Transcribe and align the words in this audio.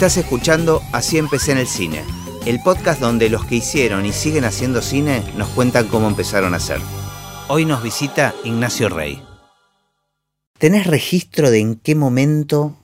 Estás 0.00 0.16
escuchando 0.16 0.80
Así 0.92 1.18
empecé 1.18 1.52
en 1.52 1.58
el 1.58 1.66
cine, 1.66 2.02
el 2.46 2.58
podcast 2.62 3.02
donde 3.02 3.28
los 3.28 3.44
que 3.44 3.56
hicieron 3.56 4.06
y 4.06 4.14
siguen 4.14 4.44
haciendo 4.46 4.80
cine 4.80 5.22
nos 5.36 5.48
cuentan 5.50 5.88
cómo 5.88 6.08
empezaron 6.08 6.54
a 6.54 6.56
hacer. 6.56 6.78
Hoy 7.48 7.66
nos 7.66 7.82
visita 7.82 8.34
Ignacio 8.42 8.88
Rey. 8.88 9.22
¿Tenés 10.58 10.86
registro 10.86 11.50
de 11.50 11.58
en 11.60 11.74
qué 11.74 11.94
momento 11.94 12.78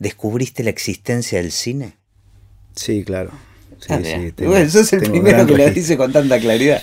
descubriste 0.00 0.64
la 0.64 0.70
existencia 0.70 1.40
del 1.40 1.52
cine? 1.52 1.96
Sí, 2.74 3.04
claro. 3.04 3.30
Sí, 3.78 3.86
Ah, 3.90 3.98
sí, 3.98 4.02
bien. 4.02 4.32
tengo- 4.32 4.50
bueno, 4.50 4.68
sos 4.68 4.92
el 4.94 5.02
primero 5.12 5.46
que 5.46 5.56
lo 5.56 5.70
dice 5.70 5.96
con 5.96 6.12
tanta 6.12 6.40
claridad. 6.40 6.82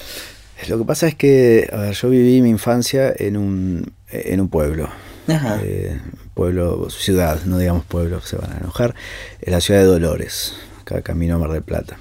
Lo 0.69 0.77
que 0.77 0.85
pasa 0.85 1.09
es 1.09 1.15
que, 1.15 1.67
ver, 1.69 1.93
yo 1.95 2.09
viví 2.09 2.41
mi 2.41 2.49
infancia 2.49 3.13
en 3.17 3.35
un, 3.35 3.91
en 4.07 4.39
un 4.39 4.47
pueblo. 4.47 4.89
Ajá. 5.27 5.59
Eh, 5.61 5.99
pueblo, 6.39 6.89
ciudad, 6.89 7.43
no 7.43 7.57
digamos 7.57 7.83
pueblo, 7.83 8.21
se 8.21 8.37
van 8.37 8.53
a 8.53 8.57
enojar. 8.59 8.95
En 9.41 9.51
la 9.51 9.59
ciudad 9.59 9.81
de 9.81 9.87
Dolores, 9.87 10.53
acá 10.79 11.01
camino 11.01 11.35
a 11.35 11.37
Mar 11.37 11.51
del 11.51 11.63
Plata. 11.63 11.97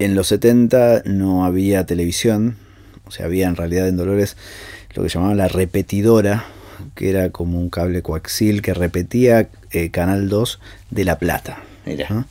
En 0.00 0.16
los 0.16 0.26
70 0.26 1.02
no 1.04 1.44
había 1.44 1.86
televisión, 1.86 2.56
o 3.04 3.12
sea, 3.12 3.26
había 3.26 3.46
en 3.46 3.54
realidad 3.54 3.86
en 3.86 3.96
Dolores 3.96 4.36
lo 4.96 5.04
que 5.04 5.08
llamaban 5.10 5.36
la 5.36 5.46
repetidora, 5.46 6.46
que 6.96 7.08
era 7.08 7.30
como 7.30 7.60
un 7.60 7.70
cable 7.70 8.02
coaxil 8.02 8.62
que 8.62 8.74
repetía 8.74 9.48
eh, 9.70 9.92
Canal 9.92 10.28
2 10.28 10.58
de 10.90 11.04
La 11.04 11.20
Plata. 11.20 11.62
Mira. 11.84 12.08
¿no? 12.10 12.26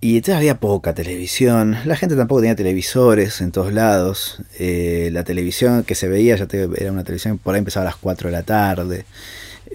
Y 0.00 0.16
entonces 0.16 0.36
había 0.36 0.58
poca 0.58 0.94
televisión, 0.94 1.76
la 1.84 1.96
gente 1.96 2.16
tampoco 2.16 2.40
tenía 2.40 2.56
televisores 2.56 3.42
en 3.42 3.52
todos 3.52 3.74
lados, 3.74 4.42
eh, 4.58 5.10
la 5.12 5.22
televisión 5.22 5.84
que 5.84 5.94
se 5.94 6.08
veía 6.08 6.34
ya 6.36 6.46
te 6.46 6.62
era 6.62 6.92
una 6.92 7.04
televisión 7.04 7.36
por 7.36 7.54
ahí 7.54 7.58
empezaba 7.58 7.82
a 7.82 7.90
las 7.90 7.96
4 7.96 8.30
de 8.30 8.32
la 8.32 8.42
tarde, 8.42 9.04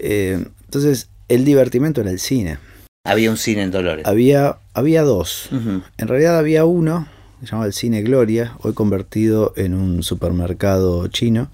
Eh, 0.02 0.44
entonces 0.64 1.08
el 1.28 1.44
divertimento 1.44 2.00
era 2.00 2.10
el 2.10 2.18
cine. 2.18 2.58
Había 3.04 3.30
un 3.30 3.36
cine 3.36 3.62
en 3.62 3.70
Dolores. 3.70 4.06
Había, 4.06 4.58
había 4.74 5.02
dos, 5.02 5.48
en 5.50 6.08
realidad 6.08 6.38
había 6.38 6.64
uno, 6.64 7.06
que 7.40 7.46
se 7.46 7.52
llamaba 7.52 7.66
el 7.66 7.72
Cine 7.72 8.02
Gloria, 8.02 8.56
hoy 8.60 8.74
convertido 8.74 9.54
en 9.56 9.74
un 9.74 10.02
supermercado 10.02 11.08
chino, 11.08 11.50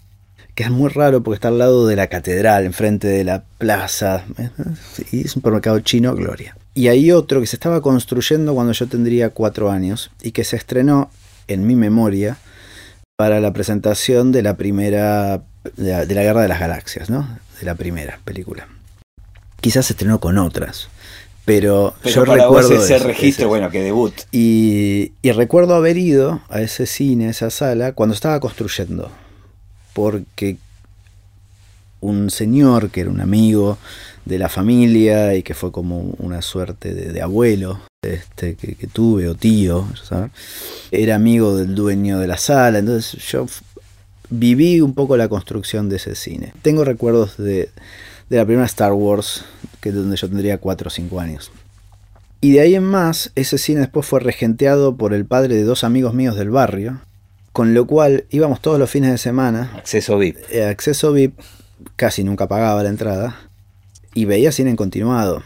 que 0.57 0.65
es 0.65 0.71
muy 0.71 0.89
raro 0.89 1.23
porque 1.23 1.37
está 1.37 1.49
al 1.49 1.59
lado 1.59 1.87
de 1.87 1.95
la 1.95 2.09
catedral, 2.09 2.65
enfrente 2.65 3.07
de 3.07 3.23
la 3.23 3.45
plaza, 3.59 4.25
y 5.13 5.21
es 5.21 5.27
un 5.27 5.41
supermercado 5.43 5.79
chino 5.81 6.15
Gloria. 6.17 6.57
Y 6.75 6.89
hay 6.89 7.13
otro 7.13 7.41
que 7.41 7.47
se 7.47 7.57
estaba 7.57 7.81
construyendo 7.81 8.55
cuando 8.55 8.73
yo 8.73 8.87
tendría 8.87 9.31
cuatro 9.31 9.71
años 9.71 10.11
y 10.23 10.33
que 10.33 10.43
se 10.43 10.57
estrenó 10.57 11.11
en 11.47 11.67
mi 11.67 11.77
memoria 11.77 12.39
para 13.17 13.41
la 13.41 13.53
presentación 13.53 14.33
de 14.33 14.43
la 14.43 14.57
primera, 14.57 15.43
de 15.77 15.91
la, 15.91 16.07
de 16.07 16.15
la 16.15 16.23
Guerra 16.23 16.43
de 16.43 16.49
las 16.49 16.61
Galaxias, 16.61 17.09
¿no? 17.09 17.27
De 17.61 17.67
la 17.67 17.75
primera 17.75 18.19
película. 18.25 18.69
Quizás 19.61 19.87
se 19.87 19.95
estrenó 19.95 20.21
con 20.21 20.37
otras, 20.39 20.89
pero, 21.45 21.95
Pero 22.03 22.15
yo 22.15 22.25
para 22.27 22.43
recuerdo 22.45 22.71
vos 22.71 22.85
ese 22.85 22.99
registro, 22.99 23.45
ese- 23.45 23.47
bueno, 23.47 23.71
que 23.71 23.81
debut. 23.83 24.13
y, 24.33 25.13
y 25.23 25.33
recuerdo 25.33 25.75
haber 25.75 25.97
ido 25.97 26.41
a 26.49 26.61
ese 26.61 26.87
cine, 26.87 27.29
a 27.29 27.31
esa 27.31 27.51
sala, 27.51 27.93
cuando 27.93 28.15
estaba 28.15 28.39
construyendo. 28.41 29.11
Porque 29.95 30.59
un 32.01 32.31
señor 32.31 32.91
que 32.91 33.01
era 33.01 33.11
un 33.11 33.21
amigo 33.21 33.79
de 34.27 34.39
la 34.39 34.49
familia 34.49 35.35
y 35.35 35.43
que 35.43 35.55
fue 35.55 35.73
como 35.73 36.01
una 36.19 36.43
suerte 36.43 36.93
de, 36.95 37.13
de 37.13 37.23
abuelo 37.23 37.81
este, 38.03 38.55
que, 38.55 38.75
que 38.75 38.87
tuve 38.87 39.29
o 39.29 39.35
tío, 39.35 39.89
¿sabes? 40.05 40.31
era 40.91 41.15
amigo 41.17 41.57
del 41.57 41.75
dueño 41.75 42.19
de 42.19 42.27
la 42.27 42.37
sala. 42.37 42.79
Entonces 42.79 43.21
yo 43.29 43.47
viví 44.31 44.81
un 44.81 44.95
poco 44.95 45.17
la 45.17 45.29
construcción 45.29 45.89
de 45.89 45.97
ese 45.97 46.15
cine. 46.15 46.53
Tengo 46.63 46.85
recuerdos 46.85 47.37
de, 47.37 47.71
de 48.29 48.37
la 48.37 48.45
primera 48.45 48.67
Star 48.67 48.93
Wars, 48.93 49.45
que 49.81 49.93
donde 49.93 50.17
yo 50.17 50.29
tendría 50.29 50.59
4 50.59 50.89
o 50.89 50.91
5 50.91 51.21
años. 51.21 51.51
Y 52.41 52.53
de 52.53 52.61
ahí 52.61 52.75
en 52.75 52.85
más, 52.85 53.33
ese 53.35 53.59
cine 53.59 53.81
después 53.81 54.07
fue 54.07 54.21
regenteado 54.21 54.97
por 54.97 55.15
el 55.15 55.25
padre 55.25 55.55
de 55.55 55.63
dos 55.65 55.85
amigos 55.85 56.15
míos 56.15 56.37
del 56.37 56.51
barrio, 56.51 57.01
con 57.53 57.73
lo 57.73 57.87
cual 57.87 58.25
íbamos 58.31 58.61
todos 58.61 58.79
los 58.79 58.91
fines 58.91 59.11
de 59.11 59.19
semana, 59.19 59.73
Acceso 59.77 60.19
VIP. 60.19 60.37
eh, 60.51 60.65
acceso 60.65 61.13
VIP, 61.13 61.39
casi 61.97 62.25
nunca 62.25 62.47
pagaba 62.47 62.83
la 62.83 62.91
entrada, 62.91 63.37
y 64.15 64.27
veía 64.27 64.53
cine 64.53 64.71
en 64.71 64.77
continuado. 64.77 65.43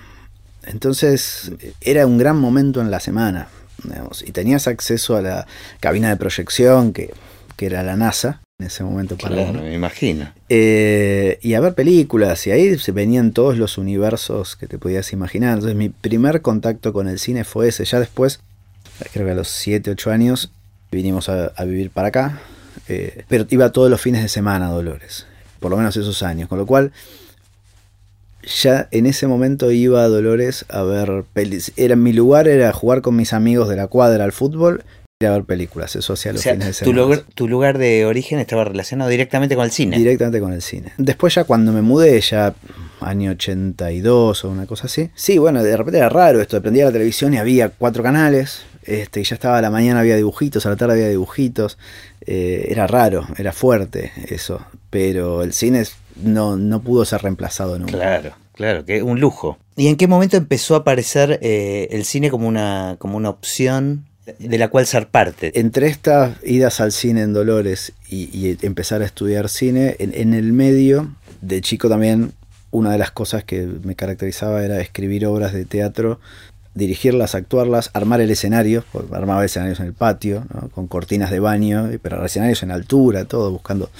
Entonces 0.65 1.53
era 1.81 2.07
un 2.07 2.19
gran 2.19 2.39
momento 2.39 2.81
en 2.81 2.91
la 2.91 3.01
semana, 3.01 3.49
digamos, 3.85 4.23
y 4.27 4.33
tenías 4.33 4.67
acceso 4.67 5.17
a 5.17 5.23
la 5.23 5.47
cabina 5.79 6.09
de 6.09 6.17
proyección, 6.17 6.93
que, 6.93 7.15
que 7.57 7.67
era 7.67 7.83
la 7.83 7.97
NASA 7.97 8.41
en 8.61 8.67
ese 8.67 8.85
momento 8.85 9.17
para 9.17 9.35
Claro, 9.37 9.51
uno. 9.51 9.63
me 9.63 9.75
imagino. 9.75 10.33
Eh, 10.49 11.39
y 11.43 11.55
a 11.55 11.61
ver 11.61 11.75
películas, 11.75 12.47
y 12.47 12.51
ahí 12.51 12.79
se 12.79 12.93
venían 12.93 13.33
todos 13.33 13.57
los 13.59 13.79
universos 13.79 14.57
que 14.57 14.67
te 14.67 14.79
podías 14.79 15.13
imaginar. 15.13 15.55
Entonces 15.55 15.77
mi 15.77 15.89
primer 15.89 16.43
contacto 16.43 16.93
con 16.93 17.09
el 17.09 17.19
cine 17.19 17.45
fue 17.45 17.69
ese. 17.69 17.85
Ya 17.85 17.99
después, 17.99 18.41
creo 19.13 19.25
que 19.27 19.33
a 19.33 19.35
los 19.35 19.49
7, 19.49 19.91
8 19.91 20.11
años, 20.11 20.53
vinimos 20.93 21.29
a, 21.29 21.47
a 21.57 21.65
vivir 21.65 21.91
para 21.91 22.09
acá. 22.09 22.41
eh, 22.89 23.25
pero 23.29 23.47
iba 23.51 23.71
todos 23.73 23.91
los 23.91 24.01
fines 24.01 24.23
de 24.23 24.29
semana 24.29 24.69
a 24.69 24.71
Dolores, 24.71 25.27
por 25.59 25.71
lo 25.71 25.77
menos 25.77 25.97
esos 25.97 26.23
años. 26.23 26.49
Con 26.49 26.59
lo 26.59 26.67
cual, 26.67 26.93
ya 28.63 28.89
en 28.91 29.07
ese 29.07 29.27
momento 29.27 29.71
iba 29.71 30.03
a 30.03 30.09
Dolores 30.09 30.65
a 30.69 30.83
ver 30.83 31.25
pelis. 31.33 31.73
Era, 31.77 31.97
mi 31.97 32.13
lugar 32.13 32.49
era 32.49 32.73
jugar 32.73 33.03
con 33.03 33.15
mis 33.17 33.33
amigos 33.33 33.69
de 33.69 33.77
la 33.77 33.87
cuadra 33.87 34.25
al 34.25 34.33
fútbol 34.33 34.83
a 35.27 35.33
ver 35.33 35.45
películas. 35.45 35.97
Eso 35.97 36.15
hacía 36.15 36.31
O 36.31 36.35
los 36.35 36.43
sea, 36.43 36.55
fines 36.55 36.79
de 36.81 36.85
tu 36.85 36.93
lugar, 36.95 37.25
tu 37.35 37.47
lugar 37.47 37.77
de 37.77 38.07
origen 38.07 38.39
estaba 38.39 38.65
relacionado 38.65 39.11
directamente 39.11 39.55
con 39.55 39.65
el 39.67 39.71
cine. 39.71 39.99
Directamente 39.99 40.41
con 40.41 40.53
el 40.55 40.63
cine. 40.63 40.93
Después 40.97 41.35
ya 41.35 41.45
cuando 41.45 41.73
me 41.73 41.83
mudé, 41.83 42.19
ya 42.23 42.55
año 43.01 43.33
82 43.33 44.45
o 44.45 44.51
una 44.51 44.65
cosa 44.67 44.87
así. 44.87 45.11
Sí, 45.15 45.37
bueno, 45.37 45.63
de 45.63 45.77
repente 45.77 45.99
era 45.99 46.09
raro 46.09 46.41
esto, 46.41 46.61
prendía 46.63 46.87
la 46.87 46.93
televisión 46.93 47.35
y 47.35 47.39
había 47.39 47.69
cuatro 47.69 48.03
canales. 48.03 48.63
Este, 48.85 49.21
y 49.21 49.25
ya 49.25 49.35
estaba 49.35 49.59
a 49.59 49.63
la 49.63 49.71
mañana 49.71 50.01
había 50.01 50.17
dibujitos, 50.17 50.65
a 50.65 50.71
la 50.71 50.77
tarde 50.77 50.95
había 50.95 51.09
dibujitos. 51.11 51.77
Eh, 52.25 52.69
era 52.71 52.87
raro, 52.87 53.27
era 53.37 53.53
fuerte 53.53 54.13
eso. 54.31 54.65
Pero 54.89 55.43
el 55.43 55.53
cine 55.53 55.81
es- 55.81 55.97
no, 56.17 56.57
no 56.57 56.81
pudo 56.81 57.05
ser 57.05 57.21
reemplazado 57.23 57.79
nunca. 57.79 57.93
Claro, 57.93 58.33
claro, 58.55 58.85
que 58.87 59.03
un 59.03 59.21
lujo. 59.21 59.59
¿Y 59.77 59.89
en 59.89 59.97
qué 59.97 60.07
momento 60.07 60.39
empezó 60.39 60.75
a 60.77 60.79
aparecer 60.79 61.39
eh, 61.43 61.89
el 61.91 62.07
cine 62.07 62.31
como 62.31 62.49
una, 62.49 62.97
como 62.99 63.19
una 63.19 63.29
opción 63.31 64.07
de 64.39 64.59
la 64.59 64.69
cual 64.69 64.87
ser 64.87 65.09
parte? 65.09 65.59
Entre 65.59 65.87
estas 65.87 66.37
idas 66.45 66.81
al 66.81 66.93
cine 66.93 67.23
en 67.23 67.33
Dolores 67.33 67.93
y, 68.09 68.29
y 68.37 68.57
empezar 68.63 69.03
a 69.03 69.05
estudiar 69.05 69.49
cine, 69.49 69.97
en, 69.99 70.13
en 70.15 70.35
el 70.35 70.53
medio, 70.53 71.15
de 71.41 71.61
chico 71.61 71.89
también, 71.89 72.33
una 72.71 72.93
de 72.93 72.99
las 72.99 73.11
cosas 73.11 73.45
que 73.45 73.67
me 73.67 73.95
caracterizaba 73.95 74.65
era 74.65 74.81
escribir 74.81 75.27
obras 75.27 75.53
de 75.53 75.65
teatro, 75.65 76.21
dirigirlas, 76.75 77.35
actuarlas, 77.35 77.91
armar 77.95 78.21
el 78.21 78.31
escenario, 78.31 78.85
porque 78.93 79.15
armaba 79.15 79.45
escenarios 79.45 79.81
en 79.81 79.87
el 79.87 79.93
patio, 79.93 80.45
¿no? 80.55 80.69
con 80.69 80.87
cortinas 80.87 81.31
de 81.31 81.41
baño, 81.41 81.91
pero 82.01 82.25
escenarios 82.25 82.63
en 82.63 82.71
altura, 82.71 83.25
todo, 83.25 83.51
buscando 83.51 83.91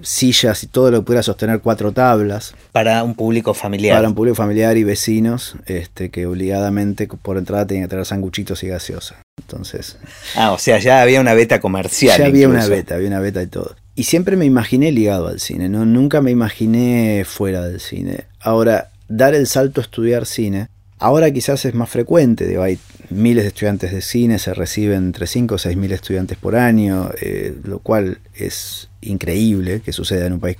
sillas 0.00 0.62
y 0.62 0.68
todo 0.68 0.90
lo 0.90 1.00
que 1.00 1.06
pudiera 1.06 1.22
sostener 1.22 1.60
cuatro 1.60 1.92
tablas 1.92 2.54
Para 2.70 3.02
un 3.02 3.14
público 3.14 3.52
familiar. 3.52 3.96
para 3.96 4.08
un 4.08 4.14
público 4.14 4.36
familiar 4.36 4.76
y 4.76 4.84
vecinos 4.84 5.56
este, 5.66 6.10
que 6.10 6.26
obligadamente 6.26 7.08
por 7.08 7.36
entrada 7.36 7.66
tenían 7.66 7.86
que 7.86 7.90
traer 7.90 8.06
sanguchitos 8.06 8.62
y 8.62 8.68
gaseosa. 8.68 9.16
Entonces, 9.38 9.96
Ah, 10.36 10.52
o 10.52 10.58
sea, 10.58 10.78
ya 10.78 11.00
había 11.02 11.20
una 11.20 11.34
beta 11.34 11.60
comercial. 11.60 12.18
ya 12.18 12.26
había 12.26 12.48
una 12.48 12.66
beta, 12.66 12.96
había 12.96 13.08
una 13.08 13.20
beta 13.20 13.42
y 13.42 13.46
todo. 13.46 13.74
Y 13.94 14.04
siempre 14.04 14.36
me 14.36 14.44
imaginé 14.44 14.92
ligado 14.92 15.28
al 15.28 15.40
cine, 15.40 15.68
¿no? 15.68 15.84
Nunca 15.84 16.20
me 16.20 16.30
imaginé 16.30 17.24
fuera 17.26 17.62
del 17.66 17.80
cine. 17.80 18.24
Ahora, 18.40 18.90
dar 19.08 19.34
el 19.34 19.46
salto 19.46 19.80
a 19.80 19.84
estudiar 19.84 20.26
cine, 20.26 20.68
ahora 20.98 21.30
quizás 21.32 21.64
es 21.64 21.74
más 21.74 21.88
frecuente, 21.90 22.46
digo, 22.46 22.62
hay 22.62 22.78
miles 23.10 23.44
de 23.44 23.48
estudiantes 23.48 23.90
de 23.92 24.02
cine, 24.02 24.38
se 24.38 24.52
reciben 24.54 24.98
entre 25.06 25.26
5 25.26 25.54
o 25.54 25.58
6 25.58 25.76
mil 25.76 25.90
estudiantes 25.92 26.36
por 26.36 26.54
año, 26.56 27.10
eh, 27.20 27.54
lo 27.64 27.78
cual 27.78 28.18
es 28.34 28.88
increíble 29.00 29.80
que 29.80 29.92
suceda 29.92 30.26
en 30.26 30.34
un 30.34 30.40
país 30.40 30.56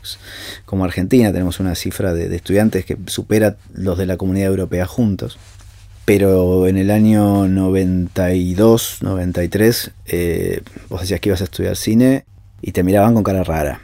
como 0.65 0.85
Argentina. 0.85 1.31
Tenemos 1.33 1.61
una 1.61 1.75
cifra 1.75 2.15
de, 2.15 2.29
de 2.29 2.37
estudiantes 2.37 2.85
que 2.85 2.97
supera 3.07 3.57
los 3.75 3.99
de 3.99 4.07
la 4.07 4.17
comunidad 4.17 4.49
europea 4.49 4.87
juntos. 4.87 5.39
Pero 6.09 6.67
en 6.67 6.79
el 6.79 6.91
año 6.91 7.47
92, 7.49 8.99
93, 9.03 9.91
eh, 10.07 10.63
vos 10.89 11.03
decías 11.03 11.21
que 11.21 11.29
ibas 11.29 11.41
a 11.43 11.45
estudiar 11.45 11.77
cine 11.77 12.25
y 12.63 12.73
te 12.73 12.83
miraban 12.83 13.15
con 13.15 13.23
cara 13.23 13.45
rara. 13.45 13.83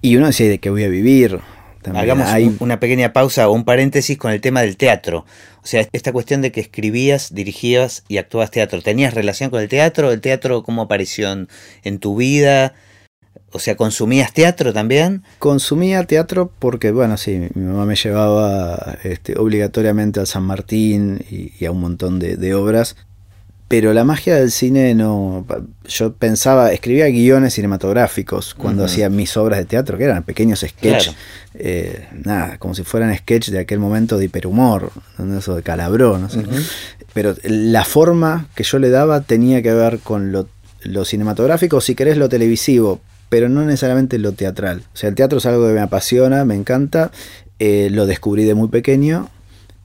Y 0.00 0.16
uno 0.16 0.26
decía, 0.26 0.48
¿de 0.48 0.58
qué 0.58 0.70
voy 0.70 0.84
a 0.84 0.88
vivir? 0.88 1.40
También 1.82 2.02
Hagamos 2.04 2.28
hay- 2.28 2.54
una 2.60 2.80
pequeña 2.80 3.12
pausa 3.12 3.48
o 3.48 3.52
un 3.52 3.64
paréntesis 3.64 4.16
con 4.16 4.30
el 4.32 4.40
tema 4.40 4.62
del 4.62 4.76
teatro. 4.76 5.26
O 5.62 5.66
sea, 5.66 5.86
esta 5.92 6.12
cuestión 6.12 6.42
de 6.42 6.52
que 6.52 6.60
escribías, 6.60 7.34
dirigías 7.34 8.04
y 8.08 8.18
actuabas 8.18 8.50
teatro. 8.50 8.80
¿Tenías 8.80 9.14
relación 9.14 9.50
con 9.50 9.60
el 9.60 9.68
teatro? 9.68 10.12
¿El 10.12 10.20
teatro 10.20 10.62
cómo 10.62 10.82
apareció 10.82 11.30
en, 11.32 11.48
en 11.82 11.98
tu 11.98 12.16
vida? 12.16 12.74
O 13.52 13.58
sea, 13.58 13.76
¿consumías 13.76 14.32
teatro 14.32 14.72
también? 14.72 15.22
Consumía 15.38 16.04
teatro 16.04 16.52
porque, 16.58 16.90
bueno, 16.90 17.16
sí, 17.16 17.48
mi 17.54 17.64
mamá 17.64 17.86
me 17.86 17.96
llevaba 17.96 18.98
este, 19.04 19.38
obligatoriamente 19.38 20.20
al 20.20 20.26
San 20.26 20.42
Martín 20.42 21.24
y, 21.30 21.52
y 21.58 21.64
a 21.64 21.70
un 21.70 21.80
montón 21.80 22.18
de, 22.18 22.36
de 22.36 22.54
obras. 22.54 22.96
pero 23.68 23.92
la 23.92 24.02
magia 24.02 24.36
del 24.36 24.50
cine 24.50 24.94
no. 24.94 25.46
Yo 25.86 26.14
pensaba, 26.14 26.72
escribía 26.72 27.06
guiones 27.06 27.54
cinematográficos 27.54 28.54
cuando 28.54 28.84
hacía 28.86 29.10
mis 29.10 29.36
obras 29.36 29.58
de 29.58 29.66
teatro, 29.66 29.98
que 29.98 30.04
eran 30.04 30.22
pequeños 30.22 30.60
sketches, 30.66 31.14
eh, 31.54 32.08
nada, 32.24 32.56
como 32.58 32.74
si 32.74 32.82
fueran 32.82 33.14
sketches 33.16 33.52
de 33.52 33.60
aquel 33.60 33.78
momento 33.78 34.16
de 34.16 34.24
hiperhumor, 34.24 34.90
eso 35.38 35.54
de 35.54 35.62
calabró, 35.62 36.18
no 36.18 36.30
sé. 36.30 36.42
Pero 37.12 37.34
la 37.42 37.84
forma 37.84 38.48
que 38.54 38.64
yo 38.64 38.78
le 38.78 38.88
daba 38.88 39.20
tenía 39.20 39.62
que 39.62 39.72
ver 39.72 39.98
con 39.98 40.32
lo, 40.32 40.48
cinematográfico, 41.04 41.80
si 41.82 41.94
querés 41.94 42.16
lo 42.16 42.28
televisivo, 42.30 43.00
pero 43.28 43.48
no 43.48 43.64
necesariamente 43.64 44.18
lo 44.18 44.32
teatral. 44.32 44.82
O 44.94 44.96
sea, 44.96 45.08
el 45.08 45.14
teatro 45.14 45.38
es 45.38 45.46
algo 45.46 45.66
que 45.66 45.74
me 45.74 45.80
apasiona, 45.80 46.44
me 46.44 46.54
encanta, 46.54 47.10
eh, 47.58 47.88
lo 47.90 48.06
descubrí 48.06 48.44
de 48.44 48.54
muy 48.54 48.68
pequeño, 48.68 49.28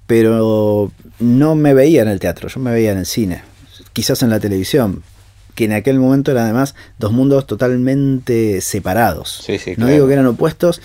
pero 0.07 0.91
no 1.19 1.55
me 1.55 1.73
veía 1.73 2.01
en 2.01 2.07
el 2.07 2.19
teatro, 2.19 2.49
yo 2.49 2.59
me 2.59 2.71
veía 2.71 2.91
en 2.91 2.99
el 2.99 3.05
cine 3.05 3.53
quizás 3.93 4.23
en 4.23 4.29
la 4.29 4.39
televisión, 4.39 5.03
que 5.55 5.65
en 5.65 5.73
aquel 5.73 5.99
momento 5.99 6.31
eran 6.31 6.45
además 6.45 6.75
dos 6.97 7.11
mundos 7.11 7.47
totalmente 7.47 8.59
separados. 8.61 9.45
no 9.77 9.87
digo 9.87 10.07
que 10.07 10.13
eran 10.13 10.25
opuestos, 10.25 10.81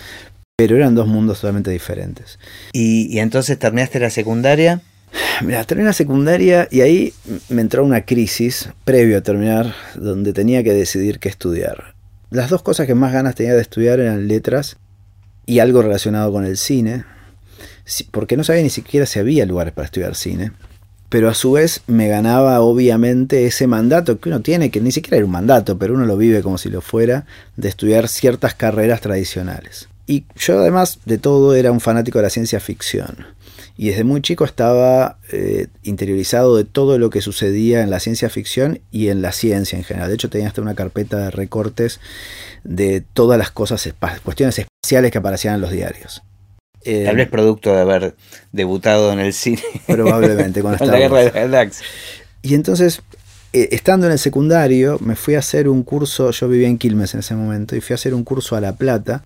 pero 0.55 0.75
eran 0.75 0.95
dos 0.95 1.07
mundos 1.07 1.41
totalmente 1.41 1.71
diferentes. 1.71 2.39
¿Y, 2.71 3.17
entonces 3.19 3.57
terminaste 3.57 3.99
la 3.99 4.11
secundaria? 4.11 4.81
Mira, 5.43 5.63
terminé 5.63 5.87
la 5.87 5.93
secundaria 5.93 6.67
y 6.69 6.81
ahí 6.81 7.13
me 7.49 7.61
entró 7.61 7.83
una 7.83 8.05
crisis 8.05 8.69
previo 8.85 9.17
a 9.17 9.21
terminar, 9.21 9.73
donde 9.95 10.33
tenía 10.33 10.63
que 10.63 10.73
decidir 10.73 11.19
qué 11.19 11.29
estudiar. 11.29 11.95
Las 12.29 12.49
dos 12.49 12.61
cosas 12.61 12.87
que 12.87 12.95
más 12.95 13.13
ganas 13.13 13.35
tenía 13.35 13.55
de 13.55 13.61
estudiar 13.61 13.99
eran 13.99 14.27
letras 14.27 14.77
y 15.45 15.59
algo 15.59 15.81
relacionado 15.81 16.31
con 16.31 16.45
el 16.45 16.57
cine, 16.57 17.05
porque 18.11 18.37
no 18.37 18.43
sabía 18.43 18.61
ni 18.61 18.69
siquiera 18.69 19.05
si 19.05 19.19
había 19.19 19.45
lugares 19.45 19.73
para 19.73 19.85
estudiar 19.85 20.15
cine 20.15 20.51
pero 21.09 21.27
a 21.27 21.33
su 21.33 21.53
vez 21.53 21.81
me 21.87 22.07
ganaba 22.07 22.61
obviamente 22.61 23.47
ese 23.47 23.65
mandato 23.65 24.19
que 24.19 24.29
uno 24.29 24.41
tiene, 24.41 24.69
que 24.69 24.79
ni 24.79 24.91
siquiera 24.91 25.17
era 25.17 25.25
un 25.25 25.31
mandato, 25.31 25.77
pero 25.77 25.95
uno 25.95 26.05
lo 26.05 26.15
vive 26.15 26.43
como 26.43 26.59
si 26.59 26.69
lo 26.69 26.81
fuera, 26.81 27.25
de 27.57 27.67
estudiar 27.67 28.07
ciertas 28.07 28.53
carreras 28.53 29.01
tradicionales. 29.01 29.89
Y 30.05 30.25
yo 30.35 30.59
además 30.59 30.99
de 31.05 31.17
todo 31.17 31.55
era 31.55 31.71
un 31.71 31.79
fanático 31.81 32.19
de 32.19 32.23
la 32.23 32.29
ciencia 32.29 32.59
ficción. 32.59 33.25
Y 33.81 33.91
desde 33.91 34.03
muy 34.03 34.21
chico 34.21 34.43
estaba 34.43 35.19
eh, 35.31 35.67
interiorizado 35.83 36.57
de 36.57 36.65
todo 36.65 36.97
lo 36.99 37.09
que 37.09 37.21
sucedía 37.21 37.81
en 37.81 37.89
la 37.89 38.01
ciencia 38.01 38.29
ficción 38.29 38.81
y 38.91 39.07
en 39.07 39.21
la 39.21 39.31
ciencia 39.31 39.77
en 39.77 39.85
general. 39.85 40.09
De 40.09 40.15
hecho 40.15 40.29
tenía 40.29 40.49
hasta 40.49 40.61
una 40.61 40.75
carpeta 40.75 41.17
de 41.17 41.31
recortes 41.31 42.01
de 42.65 42.99
todas 42.99 43.39
las 43.39 43.51
cosas, 43.51 43.89
cuestiones 44.21 44.59
espaciales 44.59 45.13
que 45.13 45.17
aparecían 45.19 45.55
en 45.55 45.61
los 45.61 45.71
diarios. 45.71 46.23
Eh, 46.83 47.03
Tal 47.05 47.15
vez 47.15 47.29
producto 47.29 47.73
de 47.73 47.79
haber 47.79 48.15
debutado 48.51 49.13
en 49.13 49.19
el 49.19 49.31
cine. 49.31 49.63
Probablemente, 49.87 50.61
con 50.61 50.73
la 50.73 50.99
guerra 50.99 51.19
de 51.19 51.29
Galaxia. 51.29 51.85
Y 52.41 52.55
entonces, 52.55 53.01
eh, 53.53 53.69
estando 53.71 54.07
en 54.07 54.11
el 54.11 54.19
secundario, 54.19 54.97
me 54.99 55.15
fui 55.15 55.35
a 55.35 55.39
hacer 55.39 55.69
un 55.69 55.83
curso, 55.83 56.31
yo 56.31 56.49
vivía 56.49 56.67
en 56.67 56.77
Quilmes 56.77 57.13
en 57.13 57.21
ese 57.21 57.33
momento, 57.33 57.77
y 57.77 57.79
fui 57.79 57.93
a 57.93 57.95
hacer 57.95 58.13
un 58.13 58.25
curso 58.25 58.57
a 58.57 58.59
La 58.59 58.75
Plata 58.75 59.23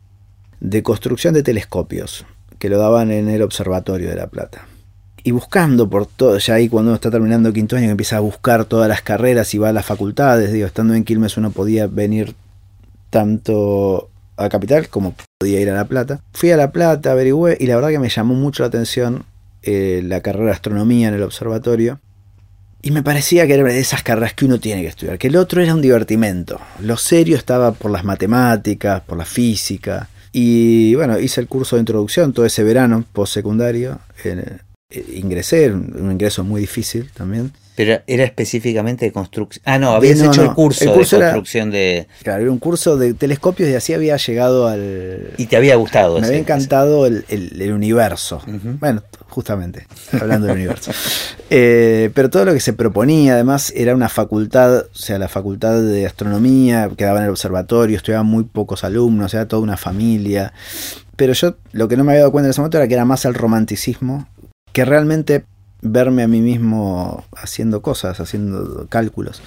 de 0.60 0.84
construcción 0.84 1.34
de 1.34 1.42
telescopios, 1.42 2.24
que 2.64 2.70
lo 2.70 2.78
daban 2.78 3.12
en 3.12 3.28
el 3.28 3.42
Observatorio 3.42 4.08
de 4.08 4.16
La 4.16 4.28
Plata. 4.28 4.66
Y 5.22 5.32
buscando 5.32 5.90
por 5.90 6.06
todo, 6.06 6.38
ya 6.38 6.54
ahí 6.54 6.70
cuando 6.70 6.92
uno 6.92 6.96
está 6.96 7.12
terminando 7.12 7.52
quinto 7.52 7.76
año, 7.76 7.90
empieza 7.90 8.16
a 8.16 8.22
buscar 8.22 8.64
todas 8.64 8.88
las 8.88 9.02
carreras 9.02 9.54
y 9.54 9.58
va 9.58 9.68
a 9.68 9.74
las 9.74 9.86
facultades, 9.86 10.54
digo, 10.54 10.66
estando 10.66 10.94
en 10.94 11.04
Quilmes 11.04 11.36
uno 11.36 11.52
podía 11.52 11.88
venir 11.88 12.36
tanto 13.10 14.10
a 14.38 14.48
Capital 14.48 14.88
como 14.88 15.14
podía 15.38 15.60
ir 15.60 15.72
a 15.72 15.74
La 15.74 15.90
Plata. 15.90 16.22
Fui 16.32 16.52
a 16.52 16.56
La 16.56 16.72
Plata, 16.72 17.12
averigüé 17.12 17.58
y 17.60 17.68
la 17.68 17.76
verdad 17.76 17.90
que 17.90 18.00
me 18.00 18.08
llamó 18.08 18.34
mucho 18.34 18.64
la 18.64 18.68
atención 18.68 19.26
eh, 19.62 20.02
la 20.02 20.22
carrera 20.22 20.46
de 20.46 20.52
astronomía 20.52 21.10
en 21.10 21.16
el 21.16 21.24
observatorio. 21.24 22.00
Y 22.82 22.92
me 22.92 23.04
parecía 23.04 23.46
que 23.46 23.56
era 23.56 23.64
de 23.66 23.78
esas 23.78 24.04
carreras 24.04 24.36
que 24.36 24.46
uno 24.46 24.62
tiene 24.62 24.84
que 24.84 24.88
estudiar, 24.88 25.18
que 25.18 25.28
el 25.28 25.36
otro 25.36 25.62
era 25.62 25.76
un 25.76 25.82
divertimento. 25.82 26.62
Lo 26.80 26.96
serio 26.96 27.36
estaba 27.36 27.74
por 27.74 27.92
las 27.92 28.06
matemáticas, 28.06 29.02
por 29.02 29.18
la 29.18 29.26
física. 29.26 30.08
Y 30.36 30.96
bueno, 30.96 31.20
hice 31.20 31.40
el 31.42 31.48
curso 31.48 31.76
de 31.76 31.82
introducción 31.82 32.34
todo 32.34 32.46
ese 32.46 32.64
verano, 32.64 33.06
postsecundario. 33.14 34.00
Eh, 34.26 34.58
ingresé, 35.14 35.72
un 35.72 36.12
ingreso 36.12 36.44
muy 36.44 36.60
difícil 36.60 37.10
también. 37.14 37.52
Pero 37.76 38.02
era 38.06 38.24
específicamente 38.24 39.06
de 39.06 39.12
construcción. 39.12 39.64
Ah, 39.66 39.80
no, 39.80 39.92
habías 39.94 40.22
hecho 40.22 40.44
el, 40.44 40.54
curso 40.54 40.86
de 40.86 41.08
construcción 41.08 41.72
de. 41.72 42.08
Claro, 42.22 42.44
era 42.44 42.52
un 42.52 42.60
curso 42.60 42.98
de 42.98 43.14
telescopios 43.16 43.70
y 43.70 43.76
así 43.76 43.94
había 43.94 44.16
llegado 44.18 44.68
al. 44.68 45.32
Y 45.38 45.48
te 45.48 45.58
había 45.58 45.76
gustado. 45.76 46.20
Me 46.20 46.28
había 46.28 46.40
encantado 46.40 47.08
el, 47.08 47.74
universo. 47.74 48.42
Bueno, 48.80 49.02
justamente, 49.30 49.88
hablando 50.20 50.48
del 50.48 50.58
universo. 50.58 50.92
Eh, 51.56 52.10
pero 52.16 52.32
todo 52.32 52.46
lo 52.46 52.54
que 52.54 52.60
se 52.60 52.74
proponía, 52.74 53.34
además, 53.34 53.72
era 53.76 53.94
una 53.94 54.10
facultad, 54.10 54.88
o 54.92 54.96
sea, 54.96 55.20
la 55.20 55.28
facultad 55.28 55.84
de 55.84 56.08
astronomía, 56.08 56.90
quedaba 56.98 57.20
en 57.20 57.26
el 57.26 57.30
observatorio, 57.30 57.96
estudiaban 57.96 58.26
muy 58.26 58.46
pocos 58.46 58.84
alumnos, 58.84 59.36
era 59.36 59.48
toda 59.48 59.62
una 59.62 59.78
familia. 59.78 60.52
Pero 61.16 61.34
yo 61.34 61.58
lo 61.72 61.88
que 61.88 61.96
no 61.96 62.04
me 62.04 62.14
había 62.14 62.22
dado 62.22 62.32
cuenta 62.32 62.48
en 62.48 62.52
ese 62.52 62.62
momento 62.62 62.78
era 62.78 62.88
que 62.88 62.96
era 62.96 63.06
más 63.06 63.26
el 63.26 63.36
romanticismo 63.36 64.28
que 64.74 64.84
realmente 64.84 65.46
verme 65.84 66.24
a 66.24 66.28
mí 66.28 66.42
mismo 66.42 67.24
haciendo 67.36 67.82
cosas, 67.82 68.20
haciendo 68.20 68.88
cálculos. 68.90 69.42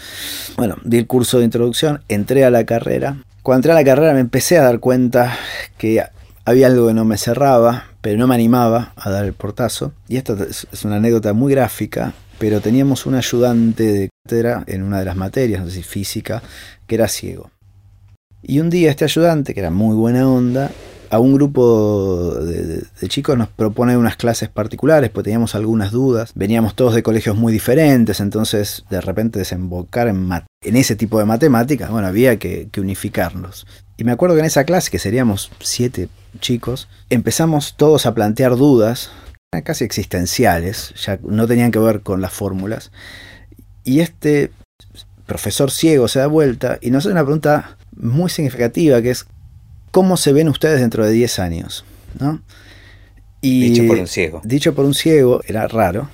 Bueno, 0.57 0.77
di 0.85 0.99
el 0.99 1.07
curso 1.07 1.39
de 1.39 1.45
introducción, 1.45 2.03
entré 2.09 2.45
a 2.45 2.51
la 2.51 2.65
carrera. 2.65 3.17
Cuando 3.43 3.59
entré 3.59 3.73
a 3.73 3.75
la 3.77 3.85
carrera 3.85 4.13
me 4.13 4.21
empecé 4.21 4.59
a 4.59 4.63
dar 4.63 4.81
cuenta 4.81 5.37
que 5.79 6.05
había 6.45 6.67
algo 6.69 6.89
que 6.89 6.95
no 6.95 7.05
me 7.05 7.19
cerraba, 7.19 7.87
pero 8.01 8.19
no 8.19 8.27
me 8.27 8.35
animaba 8.35 8.93
a 8.97 9.11
dar 9.11 9.25
el 9.25 9.33
portazo. 9.33 9.93
Y 10.09 10.17
esta 10.17 10.37
es 10.51 10.85
una 10.85 10.97
anécdota 10.97 11.33
muy 11.33 11.53
gráfica, 11.53 12.13
pero 12.39 12.61
teníamos 12.61 13.07
un 13.07 13.15
ayudante 13.15 13.93
de 13.93 14.11
cátedra 14.25 14.65
en 14.67 14.83
una 14.83 14.99
de 14.99 15.07
las 15.07 15.17
materias, 15.17 15.63
no 15.63 15.69
sé 15.69 15.77
si 15.77 15.83
física, 15.83 16.43
que 16.87 16.95
era 16.95 17.09
ciego. 17.09 17.51
Y 18.43 18.61
un 18.61 18.71
día 18.71 18.91
este 18.91 19.05
ayudante, 19.05 19.55
que 19.55 19.61
era 19.61 19.71
muy 19.71 19.97
buena 19.97 20.29
onda, 20.29 20.71
a 21.11 21.19
un 21.19 21.35
grupo 21.35 22.35
de, 22.35 22.85
chicos 23.09 23.37
nos 23.37 23.49
propone 23.49 23.97
unas 23.97 24.17
clases 24.17 24.49
particulares, 24.49 25.11
pues 25.11 25.25
teníamos 25.25 25.55
algunas 25.55 25.93
dudas. 25.93 26.33
Veníamos 26.35 26.75
todos 26.75 26.95
de 26.95 27.03
colegios 27.03 27.37
muy 27.37 27.53
diferentes, 27.53 28.21
entonces 28.21 28.85
de 28.91 29.01
repente 29.01 29.39
desembocar 29.39 30.09
en, 30.09 30.31
en 30.63 30.77
ese 30.77 30.97
tipo 30.97 31.19
de 31.19 31.25
matemáticas, 31.25 31.91
bueno, 31.91 32.09
había 32.09 32.39
que, 32.39 32.69
unificarnos. 32.77 33.67
Y 33.97 34.05
me 34.05 34.13
acuerdo 34.13 34.35
que 34.35 34.41
en 34.41 34.47
esa 34.47 34.65
clase, 34.65 34.91
que 34.91 34.99
seríamos 34.99 35.51
siete 35.61 36.09
chicos, 36.41 36.89
empezamos 37.09 37.77
todos 37.77 38.07
a 38.07 38.15
plantear 38.15 38.57
dudas, 38.57 39.11
casi 39.65 39.85
existenciales, 39.85 40.93
ya 41.03 41.19
no 41.23 41.47
tenían 41.47 41.71
que 41.71 41.79
ver 41.79 42.01
con 42.03 42.21
las 42.21 42.33
fórmulas. 42.33 42.93
Y 43.85 44.01
este 44.01 44.51
profesor 45.25 45.71
ciego 45.71 46.09
se 46.09 46.19
da 46.19 46.27
vuelta 46.27 46.79
y 46.81 46.91
nos 46.91 47.05
hace 47.05 47.13
una 47.13 47.25
pregunta 47.25 47.77
muy 47.97 48.29
significativa, 48.31 49.01
que 49.01 49.11
es 49.11 49.27
cómo 49.97 50.19
se 50.19 50.35
ven 50.35 50.51
ustedes 50.51 50.79
dentro 50.79 51.07
de 51.07 51.13
10 51.13 51.39
años. 51.39 51.87
¿no? 52.21 52.43
Y, 53.41 53.71
dicho 53.71 53.87
por 53.87 53.97
un 53.97 54.07
ciego. 54.07 54.43
Dicho 54.45 54.75
por 54.75 54.85
un 54.85 54.93
ciego, 54.93 55.41
era 55.47 55.67
raro. 55.69 56.11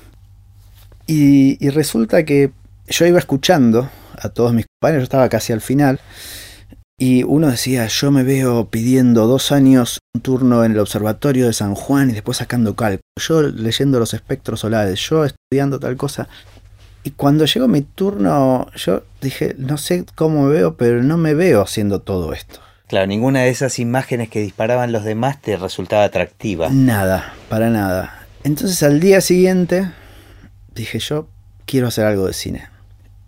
Y, 1.09 1.69
resulta 1.71 2.25
que 2.25 2.53
yo 2.87 3.07
iba 3.07 3.19
escuchando 3.19 3.91
a 4.17 4.29
todos 4.29 4.55
mis 4.55 4.67
compañeros, 4.67 5.01
yo 5.01 5.05
estaba 5.07 5.29
casi 5.29 5.53
al 5.53 5.61
final, 5.61 5.99
y 6.97 7.25
uno 7.25 7.51
decía, 7.51 7.89
yo 7.89 8.13
me 8.13 8.23
veo 8.23 8.71
pidiendo 8.71 9.27
dos 9.27 9.51
años 9.51 9.99
un 10.15 10.23
turno 10.23 10.65
en 10.65 10.73
el 10.73 10.79
observatorio 10.79 11.49
de 11.49 11.53
San 11.53 11.75
Juan 11.75 12.09
y 12.11 12.13
después 12.13 12.39
sacando 12.39 12.77
cálculo, 12.77 13.03
yo 13.21 13.43
leyendo 13.43 13.99
los 13.99 14.15
espectros 14.15 14.61
solares, 14.61 15.01
yo 15.01 15.25
estudiando 15.25 15.81
tal 15.81 15.97
cosa. 15.97 16.29
Y 17.03 17.11
cuando 17.11 17.47
llegó 17.47 17.67
mi 17.67 17.83
turno, 17.83 18.69
yo 18.77 19.03
dije, 19.21 19.57
no 19.59 19.77
sé 19.77 20.05
cómo 20.15 20.45
me 20.45 20.53
veo, 20.53 20.77
pero 20.77 21.03
no 21.03 21.17
me 21.17 21.35
veo 21.35 21.63
haciendo 21.63 21.99
todo 21.99 22.33
esto. 22.33 22.61
Claro, 22.93 23.07
ninguna 23.07 23.41
de 23.41 23.49
esas 23.49 23.79
imágenes 23.79 24.29
que 24.29 24.43
disparaban 24.43 24.93
los 24.93 25.03
demás 25.03 25.41
te 25.41 25.57
resultaba 25.57 26.05
atractiva. 26.05 26.69
Nada, 26.69 27.33
para 27.49 27.71
nada. 27.71 28.27
Entonces 28.45 28.83
al 28.83 29.01
día 29.01 29.23
siguiente 29.23 29.91
dije 30.75 30.99
yo 30.99 31.27
quiero 31.65 31.87
hacer 31.87 32.05
algo 32.05 32.27
de 32.27 32.35
cine. 32.35 32.69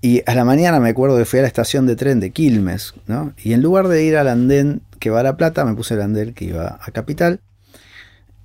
Y 0.02 0.22
a 0.26 0.34
la 0.34 0.44
mañana 0.44 0.80
me 0.80 0.90
acuerdo 0.90 1.16
que 1.16 1.24
fui 1.24 1.38
a 1.38 1.42
la 1.42 1.48
estación 1.48 1.86
de 1.86 1.96
tren 1.96 2.20
de 2.20 2.30
Quilmes, 2.30 2.92
¿no? 3.06 3.32
Y 3.42 3.54
en 3.54 3.62
lugar 3.62 3.88
de 3.88 4.04
ir 4.04 4.18
al 4.18 4.28
andén 4.28 4.82
que 4.98 5.08
va 5.08 5.20
a 5.20 5.22
La 5.22 5.38
Plata, 5.38 5.64
me 5.64 5.74
puse 5.74 5.94
el 5.94 6.02
andén 6.02 6.34
que 6.34 6.44
iba 6.44 6.78
a 6.82 6.90
Capital. 6.90 7.40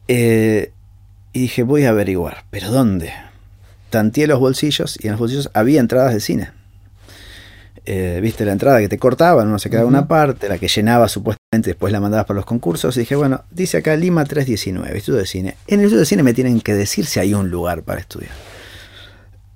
Eh, 0.07 0.71
y 1.33 1.41
dije, 1.41 1.63
voy 1.63 1.83
a 1.83 1.89
averiguar, 1.89 2.45
¿pero 2.49 2.71
dónde? 2.71 3.11
Tanteé 3.89 4.25
los 4.25 4.39
bolsillos 4.39 4.97
y 5.03 5.07
en 5.07 5.11
los 5.11 5.19
bolsillos 5.19 5.51
había 5.53 5.81
entradas 5.81 6.13
de 6.13 6.21
cine. 6.21 6.58
Eh, 7.91 8.19
viste 8.21 8.45
la 8.45 8.51
entrada 8.51 8.79
que 8.79 8.87
te 8.87 8.99
cortaban, 8.99 9.47
uno 9.47 9.57
se 9.57 9.67
quedaba 9.71 9.87
una 9.87 10.07
parte, 10.07 10.47
la 10.47 10.59
que 10.59 10.67
llenaba 10.67 11.09
supuestamente, 11.09 11.71
después 11.71 11.91
la 11.91 11.99
mandabas 11.99 12.27
para 12.27 12.35
los 12.35 12.45
concursos, 12.45 12.95
y 12.95 12.99
dije, 12.99 13.15
bueno, 13.15 13.45
dice 13.49 13.77
acá 13.77 13.95
Lima 13.95 14.25
319, 14.25 14.95
estudio 14.95 15.17
de 15.17 15.25
cine. 15.25 15.55
En 15.65 15.79
el 15.79 15.85
estudio 15.85 16.01
de 16.01 16.05
cine 16.05 16.21
me 16.21 16.35
tienen 16.35 16.61
que 16.61 16.75
decir 16.75 17.07
si 17.07 17.19
hay 17.19 17.33
un 17.33 17.49
lugar 17.49 17.81
para 17.81 17.99
estudiar. 17.99 18.29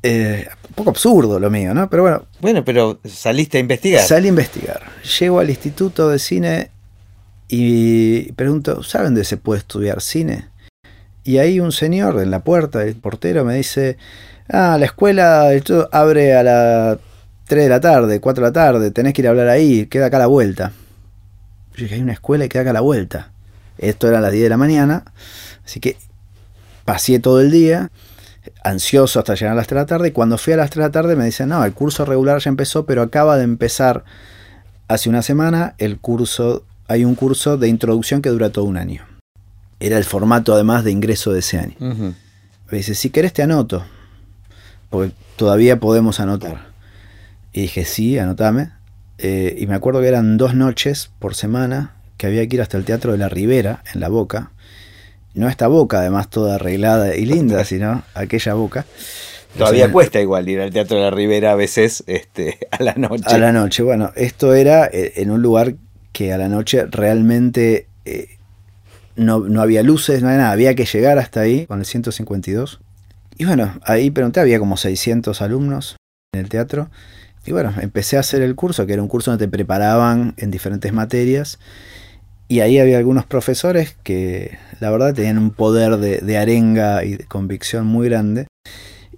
Eh, 0.01 0.47
un 0.67 0.73
poco 0.73 0.89
absurdo 0.89 1.39
lo 1.39 1.51
mío, 1.51 1.75
¿no? 1.75 1.87
Pero 1.91 2.01
bueno. 2.01 2.25
Bueno, 2.41 2.65
pero 2.65 2.99
saliste 3.05 3.59
a 3.59 3.61
investigar. 3.61 4.03
Salí 4.03 4.25
a 4.25 4.29
investigar. 4.29 4.81
Llego 5.19 5.39
al 5.39 5.51
Instituto 5.51 6.09
de 6.09 6.17
Cine 6.17 6.71
y 7.47 8.31
pregunto, 8.31 8.81
¿saben 8.81 9.09
dónde 9.09 9.25
se 9.25 9.37
puede 9.37 9.59
estudiar 9.59 10.01
cine? 10.01 10.47
Y 11.23 11.37
ahí 11.37 11.59
un 11.59 11.71
señor 11.71 12.19
en 12.19 12.31
la 12.31 12.43
puerta, 12.43 12.81
el 12.81 12.95
portero, 12.95 13.45
me 13.45 13.53
dice, 13.53 13.97
ah, 14.49 14.77
la 14.79 14.87
escuela 14.87 15.51
abre 15.91 16.35
a 16.35 16.41
las 16.41 16.97
3 17.45 17.63
de 17.63 17.69
la 17.69 17.79
tarde, 17.79 18.19
4 18.19 18.43
de 18.43 18.49
la 18.49 18.53
tarde, 18.53 18.91
tenés 18.91 19.13
que 19.13 19.21
ir 19.21 19.27
a 19.27 19.31
hablar 19.31 19.49
ahí, 19.49 19.85
queda 19.87 20.07
acá 20.07 20.17
a 20.17 20.21
la 20.21 20.27
vuelta. 20.27 20.71
Yo 21.75 21.83
dije, 21.83 21.95
hay 21.95 22.01
una 22.01 22.13
escuela 22.13 22.45
y 22.45 22.49
queda 22.49 22.61
acá 22.61 22.69
a 22.71 22.73
la 22.73 22.81
vuelta. 22.81 23.31
Esto 23.77 24.07
era 24.07 24.19
a 24.19 24.21
las 24.21 24.31
10 24.31 24.43
de 24.43 24.49
la 24.49 24.57
mañana, 24.57 25.03
así 25.65 25.79
que 25.79 25.97
pasé 26.85 27.19
todo 27.19 27.41
el 27.41 27.51
día 27.51 27.91
ansioso 28.63 29.19
hasta 29.19 29.35
llegar 29.35 29.53
a 29.53 29.55
las 29.55 29.67
3 29.67 29.77
de 29.77 29.81
la 29.81 29.85
tarde 29.85 30.07
y 30.09 30.11
cuando 30.11 30.37
fui 30.37 30.53
a 30.53 30.57
las 30.57 30.69
3 30.69 30.83
de 30.83 30.87
la 30.87 30.91
tarde 30.91 31.15
me 31.15 31.25
dicen, 31.25 31.49
no, 31.49 31.63
el 31.63 31.73
curso 31.73 32.05
regular 32.05 32.39
ya 32.39 32.49
empezó, 32.49 32.85
pero 32.85 33.01
acaba 33.01 33.37
de 33.37 33.43
empezar 33.43 34.03
hace 34.87 35.09
una 35.09 35.21
semana 35.21 35.75
el 35.77 35.97
curso, 35.97 36.63
hay 36.87 37.05
un 37.05 37.15
curso 37.15 37.57
de 37.57 37.67
introducción 37.67 38.21
que 38.21 38.29
dura 38.29 38.51
todo 38.51 38.65
un 38.65 38.77
año. 38.77 39.05
Era 39.79 39.97
el 39.97 40.03
formato 40.03 40.53
además 40.53 40.83
de 40.83 40.91
ingreso 40.91 41.33
de 41.33 41.39
ese 41.39 41.57
año. 41.59 41.75
Me 41.79 42.77
dice, 42.77 42.95
si 42.95 43.09
querés 43.09 43.33
te 43.33 43.43
anoto, 43.43 43.83
porque 44.89 45.13
todavía 45.35 45.79
podemos 45.79 46.19
anotar. 46.19 46.72
Y 47.53 47.61
dije, 47.61 47.85
sí, 47.85 48.17
anotame. 48.17 48.71
Eh, 49.19 49.55
y 49.59 49.67
me 49.67 49.75
acuerdo 49.75 50.01
que 50.01 50.07
eran 50.07 50.37
dos 50.37 50.55
noches 50.55 51.11
por 51.19 51.35
semana 51.35 51.95
que 52.17 52.27
había 52.27 52.45
que 52.47 52.55
ir 52.55 52.61
hasta 52.61 52.77
el 52.77 52.83
Teatro 52.83 53.11
de 53.11 53.19
la 53.19 53.29
Ribera, 53.29 53.83
en 53.93 54.01
La 54.01 54.09
Boca. 54.09 54.51
No 55.35 55.47
esta 55.47 55.67
boca, 55.67 55.99
además, 55.99 56.29
toda 56.29 56.55
arreglada 56.55 57.15
y 57.15 57.25
linda, 57.25 57.63
sino 57.65 58.03
aquella 58.15 58.55
boca. 58.55 58.85
Todavía 59.57 59.91
cuesta 59.91 60.19
igual 60.19 60.49
ir 60.49 60.61
al 60.61 60.71
Teatro 60.71 60.97
de 60.97 61.03
la 61.03 61.11
Ribera 61.11 61.51
a 61.51 61.55
veces 61.55 62.03
este, 62.07 62.57
a 62.71 62.81
la 62.81 62.95
noche. 62.95 63.23
A 63.27 63.37
la 63.37 63.51
noche, 63.51 63.83
bueno, 63.83 64.11
esto 64.15 64.55
era 64.55 64.87
eh, 64.87 65.13
en 65.17 65.29
un 65.29 65.41
lugar 65.41 65.75
que 66.11 66.33
a 66.33 66.37
la 66.37 66.49
noche 66.49 66.85
realmente 66.87 67.87
eh, 68.05 68.37
no, 69.15 69.39
no, 69.41 69.61
había 69.61 69.83
luces, 69.83 70.21
no 70.21 70.29
había 70.29 70.39
nada, 70.39 70.51
había 70.51 70.73
que 70.75 70.85
llegar 70.85 71.19
hasta 71.19 71.41
ahí 71.41 71.67
con 71.67 71.79
el 71.79 71.85
152. 71.85 72.79
Y 73.37 73.45
bueno, 73.45 73.79
ahí 73.83 74.09
pregunté, 74.09 74.39
había 74.39 74.59
como 74.59 74.77
600 74.77 75.41
alumnos 75.41 75.97
en 76.33 76.41
el 76.41 76.49
teatro. 76.49 76.89
Y 77.45 77.51
bueno, 77.51 77.73
empecé 77.81 78.17
a 78.17 78.21
hacer 78.21 78.41
el 78.41 78.55
curso, 78.55 78.85
que 78.85 78.93
era 78.93 79.01
un 79.01 79.07
curso 79.07 79.31
donde 79.31 79.45
te 79.45 79.51
preparaban 79.51 80.33
en 80.37 80.51
diferentes 80.51 80.93
materias. 80.93 81.59
Y 82.47 82.61
ahí 82.61 82.79
había 82.79 82.97
algunos 82.97 83.25
profesores 83.25 83.95
que 84.03 84.57
la 84.79 84.91
verdad 84.91 85.13
tenían 85.13 85.37
un 85.37 85.51
poder 85.51 85.97
de, 85.97 86.19
de 86.19 86.37
arenga 86.37 87.03
y 87.03 87.15
de 87.17 87.25
convicción 87.25 87.85
muy 87.85 88.07
grande. 88.07 88.47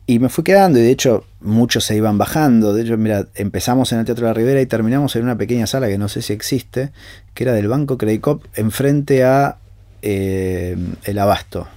Y 0.08 0.20
me 0.20 0.30
fui 0.30 0.44
quedando, 0.44 0.78
y 0.78 0.84
de 0.84 0.92
hecho 0.92 1.26
muchos 1.42 1.84
se 1.84 1.96
iban 1.96 2.18
bajando. 2.18 2.74
De 2.74 2.84
hecho, 2.84 2.98
mira, 2.98 3.28
empezamos 3.36 3.92
en 3.92 4.00
el 4.00 4.06
Teatro 4.06 4.28
de 4.28 4.30
la 4.32 4.36
Ribera 4.36 4.62
y 4.62 4.68
terminamos 4.68 5.16
en 5.16 5.24
una 5.24 5.38
pequeña 5.38 5.66
sala 5.66 5.88
que 5.88 5.98
no 5.98 6.10
sé 6.10 6.22
si 6.22 6.34
existe, 6.34 6.92
que 7.34 7.44
era 7.44 7.54
del 7.54 7.68
Banco 7.68 7.98
Credicop, 7.98 8.44
enfrente 8.56 9.24
a 9.24 9.58
eh, 10.02 10.78
El 11.04 11.20
Abasto. 11.20 11.68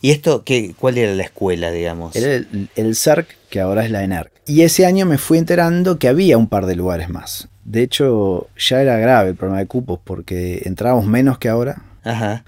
¿Y 0.00 0.10
esto 0.10 0.44
qué, 0.44 0.74
cuál 0.76 0.98
era 0.98 1.14
la 1.14 1.22
escuela, 1.22 1.70
digamos? 1.70 2.16
Era 2.16 2.34
el, 2.34 2.68
el 2.74 2.96
CERC, 2.96 3.36
que 3.50 3.60
ahora 3.60 3.84
es 3.84 3.90
la 3.90 4.02
ENARC. 4.02 4.32
Y 4.50 4.62
ese 4.62 4.84
año 4.84 5.06
me 5.06 5.16
fui 5.16 5.38
enterando 5.38 5.98
que 5.98 6.08
había 6.08 6.36
un 6.36 6.48
par 6.48 6.66
de 6.66 6.74
lugares 6.74 7.08
más. 7.08 7.46
De 7.64 7.82
hecho, 7.82 8.48
ya 8.58 8.82
era 8.82 8.96
grave 8.96 9.30
el 9.30 9.36
problema 9.36 9.60
de 9.60 9.66
cupos 9.66 10.00
porque 10.02 10.62
entrábamos 10.64 11.06
menos 11.06 11.38
que 11.38 11.48
ahora. 11.48 11.82
Ajá. 12.02 12.44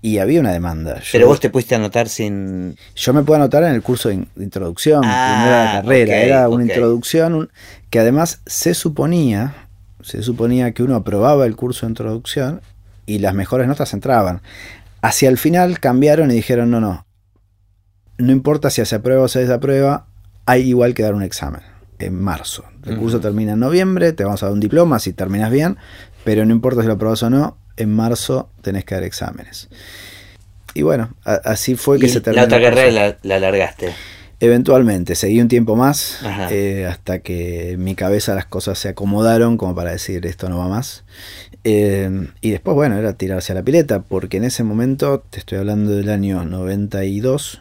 Y 0.00 0.18
había 0.18 0.38
una 0.38 0.52
demanda. 0.52 1.00
Yo, 1.00 1.08
Pero 1.10 1.26
vos 1.26 1.40
te 1.40 1.50
pudiste 1.50 1.74
anotar 1.74 2.08
sin. 2.08 2.76
Yo 2.94 3.12
me 3.12 3.24
pude 3.24 3.36
anotar 3.38 3.64
en 3.64 3.74
el 3.74 3.82
curso 3.82 4.08
de, 4.08 4.24
introducción, 4.36 5.02
Ah, 5.04 5.80
primera 5.82 5.82
carrera. 6.06 6.16
Era 6.22 6.48
una 6.48 6.62
introducción 6.62 7.34
un- 7.34 7.50
que 7.90 7.98
además 7.98 8.40
se 8.46 8.74
suponía, 8.74 9.68
se 10.00 10.22
suponía 10.22 10.70
que 10.72 10.84
uno 10.84 10.94
aprobaba 10.94 11.44
el 11.46 11.56
curso 11.56 11.86
de 11.86 11.90
introducción 11.90 12.60
y 13.04 13.18
las 13.18 13.34
mejores 13.34 13.66
notas 13.66 13.92
entraban. 13.94 14.42
Hacia 15.02 15.28
el 15.28 15.38
final 15.38 15.80
cambiaron 15.80 16.30
y 16.30 16.34
dijeron, 16.34 16.70
no, 16.70 16.80
no, 16.80 17.04
no 18.18 18.30
importa 18.30 18.70
si 18.70 18.84
se 18.84 18.94
aprueba 18.94 19.24
o 19.24 19.28
se 19.28 19.40
desaprueba, 19.40 20.06
hay 20.46 20.62
igual 20.68 20.94
que 20.94 21.02
dar 21.02 21.14
un 21.14 21.22
examen 21.22 21.60
en 21.98 22.20
marzo. 22.20 22.64
El 22.84 22.96
curso 22.96 23.20
termina 23.20 23.52
en 23.52 23.60
noviembre, 23.60 24.12
te 24.12 24.24
vamos 24.24 24.42
a 24.42 24.46
dar 24.46 24.52
un 24.52 24.58
diploma 24.60 24.98
si 24.98 25.12
terminas 25.12 25.50
bien, 25.52 25.76
pero 26.24 26.44
no 26.44 26.52
importa 26.52 26.80
si 26.82 26.88
lo 26.88 26.94
aprobas 26.94 27.22
o 27.22 27.30
no, 27.30 27.56
en 27.76 27.94
marzo 27.94 28.50
tenés 28.60 28.84
que 28.84 28.94
dar 28.96 29.04
exámenes. 29.04 29.68
Y 30.74 30.82
bueno, 30.82 31.14
a- 31.24 31.34
así 31.44 31.76
fue 31.76 31.98
que 32.00 32.06
Y 32.06 32.08
se 32.08 32.20
terminó. 32.20 32.42
la 32.42 32.46
otra 32.46 32.60
carrera 32.60 32.90
la, 32.90 33.16
la 33.22 33.38
largaste. 33.38 33.92
Eventualmente, 34.40 35.14
seguí 35.14 35.40
un 35.40 35.46
tiempo 35.46 35.76
más 35.76 36.18
eh, 36.50 36.86
hasta 36.90 37.20
que 37.20 37.72
en 37.72 37.84
mi 37.84 37.94
cabeza 37.94 38.34
las 38.34 38.46
cosas 38.46 38.76
se 38.80 38.88
acomodaron 38.88 39.56
como 39.56 39.76
para 39.76 39.92
decir 39.92 40.26
esto 40.26 40.48
no 40.48 40.58
va 40.58 40.66
más. 40.66 41.04
Eh, 41.62 42.26
y 42.40 42.50
después, 42.50 42.74
bueno, 42.74 42.96
era 42.98 43.12
tirarse 43.12 43.52
a 43.52 43.54
la 43.54 43.62
pileta, 43.62 44.02
porque 44.02 44.38
en 44.38 44.44
ese 44.44 44.64
momento, 44.64 45.22
te 45.30 45.38
estoy 45.38 45.58
hablando 45.58 45.92
del 45.92 46.10
año 46.10 46.44
92, 46.44 47.60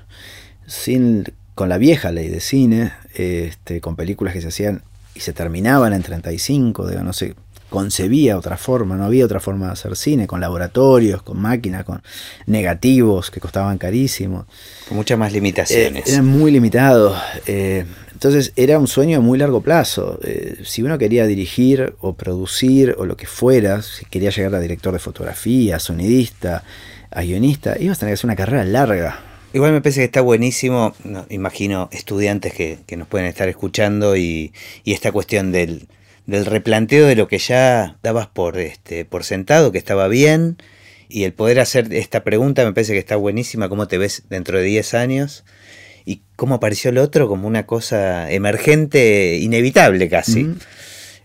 sin, 0.66 1.26
con 1.62 1.70
la 1.70 1.78
vieja 1.78 2.12
ley 2.12 2.28
de 2.28 2.40
cine, 2.40 2.92
eh, 3.14 3.46
este, 3.52 3.82
con 3.82 3.96
películas 3.96 4.34
que 4.34 4.42
se 4.42 4.48
hacían 4.48 4.82
y 5.14 5.20
se 5.20 5.32
terminaban 5.32 5.94
en 5.94 6.02
35, 6.02 6.88
digo, 6.88 7.04
no 7.04 7.14
sé, 7.14 7.36
concebía 7.70 8.36
otra 8.36 8.58
forma, 8.58 8.96
no 8.98 9.06
había 9.06 9.24
otra 9.26 9.40
forma 9.40 9.68
de 9.68 9.74
hacer 9.74 9.96
cine, 9.96 10.26
con 10.26 10.42
laboratorios, 10.42 11.22
con 11.22 11.40
máquinas, 11.40 11.84
con 11.84 12.02
negativos 12.48 13.30
que 13.30 13.40
costaban 13.40 13.78
carísimo. 13.78 14.48
Con 14.88 14.98
muchas 14.98 15.20
más 15.20 15.30
Eh, 15.32 15.36
limitaciones. 15.36 16.08
era 16.12 16.24
muy 16.24 16.50
limitado. 16.50 17.16
eh, 17.46 17.86
entonces 18.12 18.54
era 18.56 18.80
un 18.80 18.88
sueño 18.88 19.20
a 19.20 19.22
muy 19.22 19.38
largo 19.38 19.62
plazo. 19.62 20.20
Eh, 20.24 20.62
si 20.66 20.82
uno 20.82 20.98
quería 20.98 21.28
dirigir 21.28 21.94
o 22.02 22.14
producir 22.14 22.96
o 22.98 23.06
lo 23.06 23.16
que 23.18 23.28
fuera, 23.28 23.84
si 23.84 24.06
quería 24.06 24.32
llegar 24.32 24.56
a 24.56 24.60
director 24.60 24.94
de 24.94 25.00
fotografía, 25.00 25.78
sonidista, 25.80 26.64
a 27.12 27.22
guionista, 27.22 27.76
ibas 27.80 27.98
a 27.98 28.00
tener 28.00 28.12
que 28.12 28.20
hacer 28.20 28.26
una 28.28 28.36
carrera 28.36 28.64
larga. 28.66 29.20
Igual 29.54 29.74
me 29.74 29.82
parece 29.82 30.00
que 30.02 30.06
está 30.06 30.22
buenísimo, 30.22 30.94
no, 31.04 31.26
imagino 31.30 31.90
estudiantes 31.92 32.54
que, 32.54 32.80
que 32.86 32.96
nos 32.96 33.08
pueden 33.08 33.28
estar 33.28 33.50
escuchando 33.50 34.16
y, 34.16 34.54
y 34.84 34.94
esta 34.94 35.12
cuestión 35.12 35.52
del, 35.52 35.88
del 36.26 36.46
replanteo 36.46 37.06
de 37.06 37.16
lo 37.16 37.28
que 37.28 37.38
ya 37.38 37.98
dabas 38.02 38.28
por, 38.28 38.58
este, 38.58 39.04
por 39.04 39.24
sentado, 39.24 39.72
que 39.72 39.78
estaba 39.78 40.08
bien, 40.08 40.58
y 41.10 41.26
el 41.26 41.34
poder 41.34 41.60
hacer 41.60 41.94
esta 41.94 42.24
pregunta 42.24 42.64
me 42.64 42.72
parece 42.72 42.94
que 42.94 43.00
está 43.00 43.18
buenísima, 43.18 43.68
cómo 43.68 43.88
te 43.88 43.98
ves 43.98 44.24
dentro 44.30 44.58
de 44.58 44.64
10 44.64 44.94
años 44.94 45.44
y 46.06 46.22
cómo 46.38 46.56
apareció 46.56 46.90
el 46.90 46.98
otro 46.98 47.28
como 47.28 47.48
una 47.48 47.66
cosa 47.66 48.32
emergente, 48.32 49.38
inevitable 49.38 50.08
casi. 50.10 50.56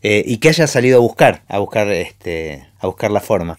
Eh, 0.02 0.23
y 0.26 0.38
que 0.38 0.50
hayas 0.50 0.71
salido 0.71 0.99
a 0.99 1.00
buscar, 1.00 1.42
a 1.49 1.59
buscar, 1.59 1.90
este, 1.90 2.66
a 2.78 2.87
buscar 2.87 3.11
la 3.11 3.21
forma. 3.21 3.59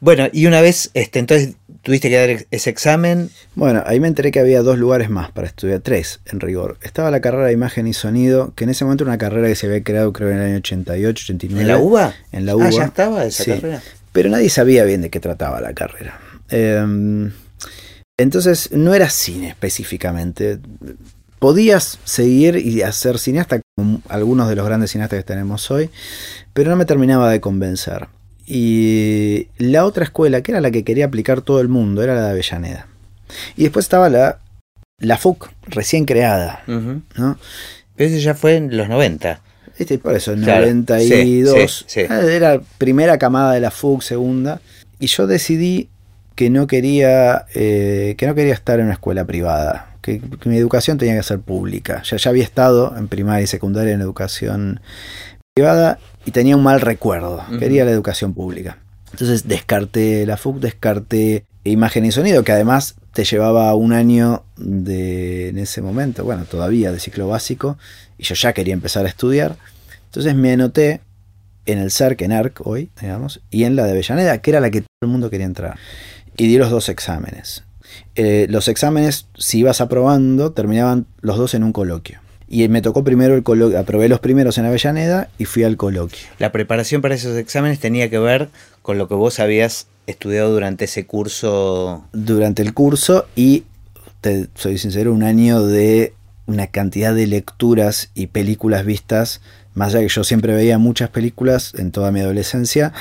Bueno, 0.00 0.28
y 0.32 0.46
una 0.46 0.62
vez, 0.62 0.90
este, 0.94 1.18
entonces 1.18 1.56
tuviste 1.82 2.08
que 2.10 2.16
dar 2.16 2.46
ese 2.50 2.70
examen, 2.70 3.30
Bueno, 3.54 3.82
ahí 3.86 4.00
me 4.00 4.08
enteré 4.08 4.30
que 4.32 4.40
había 4.40 4.62
dos 4.62 4.78
lugares 4.78 5.08
más 5.10 5.30
para 5.32 5.46
estudiar, 5.46 5.80
tres 5.80 6.20
en 6.26 6.40
rigor. 6.40 6.78
Estaba 6.82 7.10
la 7.10 7.20
carrera 7.20 7.46
de 7.46 7.52
imagen 7.52 7.86
y 7.86 7.92
sonido, 7.94 8.52
que 8.54 8.64
en 8.64 8.70
ese 8.70 8.84
momento 8.84 9.04
era 9.04 9.10
una 9.12 9.18
carrera 9.18 9.48
que 9.48 9.54
se 9.56 9.66
había 9.66 9.82
creado 9.82 10.12
creo 10.12 10.30
en 10.30 10.38
el 10.38 10.42
año 10.46 10.56
88, 10.58 11.22
89. 11.24 11.62
¿En 11.62 11.68
la 11.68 11.78
UBA? 11.78 12.14
En 12.32 12.46
la 12.46 12.52
Ah, 12.52 12.56
UBA. 12.56 12.70
ya 12.70 12.84
estaba 12.84 13.24
esa 13.24 13.44
Sí. 13.44 13.50
carrera. 13.52 13.82
pero 14.12 14.28
nadie 14.28 14.50
sabía 14.50 14.84
bien 14.84 15.02
de 15.02 15.10
qué 15.10 15.20
trataba 15.20 15.60
la 15.60 15.72
carrera. 15.72 16.20
Eh, 16.50 17.30
entonces 18.18 18.70
no 18.72 18.92
era 18.94 19.08
cine 19.08 19.48
específicamente. 19.48 20.58
Podías 21.38 21.98
seguir 22.04 22.56
y 22.56 22.82
hacer 22.82 23.18
cineasta 23.18 23.60
como 23.76 24.02
algunos 24.08 24.48
de 24.48 24.56
los 24.56 24.66
grandes 24.66 24.90
cineastas 24.90 25.18
que 25.20 25.24
tenemos 25.24 25.70
hoy, 25.70 25.88
pero 26.52 26.70
no 26.70 26.76
me 26.76 26.84
terminaba 26.84 27.30
de 27.30 27.40
convencer. 27.40 28.08
Y 28.52 29.46
la 29.58 29.84
otra 29.84 30.02
escuela, 30.02 30.40
que 30.42 30.50
era 30.50 30.60
la 30.60 30.72
que 30.72 30.82
quería 30.82 31.04
aplicar 31.04 31.40
todo 31.40 31.60
el 31.60 31.68
mundo, 31.68 32.02
era 32.02 32.16
la 32.16 32.24
de 32.24 32.30
Avellaneda. 32.30 32.88
Y 33.56 33.62
después 33.62 33.84
estaba 33.84 34.08
la, 34.08 34.40
la 34.98 35.16
FUC, 35.18 35.48
recién 35.68 36.04
creada. 36.04 36.64
¿no? 36.66 37.38
Pero 37.94 38.10
ese 38.10 38.20
ya 38.20 38.34
fue 38.34 38.56
en 38.56 38.76
los 38.76 38.88
90. 38.88 39.40
Este, 39.78 39.98
por 39.98 40.16
eso, 40.16 40.32
en 40.32 40.42
Claro, 40.42 40.66
92. 40.66 41.54
sí, 41.54 41.66
sí, 41.66 41.84
sí. 41.86 42.06
Ah, 42.10 42.22
Era 42.22 42.60
primera 42.76 43.18
camada 43.18 43.52
de 43.52 43.60
la 43.60 43.70
FUC, 43.70 44.02
segunda. 44.02 44.60
Y 44.98 45.06
yo 45.06 45.28
decidí 45.28 45.88
que 46.34 46.50
no 46.50 46.66
quería, 46.66 47.46
eh, 47.54 48.16
que 48.18 48.26
no 48.26 48.34
quería 48.34 48.54
estar 48.54 48.80
en 48.80 48.86
una 48.86 48.94
escuela 48.94 49.24
privada. 49.24 49.94
Que, 50.02 50.18
que 50.20 50.48
mi 50.48 50.56
educación 50.56 50.98
tenía 50.98 51.14
que 51.16 51.22
ser 51.22 51.38
pública. 51.38 52.02
Ya, 52.02 52.16
ya 52.16 52.30
había 52.30 52.42
estado 52.42 52.96
en 52.98 53.06
primaria 53.06 53.44
y 53.44 53.46
secundaria 53.46 53.92
en 53.94 54.00
educación 54.00 54.80
privada 55.54 55.98
y 56.24 56.30
tenía 56.30 56.56
un 56.56 56.62
mal 56.62 56.80
recuerdo. 56.80 57.42
Quería 57.58 57.84
la 57.84 57.90
educación 57.90 58.34
pública. 58.34 58.78
Entonces 59.12 59.48
descarté 59.48 60.26
la 60.26 60.36
FUC, 60.36 60.58
descarté 60.58 61.44
imagen 61.64 62.04
y 62.04 62.12
sonido, 62.12 62.44
que 62.44 62.52
además 62.52 62.96
te 63.12 63.24
llevaba 63.24 63.74
un 63.74 63.92
año 63.92 64.44
de, 64.56 65.48
en 65.48 65.58
ese 65.58 65.82
momento, 65.82 66.24
bueno, 66.24 66.44
todavía 66.44 66.92
de 66.92 67.00
ciclo 67.00 67.28
básico, 67.28 67.76
y 68.18 68.24
yo 68.24 68.34
ya 68.34 68.52
quería 68.52 68.74
empezar 68.74 69.04
a 69.04 69.08
estudiar. 69.08 69.56
Entonces 70.06 70.34
me 70.34 70.52
anoté 70.52 71.00
en 71.66 71.78
el 71.78 71.90
CERC, 71.90 72.22
en 72.22 72.32
ARC 72.32 72.66
hoy, 72.66 72.90
digamos, 73.00 73.40
y 73.50 73.64
en 73.64 73.76
la 73.76 73.84
de 73.84 73.92
Avellaneda, 73.92 74.38
que 74.38 74.50
era 74.50 74.60
la 74.60 74.70
que 74.70 74.80
todo 74.80 74.88
el 75.02 75.08
mundo 75.08 75.30
quería 75.30 75.46
entrar. 75.46 75.76
Y 76.36 76.46
di 76.46 76.56
los 76.56 76.70
dos 76.70 76.88
exámenes. 76.88 77.64
Eh, 78.14 78.46
los 78.48 78.68
exámenes, 78.68 79.26
si 79.36 79.58
ibas 79.58 79.80
aprobando, 79.80 80.52
terminaban 80.52 81.06
los 81.20 81.36
dos 81.36 81.54
en 81.54 81.64
un 81.64 81.72
coloquio. 81.72 82.20
Y 82.52 82.66
me 82.68 82.82
tocó 82.82 83.04
primero 83.04 83.36
el 83.36 83.44
coloquio, 83.44 83.78
aprobé 83.78 84.08
los 84.08 84.18
primeros 84.18 84.58
en 84.58 84.64
Avellaneda 84.64 85.30
y 85.38 85.44
fui 85.44 85.62
al 85.62 85.76
coloquio. 85.76 86.26
La 86.40 86.50
preparación 86.50 87.00
para 87.00 87.14
esos 87.14 87.38
exámenes 87.38 87.78
tenía 87.78 88.10
que 88.10 88.18
ver 88.18 88.48
con 88.82 88.98
lo 88.98 89.06
que 89.06 89.14
vos 89.14 89.38
habías 89.38 89.86
estudiado 90.08 90.52
durante 90.52 90.86
ese 90.86 91.06
curso. 91.06 92.04
Durante 92.12 92.62
el 92.62 92.74
curso 92.74 93.26
y, 93.36 93.62
te 94.20 94.48
soy 94.56 94.78
sincero, 94.78 95.12
un 95.12 95.22
año 95.22 95.64
de 95.64 96.12
una 96.46 96.66
cantidad 96.66 97.14
de 97.14 97.28
lecturas 97.28 98.10
y 98.14 98.26
películas 98.26 98.84
vistas, 98.84 99.40
más 99.74 99.94
allá 99.94 100.02
que 100.02 100.12
yo 100.12 100.24
siempre 100.24 100.52
veía 100.52 100.76
muchas 100.76 101.08
películas 101.08 101.72
en 101.78 101.92
toda 101.92 102.10
mi 102.10 102.18
adolescencia, 102.18 102.92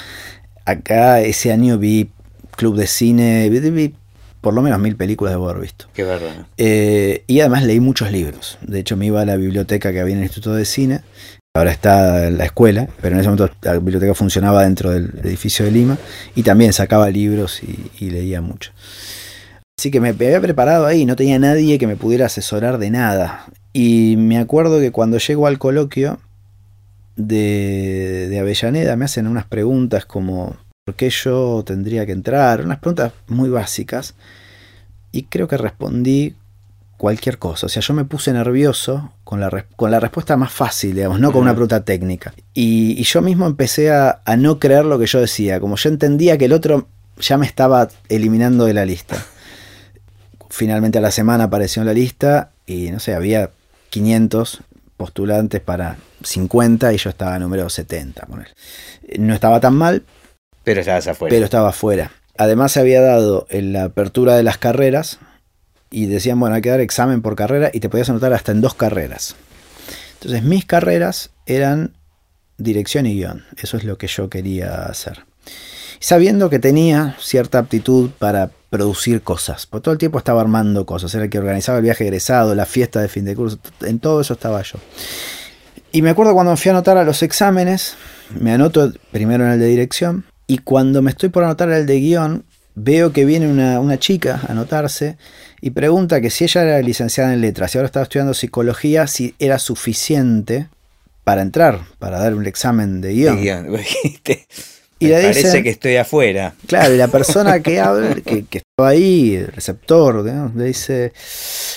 acá 0.65 1.21
ese 1.21 1.51
año 1.51 1.79
vi 1.79 2.11
Club 2.55 2.77
de 2.77 2.85
Cine, 2.85 3.49
vi, 3.49 3.95
por 4.41 4.53
lo 4.53 4.61
menos 4.61 4.79
mil 4.79 4.95
películas 4.95 5.33
de 5.33 5.43
haber 5.43 5.59
visto. 5.59 5.85
Qué 5.93 6.03
verdad. 6.03 6.47
Eh, 6.57 7.23
y 7.27 7.39
además 7.41 7.63
leí 7.63 7.79
muchos 7.79 8.11
libros. 8.11 8.57
De 8.61 8.79
hecho, 8.79 8.95
me 8.95 9.05
iba 9.05 9.21
a 9.21 9.25
la 9.25 9.35
biblioteca 9.35 9.91
que 9.91 9.99
había 9.99 10.13
en 10.13 10.19
el 10.19 10.25
Instituto 10.25 10.55
de 10.55 10.65
Cine. 10.65 11.01
Ahora 11.55 11.71
está 11.71 12.29
la 12.29 12.45
escuela, 12.45 12.87
pero 13.01 13.15
en 13.15 13.21
ese 13.21 13.29
momento 13.29 13.53
la 13.63 13.73
biblioteca 13.73 14.13
funcionaba 14.13 14.63
dentro 14.63 14.91
del 14.91 15.11
edificio 15.23 15.65
de 15.65 15.71
Lima 15.71 15.97
y 16.35 16.43
también 16.43 16.73
sacaba 16.73 17.09
libros 17.09 17.61
y, 17.63 18.09
leía 18.09 18.39
mucho. 18.39 18.71
Así 19.77 19.91
que 19.91 19.99
me 19.99 20.09
había 20.09 20.39
preparado 20.39 20.85
ahí, 20.85 21.05
no 21.05 21.15
tenía 21.15 21.39
nadie 21.39 21.79
que 21.79 21.87
me 21.87 21.95
pudiera 21.95 22.27
asesorar 22.27 22.77
de 22.77 22.91
nada. 22.91 23.45
Y 23.73 24.15
me 24.17 24.37
acuerdo 24.37 24.79
que 24.79 24.91
cuando 24.91 25.17
llego 25.17 25.47
al 25.47 25.57
coloquio 25.57 26.19
de, 27.15 28.27
de 28.29 28.39
Avellaneda 28.39 28.95
me 28.95 29.05
hacen 29.05 29.25
unas 29.27 29.45
preguntas 29.45 30.05
como 30.05 30.55
¿por 30.89 30.95
qué 30.95 31.11
yo 31.11 31.63
tendría 31.63 32.03
que 32.07 32.13
entrar? 32.13 32.61
Unas 32.61 32.79
preguntas 32.79 33.13
muy 33.27 33.47
básicas. 33.47 34.15
Y 35.11 35.23
creo 35.23 35.47
que 35.47 35.55
respondí 35.55 36.33
cualquier 36.97 37.37
cosa. 37.37 37.67
O 37.67 37.69
sea, 37.69 37.83
yo 37.83 37.93
me 37.93 38.05
puse 38.05 38.33
nervioso 38.33 39.13
con 39.23 39.39
la, 39.39 39.67
con 39.75 39.91
la 39.91 39.99
respuesta 39.99 40.35
más 40.35 40.51
fácil, 40.51 40.95
digamos, 40.95 41.19
no 41.19 41.31
con 41.31 41.43
una 41.43 41.51
pregunta 41.51 41.83
técnica. 41.83 42.33
Y, 42.55 43.03
yo 43.03 43.21
mismo 43.21 43.45
empecé 43.45 43.91
a, 43.91 44.19
no 44.39 44.57
creer 44.57 44.83
lo 44.85 44.97
que 44.97 45.05
yo 45.05 45.19
decía, 45.19 45.59
como 45.59 45.75
yo 45.75 45.89
entendía 45.89 46.39
que 46.39 46.45
el 46.45 46.53
otro 46.53 46.87
ya 47.19 47.37
me 47.37 47.45
estaba 47.45 47.87
eliminando 48.07 48.65
de 48.65 48.73
la 48.73 48.83
lista. 48.83 49.23
Finalmente 50.49 50.97
a 50.97 51.01
la 51.01 51.11
semana 51.11 51.43
apareció 51.43 51.83
en 51.83 51.85
la 51.85 51.93
lista 51.93 52.49
y 52.65 52.89
no 52.89 52.99
sé, 52.99 53.13
había 53.13 53.51
500 53.91 54.61
postulantes 54.97 55.61
para 55.61 55.97
50 56.23 56.93
y 56.93 56.97
yo 56.97 57.11
estaba 57.11 57.37
número 57.37 57.69
70. 57.69 58.27
No 59.19 59.35
estaba 59.35 59.59
tan 59.59 59.75
mal. 59.75 60.03
Pero 60.63 60.81
estabas 60.81 61.07
afuera. 61.07 61.33
Pero 61.33 61.45
estaba 61.45 61.69
afuera. 61.69 62.11
Además 62.37 62.71
se 62.71 62.79
había 62.79 63.01
dado 63.01 63.47
en 63.49 63.73
la 63.73 63.85
apertura 63.85 64.35
de 64.35 64.43
las 64.43 64.57
carreras 64.57 65.19
y 65.91 66.05
decían, 66.05 66.39
bueno, 66.39 66.55
hay 66.55 66.61
que 66.61 66.69
dar 66.69 66.79
examen 66.79 67.21
por 67.21 67.35
carrera 67.35 67.69
y 67.73 67.79
te 67.79 67.89
podías 67.89 68.09
anotar 68.09 68.33
hasta 68.33 68.51
en 68.51 68.61
dos 68.61 68.75
carreras. 68.75 69.35
Entonces 70.13 70.43
mis 70.43 70.65
carreras 70.65 71.31
eran 71.45 71.93
dirección 72.57 73.05
y 73.05 73.15
guion. 73.15 73.45
Eso 73.57 73.77
es 73.77 73.83
lo 73.83 73.97
que 73.97 74.07
yo 74.07 74.29
quería 74.29 74.85
hacer. 74.85 75.25
Sabiendo 75.99 76.49
que 76.49 76.59
tenía 76.59 77.17
cierta 77.19 77.59
aptitud 77.59 78.11
para 78.19 78.51
producir 78.69 79.21
cosas, 79.21 79.65
porque 79.65 79.83
todo 79.83 79.93
el 79.93 79.97
tiempo 79.97 80.17
estaba 80.17 80.41
armando 80.41 80.85
cosas, 80.85 81.13
era 81.15 81.25
el 81.25 81.29
que 81.29 81.39
organizaba 81.39 81.79
el 81.79 81.83
viaje 81.83 82.05
egresado, 82.05 82.55
la 82.55 82.65
fiesta 82.65 83.01
de 83.01 83.09
fin 83.09 83.25
de 83.25 83.35
curso, 83.35 83.59
en 83.81 83.99
todo 83.99 84.21
eso 84.21 84.33
estaba 84.33 84.61
yo. 84.61 84.79
Y 85.91 86.01
me 86.01 86.11
acuerdo 86.11 86.33
cuando 86.33 86.51
me 86.51 86.57
fui 86.57 86.69
a 86.69 86.73
anotar 86.73 86.97
a 86.97 87.03
los 87.03 87.23
exámenes, 87.23 87.95
me 88.39 88.53
anoto 88.53 88.93
primero 89.11 89.43
en 89.43 89.51
el 89.51 89.59
de 89.59 89.65
dirección, 89.65 90.23
y 90.49 90.57
cuando 90.57 91.03
me 91.03 91.11
estoy 91.11 91.29
por 91.29 91.43
anotar 91.43 91.69
el 91.69 91.85
de 91.85 91.99
guion, 91.99 92.43
veo 92.73 93.13
que 93.13 93.23
viene 93.23 93.47
una, 93.47 93.79
una, 93.79 93.99
chica 93.99 94.41
a 94.47 94.51
anotarse 94.51 95.15
y 95.61 95.69
pregunta 95.69 96.21
que 96.21 96.31
si 96.31 96.45
ella 96.45 96.63
era 96.63 96.81
licenciada 96.81 97.31
en 97.33 97.41
letras 97.41 97.75
y 97.75 97.77
ahora 97.77 97.85
estaba 97.85 98.03
estudiando 98.03 98.33
psicología, 98.33 99.05
si 99.05 99.35
era 99.37 99.59
suficiente 99.59 100.67
para 101.23 101.43
entrar, 101.43 101.81
para 101.99 102.17
dar 102.17 102.33
un 102.33 102.47
examen 102.47 102.99
de 102.99 103.13
guion. 103.13 103.37
y 104.99 105.07
le 105.07 105.21
parece 105.21 105.61
que 105.61 105.69
estoy 105.69 105.97
afuera. 105.97 106.55
Claro, 106.65 106.95
y 106.95 106.97
la 106.97 107.09
persona 107.09 107.59
que 107.59 107.79
habla, 107.79 108.15
que, 108.15 108.45
que 108.45 108.57
estaba 108.57 108.89
ahí, 108.89 109.35
el 109.35 109.49
receptor, 109.49 110.25
le 110.25 110.63
dice, 110.63 111.13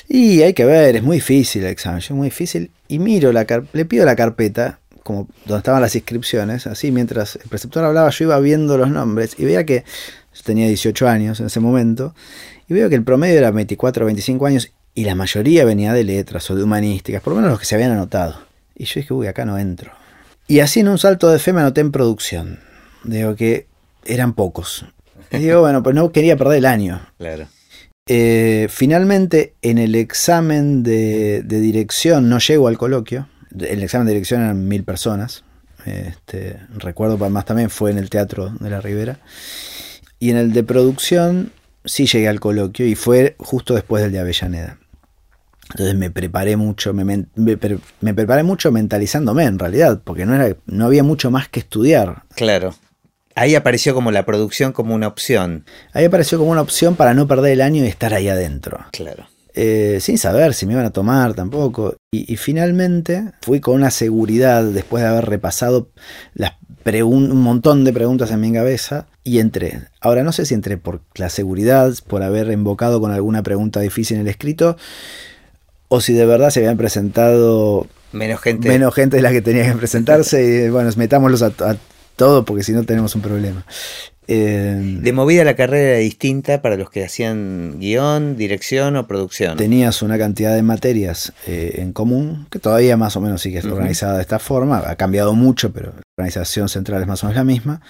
y 0.09 0.41
hay 0.41 0.55
que 0.55 0.65
ver, 0.65 0.97
es 0.97 1.03
muy 1.03 1.19
difícil 1.19 1.65
el 1.65 1.71
examen, 1.73 1.99
es 1.99 2.11
muy 2.13 2.29
difícil. 2.29 2.71
Y 2.89 2.99
miro, 2.99 3.33
la 3.33 3.47
le 3.75 3.85
pido 3.85 4.07
la 4.07 4.17
carpeta, 4.17 4.81
como 5.03 5.29
donde 5.47 5.59
estaban 5.59 5.81
las 5.81 5.95
inscripciones, 5.95 6.67
así 6.67 6.93
mientras 6.93 7.37
el 7.37 7.49
preceptor 7.49 7.85
hablaba 7.85 8.11
yo 8.11 8.25
iba 8.25 8.39
viendo 8.41 8.79
los 8.79 8.91
nombres 8.91 9.35
y 9.39 9.45
veía 9.45 9.65
que 9.65 9.85
yo 10.35 10.43
tenía 10.45 10.67
18 10.67 11.09
años 11.09 11.41
en 11.41 11.47
ese 11.47 11.61
momento, 11.61 12.15
y 12.69 12.75
veo 12.75 12.89
que 12.89 12.95
el 12.95 13.05
promedio 13.05 13.39
era 13.39 13.51
24 13.51 14.05
o 14.05 14.07
25 14.07 14.47
años 14.47 14.73
y 14.95 15.05
la 15.05 15.15
mayoría 15.15 15.65
venía 15.65 15.93
de 15.93 16.05
letras 16.05 16.51
o 16.51 16.55
de 16.55 16.63
humanísticas, 16.63 17.23
por 17.23 17.33
lo 17.33 17.37
menos 17.37 17.51
los 17.51 17.61
que 17.61 17.67
se 17.67 17.75
habían 17.75 17.93
anotado. 17.93 18.37
Y 18.75 18.85
yo 18.85 19.01
dije, 19.01 19.15
uy, 19.15 19.27
acá 19.27 19.45
no 19.45 19.59
entro. 19.59 19.93
Y 20.49 20.61
así 20.61 20.81
en 20.81 20.89
un 20.89 20.99
salto 20.99 21.31
de 21.31 21.39
fe 21.39 21.53
me 21.53 21.61
anoté 21.61 21.81
en 21.81 21.93
producción. 21.93 22.61
Digo 23.05 23.35
que 23.37 23.67
eran 24.05 24.35
pocos. 24.35 24.85
Y 25.31 25.39
digo, 25.39 25.61
bueno, 25.61 25.83
pues 25.83 25.95
no 25.95 26.13
quería 26.13 26.37
perder 26.37 26.59
el 26.59 26.67
año. 26.67 27.01
Claro. 27.19 27.47
Eh, 28.07 28.67
finalmente, 28.69 29.55
en 29.63 29.79
el 29.79 29.95
examen 29.95 30.83
de, 30.83 31.43
dirección 31.43 32.29
no 32.29 32.39
llego 32.39 32.69
al 32.69 32.77
coloquio. 32.77 33.29
El 33.61 33.83
examen 33.83 34.07
de 34.07 34.13
dirección 34.13 34.43
eran 34.43 34.69
mil 34.69 34.85
personas. 34.85 35.45
Este, 35.85 36.59
recuerdo, 36.77 37.19
más 37.31 37.45
también 37.45 37.71
fue 37.71 37.91
en 37.91 37.99
el 37.99 38.11
Teatro 38.11 38.51
de 38.61 38.71
la 38.71 38.81
Ribera. 38.81 39.19
Y 40.19 40.31
en 40.31 40.37
el 40.37 40.53
de 40.53 40.63
producción 40.63 41.53
sí 41.85 42.07
llegué 42.07 42.29
al 42.29 42.41
coloquio 42.41 42.87
y 42.87 42.95
fue 42.95 43.35
justo 43.39 43.75
después 43.75 44.03
del 44.03 44.13
de 44.13 44.21
Avellaneda. 44.21 44.79
Entonces 45.71 45.95
me 45.95 46.11
preparé 46.11 46.57
mucho, 46.57 46.93
me, 46.93 47.05
me, 47.05 48.15
preparé 48.15 48.43
mucho 48.43 48.71
mentalizándome 48.71 49.45
en 49.45 49.59
realidad, 49.59 50.03
porque 50.05 50.27
no, 50.27 50.35
era, 50.35 50.55
no 50.67 50.85
había 50.85 51.03
mucho 51.03 51.31
más 51.31 51.49
que 51.49 51.61
estudiar. 51.61 52.25
Claro. 52.35 52.75
Ahí 53.35 53.55
apareció 53.55 53.95
como 53.95 54.11
la 54.11 54.27
producción 54.27 54.73
como 54.73 54.95
una 54.95 55.09
opción. 55.09 55.65
Ahí 55.95 56.05
apareció 56.05 56.39
como 56.39 56.51
una 56.51 56.61
opción 56.61 56.95
para 56.95 57.15
no 57.15 57.27
perder 57.27 57.53
el 57.53 57.63
año 57.63 57.85
y 57.85 57.89
estar 57.89 58.13
ahí 58.13 58.29
adentro. 58.29 58.85
Claro. 58.93 59.27
Eh, 59.55 59.99
sin 60.01 60.19
saber 60.19 60.53
si 60.53 60.67
me 60.67 60.75
iban 60.75 60.85
a 60.85 60.91
tomar 60.91 61.33
tampoco. 61.35 61.97
Y, 62.15 62.31
y, 62.31 62.37
finalmente 62.37 63.33
fui 63.41 63.61
con 63.61 63.75
una 63.75 63.91
seguridad 63.91 64.63
después 64.65 65.03
de 65.03 65.09
haber 65.09 65.25
repasado 65.25 65.89
las 66.35 66.53
un 67.05 67.41
montón 67.41 67.85
de 67.85 67.93
preguntas 67.93 68.31
en 68.31 68.41
mi 68.41 68.53
cabeza 68.53 69.07
y 69.23 69.39
entré. 69.39 69.83
Ahora 70.01 70.25
no 70.25 70.33
sé 70.33 70.47
si 70.47 70.55
entré 70.55 70.77
por 70.77 71.01
la 71.15 71.29
seguridad, 71.29 71.93
por 72.07 72.23
haber 72.23 72.51
invocado 72.51 73.01
con 73.01 73.13
alguna 73.13 73.43
pregunta 73.43 73.81
difícil 73.81 74.17
en 74.17 74.23
el 74.23 74.29
escrito, 74.29 74.77
o 75.89 76.01
si 76.01 76.13
de 76.13 76.27
verdad 76.27 76.51
se 76.51 76.61
habían 76.61 76.77
presentado 76.77 77.87
menos 78.13 78.41
gente, 78.41 78.69
menos 78.69 78.95
gente 78.95 79.17
de 79.17 79.23
la 79.23 79.31
que 79.31 79.43
tenía 79.43 79.71
que 79.71 79.79
presentarse 79.79 80.67
y 80.67 80.71
bueno, 80.71 80.91
metámoslos 80.97 81.43
a, 81.43 81.47
a 81.47 81.77
todos 82.17 82.45
porque 82.45 82.63
si 82.63 82.73
no 82.73 82.85
tenemos 82.85 83.15
un 83.15 83.23
problema. 83.23 83.65
Eh, 84.29 84.99
de 85.03 85.13
movida 85.13 85.43
la 85.43 85.57
carrera 85.57 85.91
era 85.91 85.99
distinta 85.99 86.63
para 86.63 86.77
los 86.77 86.91
que 86.91 87.05
hacían 87.05 87.81
guion, 87.81 88.37
dirección 88.37 88.97
o 88.97 89.07
producción. 89.09 89.57
Tenías 89.57 90.01
una 90.03 90.17
cantidad 90.17 90.55
de 90.55 90.63
materias 90.63 91.33
eh, 91.47 91.77
en 91.79 91.93
común, 91.93 92.47
que 92.51 92.61
todavía 92.61 92.97
más 92.97 93.17
o 93.17 93.21
menos 93.21 93.43
sigue 93.43 93.61
organizada 93.61 94.17
de 94.17 94.23
esta 94.23 94.39
forma, 94.39 94.79
ha 94.87 94.97
cambiado 94.97 95.35
mucho, 95.35 95.73
pero 95.73 95.93
la 95.97 96.03
organización 96.17 96.69
central 96.69 97.03
es 97.03 97.09
más 97.09 97.25
o 97.25 97.27
menos 97.27 97.37
la 97.37 97.45
misma, 97.45 97.81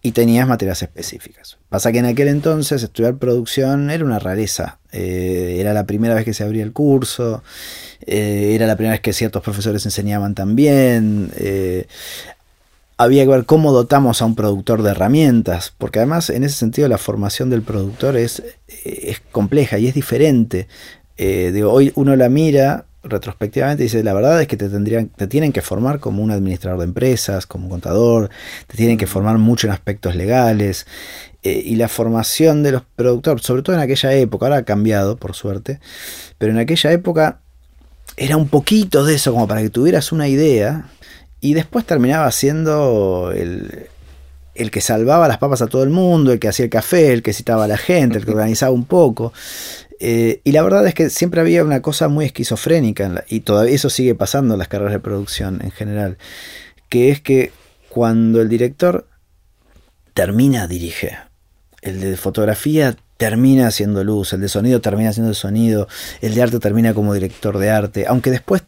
y 0.00 0.12
tenías 0.12 0.48
materias 0.48 0.82
específicas. 0.82 1.58
Pasa 1.68 1.92
que 1.92 1.98
en 1.98 2.06
aquel 2.06 2.28
entonces 2.28 2.82
estudiar 2.82 3.16
producción 3.16 3.90
era 3.90 4.04
una 4.04 4.18
rareza, 4.18 4.78
eh, 4.90 5.56
era 5.58 5.74
la 5.74 5.84
primera 5.84 6.14
vez 6.14 6.24
que 6.24 6.34
se 6.34 6.44
abría 6.44 6.62
el 6.62 6.72
curso, 6.72 7.42
era 8.06 8.66
la 8.66 8.76
primera 8.76 8.92
vez 8.92 9.00
que 9.00 9.14
ciertos 9.14 9.42
profesores 9.42 9.84
enseñaban 9.86 10.34
también, 10.34 11.30
había 12.96 13.24
que 13.24 13.30
ver 13.30 13.44
cómo 13.44 13.72
dotamos 13.72 14.22
a 14.22 14.24
un 14.24 14.34
productor 14.34 14.82
de 14.82 14.90
herramientas, 14.92 15.74
porque 15.76 15.98
además 15.98 16.30
en 16.30 16.44
ese 16.44 16.54
sentido 16.54 16.88
la 16.88 16.98
formación 16.98 17.50
del 17.50 17.62
productor 17.62 18.16
es, 18.16 18.42
es 18.84 19.20
compleja 19.32 19.78
y 19.78 19.88
es 19.88 19.94
diferente. 19.94 20.68
Eh, 21.16 21.50
digo, 21.52 21.72
hoy 21.72 21.92
uno 21.96 22.14
la 22.16 22.28
mira 22.28 22.86
retrospectivamente 23.02 23.82
y 23.82 23.86
dice, 23.86 24.02
la 24.02 24.14
verdad 24.14 24.40
es 24.40 24.48
que 24.48 24.56
te, 24.56 24.68
tendrían, 24.68 25.08
te 25.08 25.26
tienen 25.26 25.52
que 25.52 25.60
formar 25.60 26.00
como 26.00 26.22
un 26.22 26.30
administrador 26.30 26.78
de 26.78 26.86
empresas, 26.86 27.46
como 27.46 27.64
un 27.64 27.70
contador, 27.70 28.30
te 28.66 28.76
tienen 28.76 28.96
que 28.96 29.06
formar 29.06 29.38
mucho 29.38 29.66
en 29.66 29.72
aspectos 29.72 30.14
legales. 30.14 30.86
Eh, 31.42 31.62
y 31.64 31.76
la 31.76 31.88
formación 31.88 32.62
de 32.62 32.72
los 32.72 32.82
productores, 32.96 33.44
sobre 33.44 33.62
todo 33.62 33.76
en 33.76 33.82
aquella 33.82 34.12
época, 34.14 34.46
ahora 34.46 34.58
ha 34.58 34.64
cambiado 34.64 35.16
por 35.16 35.34
suerte, 35.34 35.80
pero 36.38 36.52
en 36.52 36.58
aquella 36.58 36.92
época 36.92 37.40
era 38.16 38.36
un 38.36 38.48
poquito 38.48 39.04
de 39.04 39.16
eso, 39.16 39.32
como 39.32 39.48
para 39.48 39.60
que 39.60 39.70
tuvieras 39.70 40.12
una 40.12 40.28
idea 40.28 40.86
y 41.44 41.52
después 41.52 41.84
terminaba 41.84 42.32
siendo 42.32 43.30
el, 43.30 43.90
que 44.70 44.80
salvaba 44.80 45.28
las 45.28 45.36
papas 45.36 45.60
a 45.60 45.66
todo 45.66 45.82
el 45.82 45.90
mundo, 45.90 46.32
el 46.32 46.38
que 46.38 46.48
hacía 46.48 46.64
el 46.64 46.70
café, 46.70 47.12
el 47.12 47.22
que 47.22 47.34
citaba 47.34 47.64
a 47.64 47.68
la 47.68 47.76
gente, 47.76 48.16
el 48.16 48.24
que 48.24 48.30
organizaba 48.30 48.72
un 48.72 48.86
poco. 48.86 49.30
Eh, 50.00 50.40
y 50.42 50.52
la 50.52 50.62
verdad 50.62 50.86
es 50.86 50.94
que 50.94 51.10
siempre 51.10 51.42
había 51.42 51.62
una 51.62 51.82
cosa 51.82 52.08
muy 52.08 52.24
esquizofrénica, 52.24 53.26
y 53.28 53.40
todavía 53.40 53.74
eso 53.74 53.90
sigue 53.90 54.14
pasando 54.14 54.54
en 54.54 54.58
las 54.58 54.68
carreras 54.68 54.94
de 54.94 55.00
producción 55.00 55.60
en 55.62 55.70
general, 55.70 56.16
que 56.88 57.10
es 57.10 57.20
que 57.20 57.52
cuando 57.90 58.40
el 58.40 58.48
director 58.48 59.06
termina, 60.14 60.66
dirige. 60.66 61.18
El 61.82 62.00
de 62.00 62.16
fotografía 62.16 62.96
termina 63.18 63.66
haciendo 63.66 64.02
luz, 64.02 64.32
el 64.32 64.40
de 64.40 64.48
sonido 64.48 64.80
termina 64.80 65.10
haciendo 65.10 65.28
el 65.28 65.36
sonido, 65.36 65.88
el 66.22 66.34
de 66.34 66.42
arte 66.42 66.58
termina 66.58 66.94
como 66.94 67.12
director 67.12 67.58
de 67.58 67.68
arte, 67.68 68.06
aunque 68.08 68.30
después 68.30 68.62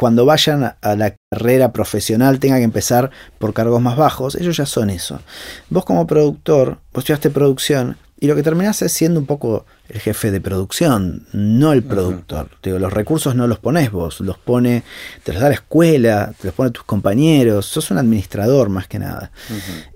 cuando 0.00 0.24
vayan 0.24 0.76
a 0.80 0.96
la 0.96 1.14
carrera 1.30 1.72
profesional 1.72 2.40
tengan 2.40 2.60
que 2.60 2.64
empezar 2.64 3.10
por 3.38 3.52
cargos 3.52 3.82
más 3.82 3.98
bajos, 3.98 4.34
ellos 4.34 4.56
ya 4.56 4.64
son 4.64 4.88
eso. 4.88 5.20
Vos 5.68 5.84
como 5.84 6.06
productor, 6.06 6.78
vos 6.94 7.02
estudiaste 7.02 7.28
producción 7.28 7.98
y 8.18 8.26
lo 8.26 8.34
que 8.34 8.42
terminás 8.42 8.80
es 8.80 8.92
siendo 8.92 9.20
un 9.20 9.26
poco 9.26 9.66
el 9.90 10.00
jefe 10.00 10.30
de 10.30 10.40
producción, 10.40 11.26
no 11.34 11.74
el 11.74 11.82
productor. 11.82 12.48
Digo, 12.62 12.78
los 12.78 12.90
recursos 12.90 13.34
no 13.34 13.46
los 13.46 13.58
pones 13.58 13.92
vos, 13.92 14.20
los 14.20 14.38
pone, 14.38 14.84
te 15.22 15.34
los 15.34 15.42
da 15.42 15.48
la 15.48 15.56
escuela, 15.56 16.32
te 16.40 16.46
los 16.46 16.54
pone 16.54 16.70
tus 16.70 16.84
compañeros, 16.84 17.66
sos 17.66 17.90
un 17.90 17.98
administrador 17.98 18.70
más 18.70 18.88
que 18.88 18.98
nada. 18.98 19.32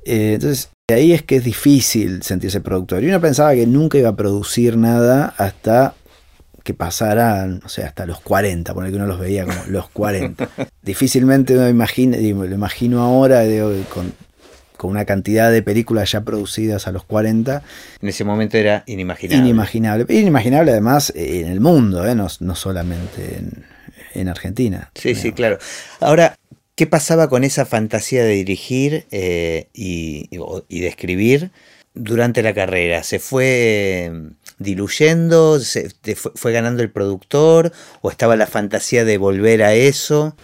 Eh, 0.04 0.34
entonces, 0.34 0.68
ahí 0.88 1.14
es 1.14 1.22
que 1.22 1.36
es 1.36 1.44
difícil 1.44 2.22
sentirse 2.22 2.60
productor. 2.60 3.02
Y 3.02 3.08
uno 3.08 3.22
pensaba 3.22 3.54
que 3.54 3.66
nunca 3.66 3.96
iba 3.96 4.10
a 4.10 4.16
producir 4.16 4.76
nada 4.76 5.34
hasta 5.38 5.94
que 6.64 6.74
pasaran, 6.74 7.60
o 7.64 7.68
sea, 7.68 7.86
hasta 7.86 8.06
los 8.06 8.20
40, 8.20 8.74
por 8.74 8.88
que 8.88 8.96
uno 8.96 9.06
los 9.06 9.20
veía 9.20 9.44
como 9.44 9.62
los 9.68 9.88
40. 9.90 10.48
Difícilmente 10.82 11.54
me 11.54 11.68
imagino, 11.68 12.16
lo 12.16 12.54
imagino 12.54 13.02
ahora 13.02 13.44
con 13.92 14.12
con 14.76 14.90
una 14.90 15.04
cantidad 15.04 15.50
de 15.50 15.62
películas 15.62 16.12
ya 16.12 16.22
producidas 16.22 16.86
a 16.86 16.92
los 16.92 17.04
40. 17.04 17.62
En 18.02 18.08
ese 18.08 18.24
momento 18.24 18.58
era 18.58 18.84
inimaginable. 18.86 19.42
Inimaginable. 19.42 20.06
Inimaginable 20.08 20.72
además 20.72 21.12
en 21.16 21.46
el 21.46 21.60
mundo, 21.60 22.06
¿eh? 22.06 22.14
no, 22.14 22.28
solamente 22.28 23.40
en, 24.14 24.28
Argentina. 24.28 24.90
Sí, 24.94 25.14
sí, 25.14 25.32
claro. 25.32 25.58
Ahora, 26.00 26.36
¿qué 26.74 26.86
pasaba 26.86 27.28
con 27.28 27.44
esa 27.44 27.64
fantasía 27.64 28.24
de 28.24 28.34
dirigir 28.34 29.06
eh, 29.10 29.68
y, 29.72 30.28
de 30.28 30.86
escribir 30.86 31.50
durante 31.94 32.42
la 32.42 32.54
carrera? 32.54 33.02
¿Se 33.02 33.18
fue 33.18 34.12
diluyendo? 34.58 35.58
¿Se 35.60 35.90
fue, 36.14 36.32
fue 36.34 36.52
ganando 36.52 36.82
el 36.82 36.90
productor? 36.90 37.72
¿O 38.02 38.10
estaba 38.10 38.36
la 38.36 38.46
fantasía 38.46 39.04
de 39.04 39.18
volver 39.18 39.62
a 39.62 39.74
eso? 39.74 40.36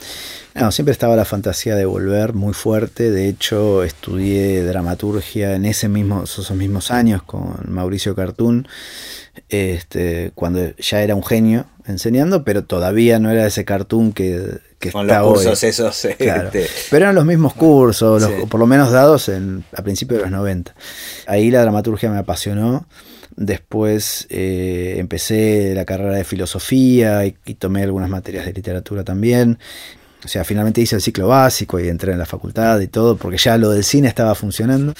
No, 0.54 0.72
siempre 0.72 0.92
estaba 0.92 1.16
la 1.16 1.24
fantasía 1.24 1.76
de 1.76 1.84
volver 1.84 2.34
muy 2.34 2.54
fuerte. 2.54 3.10
De 3.10 3.28
hecho, 3.28 3.84
estudié 3.84 4.64
dramaturgia 4.64 5.54
en 5.54 5.64
ese 5.64 5.88
mismo, 5.88 6.24
esos 6.24 6.50
mismos 6.52 6.90
años 6.90 7.22
con 7.22 7.54
Mauricio 7.68 8.14
Cartún, 8.14 8.66
este, 9.48 10.32
cuando 10.34 10.74
ya 10.76 11.02
era 11.02 11.14
un 11.14 11.24
genio 11.24 11.66
enseñando, 11.86 12.44
pero 12.44 12.64
todavía 12.64 13.18
no 13.18 13.30
era 13.30 13.46
ese 13.46 13.64
cartoon 13.64 14.12
que, 14.12 14.58
que 14.78 14.90
con 14.90 15.06
los 15.06 15.18
cursos 15.18 15.62
esos. 15.62 16.04
Este. 16.04 16.66
Pero 16.90 17.04
eran 17.04 17.14
los 17.14 17.24
mismos 17.24 17.54
cursos, 17.54 18.28
por 18.48 18.58
lo 18.58 18.66
menos 18.66 18.90
dados 18.90 19.28
en, 19.28 19.64
a 19.76 19.82
principios 19.82 20.18
de 20.18 20.24
los 20.24 20.32
90. 20.32 20.74
Ahí 21.26 21.50
la 21.50 21.62
dramaturgia 21.62 22.10
me 22.10 22.18
apasionó. 22.18 22.86
Después 23.36 24.26
eh, 24.28 24.96
empecé 24.98 25.74
la 25.74 25.84
carrera 25.84 26.14
de 26.14 26.24
filosofía 26.24 27.24
y, 27.24 27.32
tomé 27.54 27.82
algunas 27.82 28.10
materias 28.10 28.44
de 28.44 28.52
literatura 28.52 29.04
también. 29.04 29.58
O 30.24 30.28
sea, 30.28 30.44
finalmente 30.44 30.80
hice 30.80 30.96
el 30.96 31.02
ciclo 31.02 31.28
básico 31.28 31.80
y 31.80 31.88
entré 31.88 32.12
en 32.12 32.18
la 32.18 32.26
facultad 32.26 32.78
y 32.80 32.88
todo, 32.88 33.16
porque 33.16 33.38
ya 33.38 33.56
lo 33.56 33.70
del 33.70 33.84
cine 33.84 34.08
estaba 34.08 34.34
funcionando. 34.34 34.92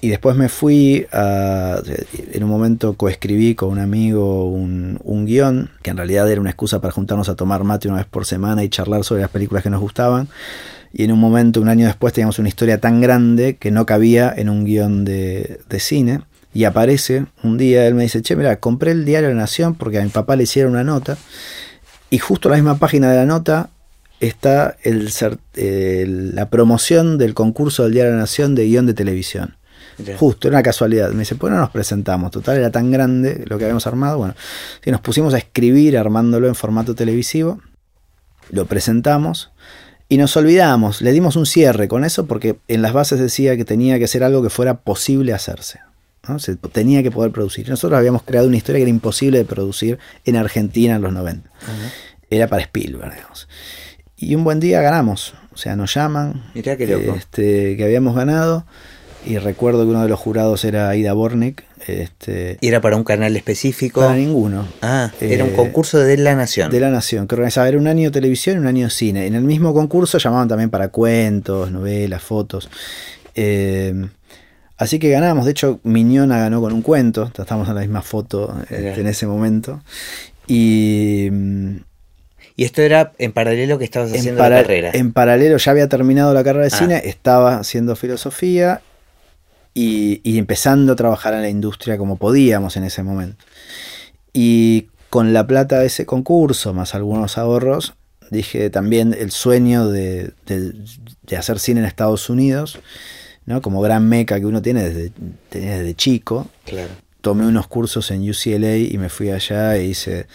Y 0.00 0.08
después 0.08 0.36
me 0.36 0.48
fui 0.48 1.06
a. 1.12 1.80
En 2.32 2.44
un 2.44 2.50
momento 2.50 2.94
coescribí 2.94 3.54
con 3.54 3.70
un 3.70 3.78
amigo 3.78 4.48
un, 4.48 5.00
un 5.02 5.26
guion, 5.26 5.70
que 5.82 5.90
en 5.90 5.96
realidad 5.96 6.30
era 6.30 6.40
una 6.40 6.50
excusa 6.50 6.80
para 6.80 6.92
juntarnos 6.92 7.28
a 7.28 7.34
tomar 7.34 7.64
mate 7.64 7.88
una 7.88 7.98
vez 7.98 8.06
por 8.06 8.26
semana 8.26 8.62
y 8.62 8.68
charlar 8.68 9.04
sobre 9.04 9.22
las 9.22 9.30
películas 9.30 9.62
que 9.62 9.70
nos 9.70 9.80
gustaban. 9.80 10.28
Y 10.92 11.04
en 11.04 11.12
un 11.12 11.18
momento, 11.18 11.60
un 11.60 11.68
año 11.68 11.86
después, 11.86 12.12
teníamos 12.12 12.38
una 12.38 12.48
historia 12.48 12.78
tan 12.78 13.00
grande 13.00 13.56
que 13.56 13.70
no 13.70 13.86
cabía 13.86 14.32
en 14.36 14.48
un 14.48 14.64
guion 14.64 15.04
de, 15.04 15.60
de 15.68 15.80
cine. 15.80 16.20
Y 16.54 16.64
aparece 16.64 17.26
un 17.42 17.56
día, 17.56 17.86
él 17.86 17.94
me 17.94 18.02
dice: 18.02 18.20
Che, 18.20 18.36
mira, 18.36 18.56
compré 18.56 18.92
el 18.92 19.04
diario 19.04 19.28
La 19.30 19.34
Nación 19.34 19.74
porque 19.74 19.98
a 19.98 20.02
mi 20.02 20.10
papá 20.10 20.36
le 20.36 20.44
hicieron 20.44 20.72
una 20.72 20.84
nota. 20.84 21.16
Y 22.10 22.18
justo 22.18 22.48
en 22.48 22.52
la 22.52 22.56
misma 22.56 22.78
página 22.78 23.10
de 23.10 23.16
la 23.16 23.26
nota 23.26 23.70
está 24.20 24.76
el, 24.82 25.10
la 26.34 26.50
promoción 26.50 27.18
del 27.18 27.34
concurso 27.34 27.84
del 27.84 27.92
Día 27.92 28.04
de 28.04 28.10
la 28.10 28.16
Nación 28.16 28.54
de 28.54 28.66
guion 28.66 28.86
de 28.86 28.94
televisión. 28.94 29.56
Justo, 30.16 30.46
era 30.46 30.58
una 30.58 30.62
casualidad. 30.62 31.10
Me 31.10 31.20
dice, 31.20 31.34
pues 31.34 31.52
no 31.52 31.58
nos 31.58 31.70
presentamos. 31.70 32.30
Total, 32.30 32.56
era 32.56 32.70
tan 32.70 32.90
grande 32.90 33.44
lo 33.48 33.58
que 33.58 33.64
habíamos 33.64 33.86
armado. 33.86 34.18
Bueno, 34.18 34.34
si 34.82 34.90
nos 34.90 35.00
pusimos 35.00 35.34
a 35.34 35.38
escribir 35.38 35.98
armándolo 35.98 36.46
en 36.46 36.54
formato 36.54 36.94
televisivo. 36.94 37.60
Lo 38.50 38.66
presentamos 38.66 39.50
y 40.08 40.16
nos 40.16 40.36
olvidamos. 40.36 41.02
Le 41.02 41.12
dimos 41.12 41.36
un 41.36 41.46
cierre 41.46 41.88
con 41.88 42.04
eso 42.04 42.26
porque 42.26 42.58
en 42.68 42.80
las 42.80 42.92
bases 42.92 43.18
decía 43.18 43.56
que 43.56 43.64
tenía 43.64 43.98
que 43.98 44.06
ser 44.06 44.22
algo 44.22 44.42
que 44.42 44.50
fuera 44.50 44.80
posible 44.80 45.32
hacerse. 45.32 45.80
Se 46.38 46.56
tenía 46.56 47.02
que 47.02 47.10
poder 47.10 47.32
producir. 47.32 47.68
Nosotros 47.68 47.98
habíamos 47.98 48.22
creado 48.22 48.48
una 48.48 48.56
historia 48.56 48.78
que 48.78 48.82
era 48.82 48.90
imposible 48.90 49.38
de 49.38 49.44
producir 49.44 49.98
en 50.24 50.36
Argentina 50.36 50.96
en 50.96 51.02
los 51.02 51.12
90. 51.12 51.50
Era 52.30 52.48
para 52.48 52.62
Spielberg, 52.62 53.14
digamos. 53.14 53.48
Y 54.18 54.34
un 54.34 54.42
buen 54.42 54.58
día 54.58 54.82
ganamos. 54.82 55.34
O 55.54 55.56
sea, 55.56 55.76
nos 55.76 55.94
llaman. 55.94 56.42
Mirá 56.54 56.76
qué 56.76 56.86
loco. 56.86 57.16
Este, 57.16 57.76
que 57.76 57.84
habíamos 57.84 58.16
ganado. 58.16 58.66
Y 59.24 59.38
recuerdo 59.38 59.84
que 59.84 59.90
uno 59.90 60.02
de 60.02 60.08
los 60.08 60.18
jurados 60.18 60.64
era 60.64 60.94
Ida 60.96 61.12
Bornik. 61.12 61.64
Este, 61.86 62.58
¿Y 62.60 62.68
era 62.68 62.80
para 62.80 62.96
un 62.96 63.04
canal 63.04 63.36
específico? 63.36 64.00
Para 64.00 64.16
ninguno. 64.16 64.66
Ah, 64.82 65.12
era 65.20 65.44
un 65.44 65.50
eh, 65.50 65.56
concurso 65.56 65.98
de 65.98 66.16
La 66.16 66.34
Nación. 66.34 66.70
De 66.70 66.80
La 66.80 66.90
Nación, 66.90 67.28
que 67.28 67.36
organizaba. 67.36 67.68
Era 67.68 67.78
un 67.78 67.86
año 67.86 68.10
televisión 68.10 68.56
y 68.56 68.60
un 68.60 68.66
año 68.66 68.90
cine. 68.90 69.26
En 69.26 69.34
el 69.34 69.42
mismo 69.42 69.72
concurso 69.72 70.18
llamaban 70.18 70.48
también 70.48 70.70
para 70.70 70.88
cuentos, 70.88 71.70
novelas, 71.70 72.22
fotos. 72.22 72.68
Eh, 73.36 74.08
así 74.76 74.98
que 74.98 75.10
ganamos. 75.10 75.44
De 75.44 75.52
hecho, 75.52 75.78
Miñona 75.84 76.38
ganó 76.38 76.60
con 76.60 76.72
un 76.72 76.82
cuento. 76.82 77.30
Estamos 77.38 77.68
en 77.68 77.76
la 77.76 77.80
misma 77.82 78.02
foto 78.02 78.56
este, 78.68 79.00
en 79.00 79.06
ese 79.06 79.26
momento. 79.26 79.80
Y 80.46 81.28
mm, 81.30 81.76
y 82.58 82.64
esto 82.64 82.82
era 82.82 83.12
en 83.18 83.30
paralelo 83.30 83.78
que 83.78 83.84
estabas 83.84 84.12
haciendo 84.12 84.42
la 84.42 84.62
carrera. 84.62 84.90
En 84.92 85.12
paralelo, 85.12 85.58
ya 85.58 85.70
había 85.70 85.88
terminado 85.88 86.34
la 86.34 86.42
carrera 86.42 86.64
de 86.64 86.74
ah. 86.74 86.76
cine, 86.76 87.02
estaba 87.04 87.58
haciendo 87.58 87.94
filosofía 87.94 88.82
y, 89.74 90.36
empezando 90.36 90.94
a 90.94 90.96
trabajar 90.96 91.34
en 91.34 91.42
la 91.42 91.50
industria 91.50 91.96
como 91.96 92.16
podíamos 92.16 92.76
en 92.76 92.82
ese 92.82 93.04
momento. 93.04 93.44
Y 94.32 94.88
con 95.08 95.32
la 95.32 95.46
plata 95.46 95.78
de 95.78 95.86
ese 95.86 96.04
concurso, 96.04 96.74
más 96.74 96.96
algunos 96.96 97.38
ahorros, 97.38 97.94
dije 98.32 98.70
también 98.70 99.14
el 99.16 99.30
sueño 99.30 99.88
de, 99.88 100.32
hacer 101.38 101.60
cine 101.60 101.78
en 101.78 101.86
Estados 101.86 102.28
Unidos, 102.28 102.80
¿no? 103.46 103.62
como 103.62 103.80
gran 103.80 104.08
meca 104.08 104.40
que 104.40 104.46
uno 104.46 104.62
tiene 104.62 104.82
desde, 104.82 105.12
desde 105.52 105.94
chico. 105.94 106.48
Tomé 107.20 107.46
unos 107.46 107.68
cursos 107.68 108.10
en 108.10 108.28
UCLA 108.28 108.78
y 108.78 108.98
me 108.98 109.10
fui 109.10 109.30
allá 109.30 109.76
e 109.76 109.84
hice 109.84 110.26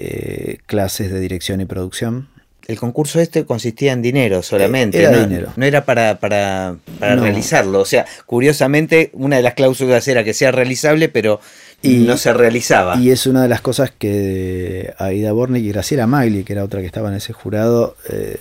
eh, 0.00 0.58
clases 0.66 1.10
de 1.10 1.18
dirección 1.18 1.60
y 1.60 1.64
producción. 1.64 2.28
El 2.68 2.78
concurso 2.78 3.18
este 3.18 3.44
consistía 3.44 3.92
en 3.92 4.00
dinero 4.00 4.44
solamente. 4.44 4.98
Eh, 4.98 5.02
era 5.02 5.10
¿no? 5.10 5.26
dinero. 5.26 5.52
No 5.56 5.64
era 5.64 5.84
para, 5.84 6.20
para, 6.20 6.76
realizarlo. 7.00 7.80
O 7.80 7.84
sea, 7.84 8.06
curiosamente, 8.24 9.10
una 9.14 9.36
de 9.36 9.42
las 9.42 9.54
cláusulas 9.54 10.06
era 10.06 10.22
que 10.22 10.34
sea 10.34 10.52
realizable, 10.52 11.08
pero 11.08 11.40
no 11.82 12.16
se 12.16 12.32
realizaba. 12.32 12.96
Y 12.98 13.10
es 13.10 13.26
una 13.26 13.42
de 13.42 13.48
las 13.48 13.60
cosas 13.60 13.90
que 13.90 14.94
Aida 14.98 15.32
Bornik 15.32 15.64
y 15.64 15.70
Graciela 15.70 16.06
Magli, 16.06 16.44
que 16.44 16.52
era 16.52 16.62
otra 16.62 16.80
que 16.80 16.86
estaba 16.86 17.08
en 17.08 17.16
ese 17.16 17.32
jurado, 17.32 17.96
eh, 18.08 18.38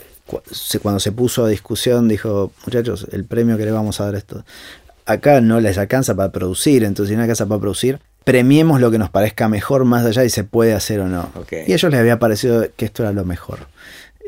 cuando 0.82 1.00
se 1.00 1.12
puso 1.12 1.46
a 1.46 1.50
discusión, 1.50 2.08
dijo, 2.08 2.52
muchachos, 2.68 3.08
el 3.12 3.26
premio 3.26 3.58
que 3.58 3.66
le 3.66 3.72
vamos 3.72 4.00
a 4.00 4.06
dar 4.06 4.16
esto, 4.16 4.44
acá 5.08 5.42
no 5.42 5.60
les 5.60 5.80
alcanza 5.80 6.14
para 6.14 6.32
producir, 6.32 6.84
entonces 6.84 7.12
si 7.12 7.16
no 7.16 7.24
alcanza 7.24 7.48
para 7.48 7.62
producir, 7.62 8.00
premiemos 8.28 8.82
lo 8.82 8.92
que 8.92 8.98
nos 8.98 9.10
parezca 9.10 9.48
mejor 9.48 9.86
más 9.86 10.06
allá 10.06 10.26
y 10.26 10.30
se 10.30 10.44
puede 10.44 10.74
hacer 10.74 11.00
o 11.00 11.08
no. 11.08 11.32
Y 11.50 11.72
a 11.72 11.76
ellos 11.76 11.90
les 11.90 11.98
había 11.98 12.20
parecido 12.20 12.68
que 12.76 12.84
esto 12.84 13.04
era 13.04 13.14
lo 13.14 13.24
mejor. 13.24 13.60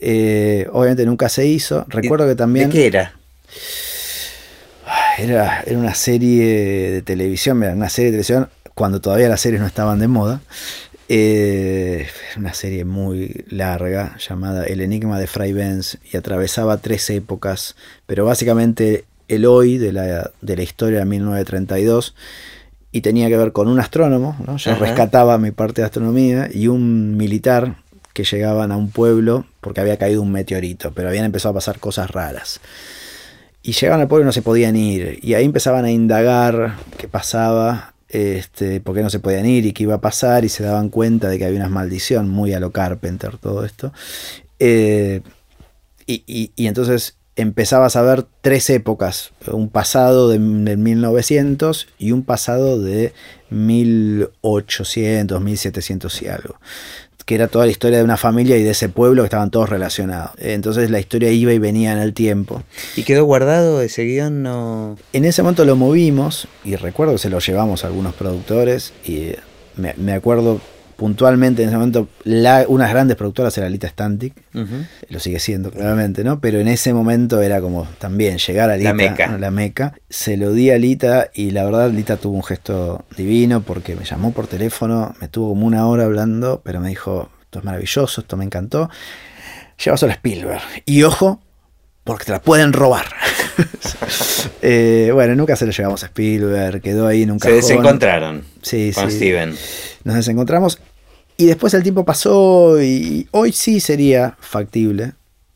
Eh, 0.02 0.70
obviamente 0.72 1.06
nunca 1.06 1.28
se 1.28 1.46
hizo. 1.46 1.84
Recuerdo 1.90 2.26
que 2.26 2.36
también... 2.36 2.70
¿De 2.70 2.78
qué 2.78 2.88
era? 2.88 3.12
Era, 5.18 5.64
era 5.68 5.78
una 5.78 5.96
serie 5.96 6.92
de 6.92 7.02
televisión, 7.02 7.62
una 7.62 7.90
serie 7.90 8.12
de 8.12 8.24
televisión 8.24 8.48
cuando 8.74 9.02
todavía 9.02 9.28
las 9.28 9.42
series 9.42 9.60
no 9.60 9.68
estaban 9.68 10.00
de 10.00 10.08
moda. 10.08 10.40
Eh, 11.10 12.08
una 12.38 12.54
serie 12.54 12.86
muy 12.86 13.44
larga 13.50 14.16
llamada 14.18 14.64
El 14.64 14.80
Enigma 14.80 15.20
de 15.20 15.28
Fray 15.28 15.52
Benz 15.52 15.98
y 16.10 16.16
atravesaba 16.16 16.78
tres 16.78 17.10
épocas, 17.10 17.76
pero 18.06 18.24
básicamente 18.24 19.04
el 19.28 19.46
hoy 19.46 19.78
de 19.78 19.92
la, 19.92 20.32
de 20.40 20.56
la 20.56 20.64
historia 20.64 21.00
de 21.00 21.06
1932 21.06 22.16
y 22.92 23.02
tenía 23.02 23.28
que 23.28 23.38
ver 23.38 23.52
con 23.52 23.68
un 23.68 23.80
astrónomo, 23.80 24.36
¿no? 24.46 24.58
yo 24.58 24.76
rescataba 24.76 25.38
mi 25.38 25.52
parte 25.52 25.82
de 25.82 25.86
astronomía, 25.86 26.50
y 26.52 26.68
un 26.68 27.18
militar 27.18 27.76
que 28.14 28.24
llegaban 28.24 28.72
a 28.72 28.78
un 28.78 28.90
pueblo 28.90 29.46
porque 29.62 29.82
había 29.82 29.98
caído 29.98 30.22
un 30.22 30.32
meteorito, 30.32 30.92
pero 30.94 31.10
habían 31.10 31.26
empezado 31.26 31.52
a 31.52 31.56
pasar 31.56 31.80
cosas 31.80 32.10
raras. 32.10 32.60
Y 33.62 33.74
llegaban 33.74 34.02
al 34.02 34.08
pueblo 34.08 34.24
y 34.24 34.26
no 34.26 34.32
se 34.32 34.42
podían 34.42 34.76
ir, 34.76 35.20
y 35.22 35.36
ahí 35.36 35.46
empezaban 35.46 35.86
a 35.86 35.92
indagar 35.92 36.78
qué 36.98 37.08
pasaba, 37.08 37.94
este, 38.08 38.80
por 38.80 38.96
qué 38.96 39.04
no 39.04 39.12
se 39.12 39.20
podían 39.20 39.46
ir 39.46 39.68
y 39.68 39.74
qué 39.74 39.84
iba 39.84 39.96
a 39.96 40.02
pasar, 40.02 40.44
y 40.44 40.50
se 40.50 40.64
daban 40.64 40.90
cuenta 40.90 41.30
de 41.30 41.38
que 41.38 41.46
había 41.46 41.60
una 41.60 41.70
maldición, 41.70 42.28
muy 42.28 42.54
a 42.54 42.60
lo 42.60 42.72
Carpenter 42.72 43.38
todo 43.38 43.66
esto. 43.66 43.94
Eh, 44.58 45.22
y, 46.08 46.52
y 46.56 46.66
entonces 46.66 47.19
empezabas 47.40 47.96
a 47.96 48.02
ver 48.02 48.26
tres 48.42 48.70
épocas, 48.70 49.32
un 49.52 49.70
pasado 49.70 50.28
de, 50.30 50.40
1900 50.40 51.88
y 51.98 52.12
un 52.12 52.24
pasado 52.24 52.80
de 52.82 53.14
1800, 53.50 55.42
1700 55.42 56.22
y 56.22 56.28
algo, 56.28 56.56
que 57.26 57.36
era 57.36 57.48
toda 57.48 57.66
la 57.66 57.72
historia 57.72 58.00
de 58.00 58.04
una 58.04 58.18
familia 58.18 58.58
y 58.58 58.64
de 58.64 58.72
ese 58.72 58.90
pueblo 58.90 59.22
que 59.22 59.28
estaban 59.28 59.52
todos 59.52 59.70
relacionados. 59.70 60.32
Entonces 60.38 60.90
la 60.90 61.00
historia 61.00 61.32
iba 61.32 61.54
y 61.54 61.60
venía 61.60 61.94
en 61.94 62.00
el 62.00 62.14
tiempo. 62.14 62.64
¿Y 62.96 63.04
quedó 63.04 63.26
guardado 63.26 63.82
ese 63.82 64.04
guion? 64.04 64.44
No... 64.44 64.98
En 65.14 65.26
ese 65.26 65.42
momento 65.42 65.66
lo 65.66 65.76
movimos 65.76 66.48
y 66.66 66.76
recuerdo 66.76 67.14
que 67.14 67.20
se 67.20 67.30
lo 67.30 67.40
llevamos 67.40 67.84
a 67.84 67.88
algunos 67.88 68.16
productores 68.16 68.94
y 69.06 69.32
me, 69.76 69.94
me 69.98 70.14
acuerdo 70.14 70.60
puntualmente 71.00 71.64
en 71.64 71.70
ese 71.70 71.78
momento 71.78 72.10
la, 72.26 72.66
unas 72.68 72.90
grandes 72.90 73.16
productoras 73.16 73.58
era 73.58 73.70
Lita 73.70 73.88
Stantic, 73.88 74.34
lo 75.08 75.20
sigue 75.20 75.40
siendo 75.40 75.72
claramente, 75.72 76.26
¿no? 76.26 76.42
Pero 76.42 76.60
en 76.60 76.68
ese 76.68 76.94
momento 76.94 77.42
era 77.42 77.62
como 77.62 77.88
también 77.98 78.38
llegar 78.38 78.70
a 78.70 78.76
Lita, 78.76 78.90
la 78.90 78.94
meca. 78.94 79.38
la 79.38 79.50
meca. 79.50 79.94
Se 80.10 80.36
lo 80.36 80.52
di 80.52 80.72
a 80.72 80.78
Lita 80.78 81.30
y 81.34 81.52
la 81.52 81.64
verdad 81.64 81.90
Lita 81.90 82.18
tuvo 82.18 82.36
un 82.36 82.44
gesto 82.44 83.06
divino 83.16 83.62
porque 83.62 83.96
me 83.96 84.04
llamó 84.04 84.34
por 84.34 84.48
teléfono, 84.48 85.16
me 85.22 85.30
tuvo 85.30 85.50
como 85.50 85.66
una 85.66 85.88
hora 85.88 86.04
hablando, 86.04 86.62
pero 86.66 86.82
me 86.82 86.90
dijo, 86.90 87.30
esto 87.44 87.60
es 87.60 87.66
maravilloso, 87.66 88.22
esto 88.22 88.36
me 88.36 88.44
encantó. 88.44 88.90
Llévaselo 89.84 90.12
a 90.12 90.16
Spielberg. 90.16 90.62
Y 90.86 91.04
ojo, 91.04 91.42
porque 92.04 92.26
te 92.26 92.32
la 92.34 92.42
pueden 92.42 92.74
robar. 92.74 93.06
eh, 94.62 95.12
bueno, 95.14 95.36
nunca 95.36 95.56
se 95.56 95.66
lo 95.66 95.72
llevamos 95.72 96.04
a 96.04 96.08
Spielberg, 96.08 96.82
quedó 96.82 97.08
ahí 97.08 97.24
un 97.24 97.40
Se 97.40 97.52
desencontraron 97.52 98.44
sí, 98.62 98.92
con 98.94 99.10
sí. 99.10 99.18
Steven. 99.18 99.56
Nos 100.04 100.16
desencontramos 100.16 100.80
y 101.40 101.46
después 101.46 101.74
el 101.74 101.84
tiempo 101.84 102.04
pasó 102.04 102.82
y 102.82 103.30
hoy 103.32 103.54
sí 103.54 103.80
sería 103.80 104.36
factible 104.42 105.14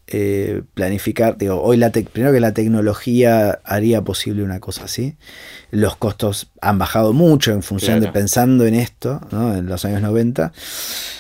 eh, 0.08 0.62
planificar. 0.76 1.38
Digo, 1.38 1.62
hoy 1.62 1.76
la 1.76 1.92
primero 1.92 2.32
que 2.32 2.40
la 2.40 2.54
tecnología 2.54 3.60
haría 3.66 4.02
posible 4.02 4.44
una 4.44 4.62
cosa 4.62 4.86
así. 4.86 5.16
Los 5.72 5.98
costos 5.98 6.48
han 6.62 6.78
bajado 6.78 7.12
mucho 7.12 7.52
en 7.52 7.64
función 7.64 7.98
Claro. 8.00 8.14
de 8.14 8.18
pensando 8.18 8.66
en 8.66 8.76
esto, 8.76 9.20
¿no? 9.32 9.58
en 9.58 9.66
los 9.66 9.84
años 9.84 10.02
90. 10.02 10.54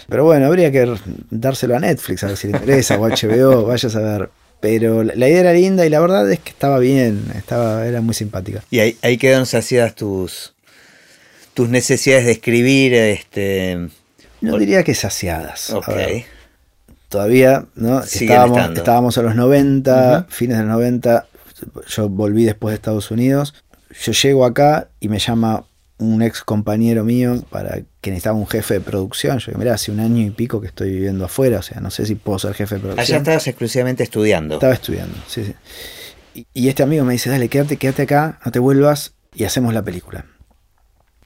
Pero 0.07 0.23
bueno, 0.23 0.45
habría 0.45 0.71
que 0.71 0.95
dárselo 1.29 1.75
a 1.75 1.79
Netflix 1.81 2.23
a 2.23 2.27
ver 2.27 2.37
si 2.37 2.47
le 2.47 2.53
interesa 2.57 2.97
o 2.97 3.05
HBO, 3.05 3.63
vaya 3.67 3.89
a 3.89 3.91
saber. 3.91 4.29
Pero 4.61 5.03
la 5.03 5.27
idea 5.27 5.41
era 5.41 5.51
linda 5.53 5.85
y 5.85 5.89
la 5.89 5.99
verdad 5.99 6.31
es 6.31 6.39
que 6.39 6.51
estaba 6.51 6.79
bien, 6.79 7.25
estaba, 7.35 7.85
era 7.85 7.99
muy 7.99 8.13
simpática. 8.13 8.63
Y 8.71 8.79
ahí, 8.79 8.97
ahí 9.01 9.17
quedaron 9.17 9.45
saciadas 9.45 9.93
tus, 9.93 10.53
tus 11.53 11.67
necesidades 11.67 12.23
de 12.25 12.31
escribir. 12.31 12.93
Este, 12.93 13.89
No 14.51 14.57
diría 14.57 14.83
que 14.83 14.93
saciadas. 14.95 15.69
A 15.71 15.77
ok. 15.77 15.87
ver, 15.87 16.23
todavía, 17.09 17.65
¿no? 17.75 18.01
Estábamos, 18.01 18.57
estando. 18.57 18.79
estábamos 18.81 19.17
a 19.17 19.21
los 19.21 19.35
90, 19.35 20.19
Ujú. 20.19 20.31
fines 20.31 20.57
del 20.57 20.67
90, 20.67 21.27
yo 21.87 22.09
volví 22.09 22.43
después 22.45 22.71
de 22.71 22.75
Estados 22.75 23.11
Unidos, 23.11 23.53
yo 24.03 24.11
llego 24.11 24.45
acá 24.45 24.87
y 24.99 25.09
me 25.09 25.19
llama 25.19 25.65
un 25.99 26.21
ex 26.23 26.41
compañero 26.41 27.03
mío 27.05 27.43
para 27.49 27.79
que 28.01 28.09
necesitaba 28.09 28.37
un 28.37 28.47
jefe 28.47 28.73
de 28.75 28.79
producción. 28.81 29.37
Yo 29.37 29.47
digo, 29.51 29.59
mira, 29.59 29.75
hace 29.75 29.91
un 29.91 29.99
año 29.99 30.25
y 30.25 30.31
pico 30.31 30.59
que 30.59 30.67
estoy 30.67 30.89
viviendo 30.89 31.23
afuera, 31.23 31.59
o 31.59 31.61
sea, 31.61 31.79
no 31.79 31.91
sé 31.91 32.05
si 32.05 32.15
puedo 32.15 32.39
ser 32.39 32.53
jefe 32.55 32.75
de 32.75 32.81
Allá 32.81 32.93
producción. 32.95 33.17
estabas 33.19 33.47
exclusivamente 33.47 34.03
estudiando. 34.03 34.55
Estaba 34.55 34.73
estudiando, 34.73 35.15
sí, 35.27 35.45
sí. 35.45 35.53
Y, 36.33 36.47
y 36.53 36.67
este 36.69 36.81
amigo 36.83 37.05
me 37.05 37.13
dice, 37.13 37.29
dale, 37.29 37.47
quédate, 37.47 37.77
quédate 37.77 38.01
acá, 38.01 38.39
no 38.43 38.51
te 38.51 38.59
vuelvas 38.59 39.13
y 39.35 39.43
hacemos 39.45 39.73
la 39.73 39.83
película. 39.83 40.25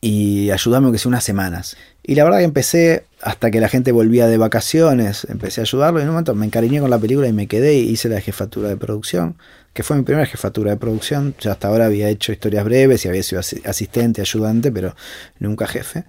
Y 0.01 0.51
ayúdame 0.51 0.85
aunque 0.85 0.99
sea 0.99 1.09
unas 1.09 1.23
semanas. 1.23 1.75
Y 2.03 2.15
la 2.15 2.23
verdad 2.23 2.39
que 2.39 2.45
empecé, 2.45 3.05
hasta 3.21 3.51
que 3.51 3.59
la 3.59 3.67
gente 3.67 3.91
volvía 3.91 4.27
de 4.27 4.37
vacaciones, 4.37 5.25
empecé 5.29 5.61
a 5.61 5.63
ayudarlo 5.63 5.99
y 5.99 6.03
en 6.03 6.09
un 6.09 6.13
momento 6.13 6.35
me 6.35 6.45
encariñé 6.45 6.79
con 6.79 6.89
la 6.89 6.99
película 6.99 7.27
y 7.27 7.33
me 7.33 7.47
quedé 7.47 7.75
y 7.75 7.89
hice 7.89 8.07
la 8.07 8.21
jefatura 8.21 8.69
de 8.69 8.77
producción, 8.77 9.37
que 9.73 9.83
fue 9.83 9.97
mi 9.97 10.03
primera 10.03 10.25
jefatura 10.25 10.71
de 10.71 10.77
producción. 10.77 11.35
Yo 11.39 11.51
hasta 11.51 11.67
ahora 11.67 11.85
había 11.85 12.09
hecho 12.09 12.31
historias 12.31 12.63
breves 12.63 13.03
y 13.05 13.09
había 13.09 13.23
sido 13.23 13.39
asi- 13.39 13.61
asistente, 13.65 14.21
ayudante, 14.21 14.71
pero 14.71 14.95
nunca 15.39 15.67
jefe. 15.67 16.05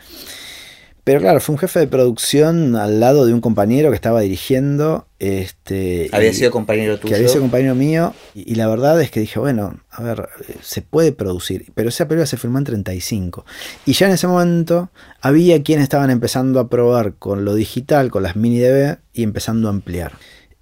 Pero 1.08 1.20
claro, 1.20 1.40
fue 1.40 1.54
un 1.54 1.58
jefe 1.58 1.78
de 1.80 1.86
producción 1.86 2.76
al 2.76 3.00
lado 3.00 3.24
de 3.24 3.32
un 3.32 3.40
compañero 3.40 3.88
que 3.88 3.94
estaba 3.94 4.20
dirigiendo. 4.20 5.06
Este, 5.18 6.10
Había 6.12 6.28
y- 6.28 6.34
sido 6.34 6.50
compañero 6.50 6.98
tuyo. 6.98 7.08
que 7.08 7.14
había 7.16 7.28
sido 7.28 7.40
compañero 7.40 7.74
mío 7.74 8.12
y, 8.34 8.52
y 8.52 8.56
la 8.56 8.66
verdad 8.68 9.00
es 9.00 9.10
que 9.10 9.20
dije, 9.20 9.38
bueno, 9.38 9.80
a 9.90 10.02
ver, 10.02 10.28
se 10.60 10.82
puede 10.82 11.12
producir, 11.12 11.72
pero 11.74 11.88
esa 11.88 12.06
película 12.06 12.26
se 12.26 12.36
filmó 12.36 12.58
en 12.58 12.64
35 12.64 13.46
y 13.86 13.94
ya 13.94 14.04
en 14.04 14.12
ese 14.12 14.26
momento 14.26 14.90
había 15.22 15.62
quienes 15.62 15.84
estaban 15.84 16.10
empezando 16.10 16.60
a 16.60 16.68
probar 16.68 17.14
con 17.14 17.46
lo 17.46 17.54
digital, 17.54 18.10
con 18.10 18.22
las 18.22 18.36
mini 18.36 18.58
DV 18.58 18.98
y 19.14 19.22
empezando 19.22 19.68
a 19.68 19.70
ampliar. 19.70 20.12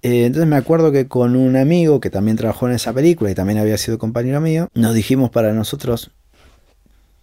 Eh, 0.01 0.27
entonces 0.27 0.47
me 0.47 0.55
acuerdo 0.55 0.93
que 0.93 1.09
con 1.09 1.35
un 1.35 1.57
amigo 1.57 1.99
que 1.99 2.09
también 2.09 2.37
trabajó 2.37 2.69
en 2.69 2.75
esa 2.75 2.93
película 2.93 3.29
y 3.29 3.35
también 3.35 3.59
había 3.59 3.77
sido 3.77 3.97
compañero 3.97 4.39
mío, 4.39 4.69
nos 4.73 4.93
dijimos 4.95 5.29
para 5.29 5.51
nosotros, 5.51 6.11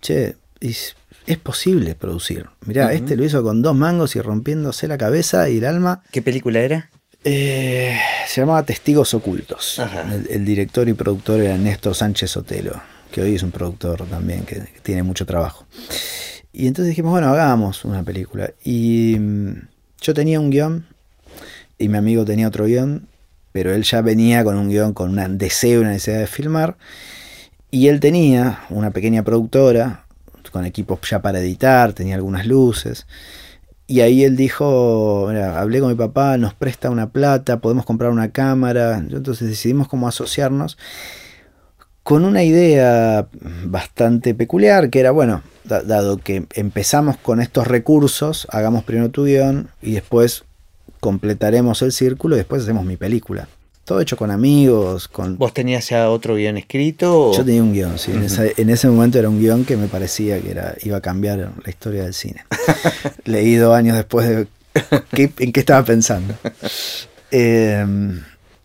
che, 0.02 0.36
es, 0.60 0.94
es 1.26 1.38
posible 1.38 1.94
producir. 1.94 2.46
Mirá, 2.66 2.92
este 2.92 3.16
lo 3.16 3.24
hizo 3.24 3.42
con 3.42 3.62
dos 3.62 3.74
mangos 3.74 4.16
y 4.16 4.20
rompiéndose 4.20 4.88
la 4.88 4.98
cabeza 4.98 5.48
y 5.48 5.58
el 5.58 5.64
alma. 5.64 6.02
¿Qué 6.10 6.22
película 6.22 6.60
era? 6.60 6.90
Eh, 7.24 7.96
se 8.26 8.42
llamaba 8.42 8.64
Testigos 8.64 9.14
Ocultos. 9.14 9.80
El, 10.12 10.26
el 10.30 10.44
director 10.44 10.88
y 10.88 10.92
productor 10.92 11.40
era 11.40 11.56
Néstor 11.56 11.94
Sánchez 11.94 12.30
Sotelo, 12.30 12.80
que 13.10 13.22
hoy 13.22 13.34
es 13.34 13.42
un 13.42 13.50
productor 13.50 14.04
también 14.06 14.44
que, 14.44 14.56
que 14.56 14.80
tiene 14.82 15.02
mucho 15.02 15.24
trabajo. 15.24 15.66
Y 16.52 16.66
entonces 16.66 16.90
dijimos, 16.90 17.12
bueno, 17.12 17.28
hagamos 17.28 17.84
una 17.84 18.02
película. 18.02 18.52
Y 18.62 19.16
mm, 19.18 19.52
yo 20.02 20.14
tenía 20.14 20.38
un 20.38 20.50
guion 20.50 20.86
y 21.78 21.88
mi 21.88 21.96
amigo 21.96 22.24
tenía 22.24 22.46
otro 22.46 22.66
guion, 22.66 23.08
pero 23.52 23.74
él 23.74 23.82
ya 23.82 24.02
venía 24.02 24.44
con 24.44 24.56
un 24.56 24.68
guion 24.68 24.92
con 24.92 25.18
un 25.18 25.38
deseo, 25.38 25.80
una 25.80 25.90
necesidad 25.90 26.20
de 26.20 26.26
filmar. 26.26 26.76
Y 27.70 27.88
él 27.88 27.98
tenía 28.00 28.60
una 28.70 28.90
pequeña 28.90 29.24
productora 29.24 30.03
con 30.54 30.64
equipos 30.64 31.00
ya 31.10 31.20
para 31.20 31.40
editar, 31.40 31.92
tenía 31.94 32.14
algunas 32.14 32.46
luces. 32.46 33.06
Y 33.88 34.00
ahí 34.00 34.22
él 34.24 34.36
dijo, 34.36 35.26
"Mira, 35.28 35.60
hablé 35.60 35.80
con 35.80 35.88
mi 35.88 35.96
papá, 35.96 36.38
nos 36.38 36.54
presta 36.54 36.90
una 36.90 37.10
plata, 37.10 37.58
podemos 37.58 37.84
comprar 37.84 38.12
una 38.12 38.30
cámara. 38.30 38.98
Entonces 38.98 39.48
decidimos 39.48 39.88
cómo 39.88 40.06
asociarnos 40.06 40.78
con 42.04 42.24
una 42.24 42.44
idea 42.44 43.26
bastante 43.66 44.32
peculiar, 44.34 44.90
que 44.90 45.00
era, 45.00 45.10
bueno, 45.10 45.42
da- 45.64 45.82
dado 45.82 46.18
que 46.18 46.46
empezamos 46.54 47.16
con 47.16 47.40
estos 47.40 47.66
recursos, 47.66 48.46
hagamos 48.50 48.84
primero 48.84 49.10
tu 49.10 49.24
guion 49.24 49.68
y 49.82 49.94
después 49.94 50.44
completaremos 51.00 51.82
el 51.82 51.90
círculo 51.90 52.36
y 52.36 52.38
después 52.38 52.62
hacemos 52.62 52.84
mi 52.84 52.96
película. 52.96 53.48
Todo 53.84 54.00
hecho 54.00 54.16
con 54.16 54.30
amigos, 54.30 55.08
con... 55.08 55.36
¿Vos 55.36 55.52
tenías 55.52 55.88
ya 55.90 56.08
otro 56.08 56.36
guion 56.36 56.56
escrito? 56.56 57.28
o- 57.30 57.36
Yo 57.36 57.44
tenía 57.44 57.62
un 57.62 57.72
guion, 57.74 57.98
sí. 57.98 58.12
en, 58.12 58.18
Ujú. 58.18 58.26
esa- 58.26 58.46
en 58.56 58.70
ese 58.70 58.88
momento 58.88 59.18
era 59.18 59.28
un 59.28 59.38
guion 59.38 59.64
que 59.66 59.76
me 59.76 59.88
parecía 59.88 60.40
que 60.40 60.50
era, 60.52 60.74
iba 60.82 60.96
a 60.96 61.00
cambiar 61.02 61.50
la 61.62 61.70
historia 61.70 62.04
del 62.04 62.14
cine. 62.14 62.44
Leído 63.24 63.74
años 63.74 63.96
después 63.96 64.26
de 64.28 64.46
qué- 65.14 65.30
en 65.38 65.52
qué 65.52 65.60
estaba 65.60 65.84
pensando. 65.84 66.34
Eh, 67.30 67.84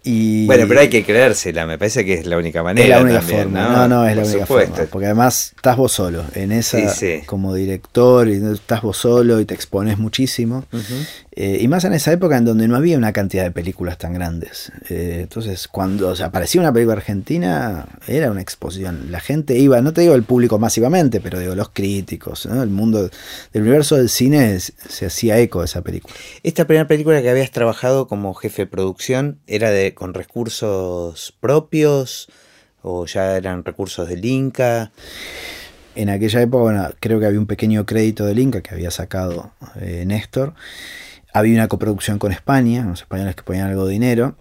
y 0.02 0.46
Bueno, 0.46 0.66
pero 0.68 0.80
hay 0.80 0.90
que 0.90 1.04
creérsela, 1.04 1.66
me 1.68 1.78
parece 1.78 2.06
que 2.06 2.14
es 2.14 2.26
la 2.26 2.38
única 2.38 2.64
manera. 2.64 2.86
es 2.86 2.90
la 2.90 3.02
única 3.02 3.20
también, 3.20 3.44
forma. 3.44 3.62
No, 3.70 3.88
no, 3.90 4.08
es 4.08 4.16
la 4.16 4.24
única 4.24 4.46
supuesto. 4.46 4.74
forma. 4.76 4.90
Porque 4.90 5.06
además 5.08 5.52
estás 5.56 5.76
vos 5.76 5.92
solo. 5.92 6.24
En 6.34 6.52
esa, 6.54 6.90
Sí, 6.90 7.18
sí. 7.20 7.26
como 7.26 7.54
director, 7.54 8.30
y 8.30 8.36
estás 8.54 8.82
vos 8.82 8.98
solo 8.98 9.42
y 9.42 9.46
te 9.46 9.54
expones 9.54 9.98
muchísimo. 9.98 10.64
Ujú. 10.72 10.94
Eh, 11.42 11.60
y 11.62 11.70
más 11.70 11.86
en 11.86 11.94
esa 11.94 12.12
época 12.12 12.36
en 12.36 12.44
donde 12.44 12.68
no 12.68 12.76
había 12.76 12.98
una 12.98 13.14
cantidad 13.14 13.46
de 13.46 13.52
películas 13.52 13.98
tan 13.98 14.14
grandes. 14.14 14.74
Eh, 14.90 15.20
entonces, 15.22 15.70
cuando 15.70 16.10
o 16.10 16.16
sea, 16.18 16.26
aparecía 16.26 16.60
una 16.60 16.74
película 16.74 16.98
argentina, 16.98 17.88
era 18.08 18.30
una 18.30 18.42
exposición. 18.42 19.10
La 19.10 19.22
gente 19.22 19.58
iba, 19.58 19.80
no 19.82 19.94
te 19.94 20.02
digo 20.02 20.16
el 20.16 20.24
público 20.24 20.60
masivamente, 20.60 21.22
pero 21.22 21.40
digo 21.40 21.56
los 21.56 21.70
críticos, 21.70 22.46
¿no? 22.46 22.62
el 22.62 22.70
mundo 22.70 23.10
del 23.54 23.62
universo 23.62 23.96
del 23.96 24.10
cine 24.10 24.54
es- 24.56 24.74
se 24.90 25.06
hacía 25.06 25.40
eco 25.40 25.60
de 25.60 25.66
esa 25.68 25.82
película. 25.82 26.14
Esta 26.44 26.68
primera 26.68 26.90
película 26.90 27.22
que 27.22 27.30
habías 27.30 27.52
trabajado 27.52 28.10
como 28.10 28.34
jefe 28.34 28.64
de 28.64 28.68
producción, 28.68 29.40
¿era 29.48 29.72
de 29.72 29.94
con 29.94 30.14
recursos 30.14 31.34
propios 31.40 32.28
o 32.82 33.06
ya 33.06 33.38
eran 33.38 33.64
recursos 33.64 34.10
del 34.10 34.26
Inca? 34.26 34.92
En 35.96 36.10
aquella 36.10 36.42
época, 36.42 36.64
bueno, 36.64 36.90
creo 37.00 37.20
que 37.22 37.26
había 37.28 37.40
un 37.40 37.48
pequeño 37.48 37.86
crédito 37.86 38.26
del 38.26 38.40
Inca 38.40 38.60
que 38.62 38.74
había 38.74 38.92
sacado 38.92 39.52
eh, 39.80 40.04
Néstor. 40.06 40.54
Había 41.40 41.56
una 41.56 41.68
coproducción 41.68 42.20
con 42.20 42.32
España, 42.32 42.86
los 42.86 43.02
españoles 43.02 43.36
que 43.36 43.44
ponían 43.44 43.70
algo 43.70 43.86
de 43.86 43.94
dinero. 43.94 44.36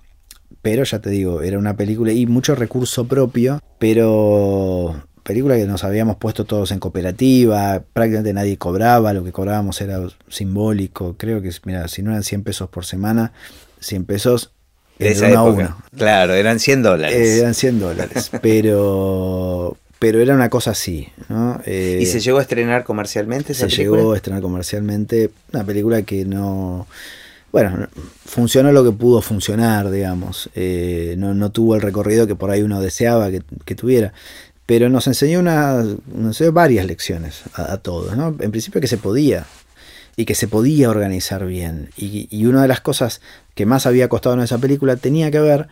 Pero 0.63 0.83
ya 0.85 0.99
te 0.99 1.11
digo, 1.11 1.43
era 1.43 1.59
una 1.59 1.77
película 1.77 2.13
y 2.13 2.27
mucho 2.27 2.55
recurso 2.55 3.07
propio, 3.07 3.61
pero 3.79 5.03
película 5.23 5.57
que 5.57 5.67
nos 5.67 5.85
habíamos 5.85 6.17
puesto 6.17 6.47
todos 6.47 6.73
en 6.73 6.81
cooperativa, 6.81 7.83
prácticamente 7.93 8.33
nadie 8.33 8.57
cobraba, 8.57 9.13
lo 9.13 9.23
que 9.23 9.31
cobrábamos 9.31 9.79
era 9.81 10.01
simbólico. 10.29 11.17
Creo 11.19 11.43
que, 11.43 11.53
mira, 11.65 11.87
si 11.87 12.03
no 12.03 12.11
eran 12.11 12.23
100 12.23 12.43
pesos 12.45 12.71
por 12.71 12.87
semana, 12.87 13.33
100 13.81 14.05
pesos 14.07 14.53
De 14.99 15.11
esa 15.11 15.29
uno 15.29 15.39
a 15.39 15.43
uno. 15.45 15.83
Claro, 15.97 16.33
eran 16.35 16.59
100 16.59 16.83
dólares. 16.83 17.17
Eh, 17.17 17.41
eran 17.41 17.55
100 17.55 17.79
dólares, 17.79 18.31
pero, 18.43 19.77
pero 19.99 20.21
era 20.21 20.35
una 20.35 20.49
cosa 20.49 20.71
así. 20.73 21.09
¿no? 21.29 21.61
Eh, 21.67 21.99
¿Y 22.01 22.07
se 22.07 22.21
llegó 22.21 22.39
a 22.39 22.43
estrenar 22.43 22.85
comercialmente 22.85 23.53
esa 23.53 23.69
se 23.69 23.77
película? 23.77 24.01
llegó 24.01 24.13
a 24.13 24.17
estrenar 24.17 24.43
comercialmente 24.43 25.31
una 25.53 25.65
película 25.65 26.03
que 26.03 26.25
no 26.25 26.87
bueno 27.51 27.89
funcionó 28.27 28.71
lo 28.73 28.85
que 28.85 28.93
pudo 28.93 29.23
funcionar 29.23 29.91
digamos 29.91 30.51
Eh, 30.55 31.15
no, 31.19 31.33
no 31.35 31.51
tuvo 31.51 31.75
el 31.75 31.81
recorrido 31.81 32.27
que 32.27 32.35
por 32.35 32.51
ahí 32.51 32.63
uno 32.63 32.81
deseaba 32.81 33.31
que, 33.31 33.43
que 33.65 33.75
tuviera 33.75 34.13
pero 34.67 34.91
nos 34.91 35.07
enseñó 35.07 35.41
una 35.41 35.83
nos 35.83 36.27
enseñó 36.27 36.53
varias 36.53 36.85
lecciones 36.87 37.43
a, 37.55 37.73
a 37.73 37.77
todos 37.79 38.17
¿no? 38.17 38.37
en 38.39 38.51
principio 38.51 38.81
que 38.83 38.87
se 38.87 38.99
podía 38.99 39.47
y 40.15 40.25
que 40.25 40.35
se 40.35 40.49
podía 40.49 40.91
organizar 40.91 41.47
bien. 41.47 41.91
Y, 41.97 42.27
y 42.29 42.47
una 42.47 42.61
de 42.63 42.67
las 42.67 42.81
cosas 42.81 43.21
que 43.55 43.67
más 43.67 43.87
había 43.87 44.09
costado 44.09 44.35
en 44.35 44.41
esa 44.43 44.59
película 44.59 44.97
tenía 44.97 45.31
que 45.31 45.39
ver 45.39 45.69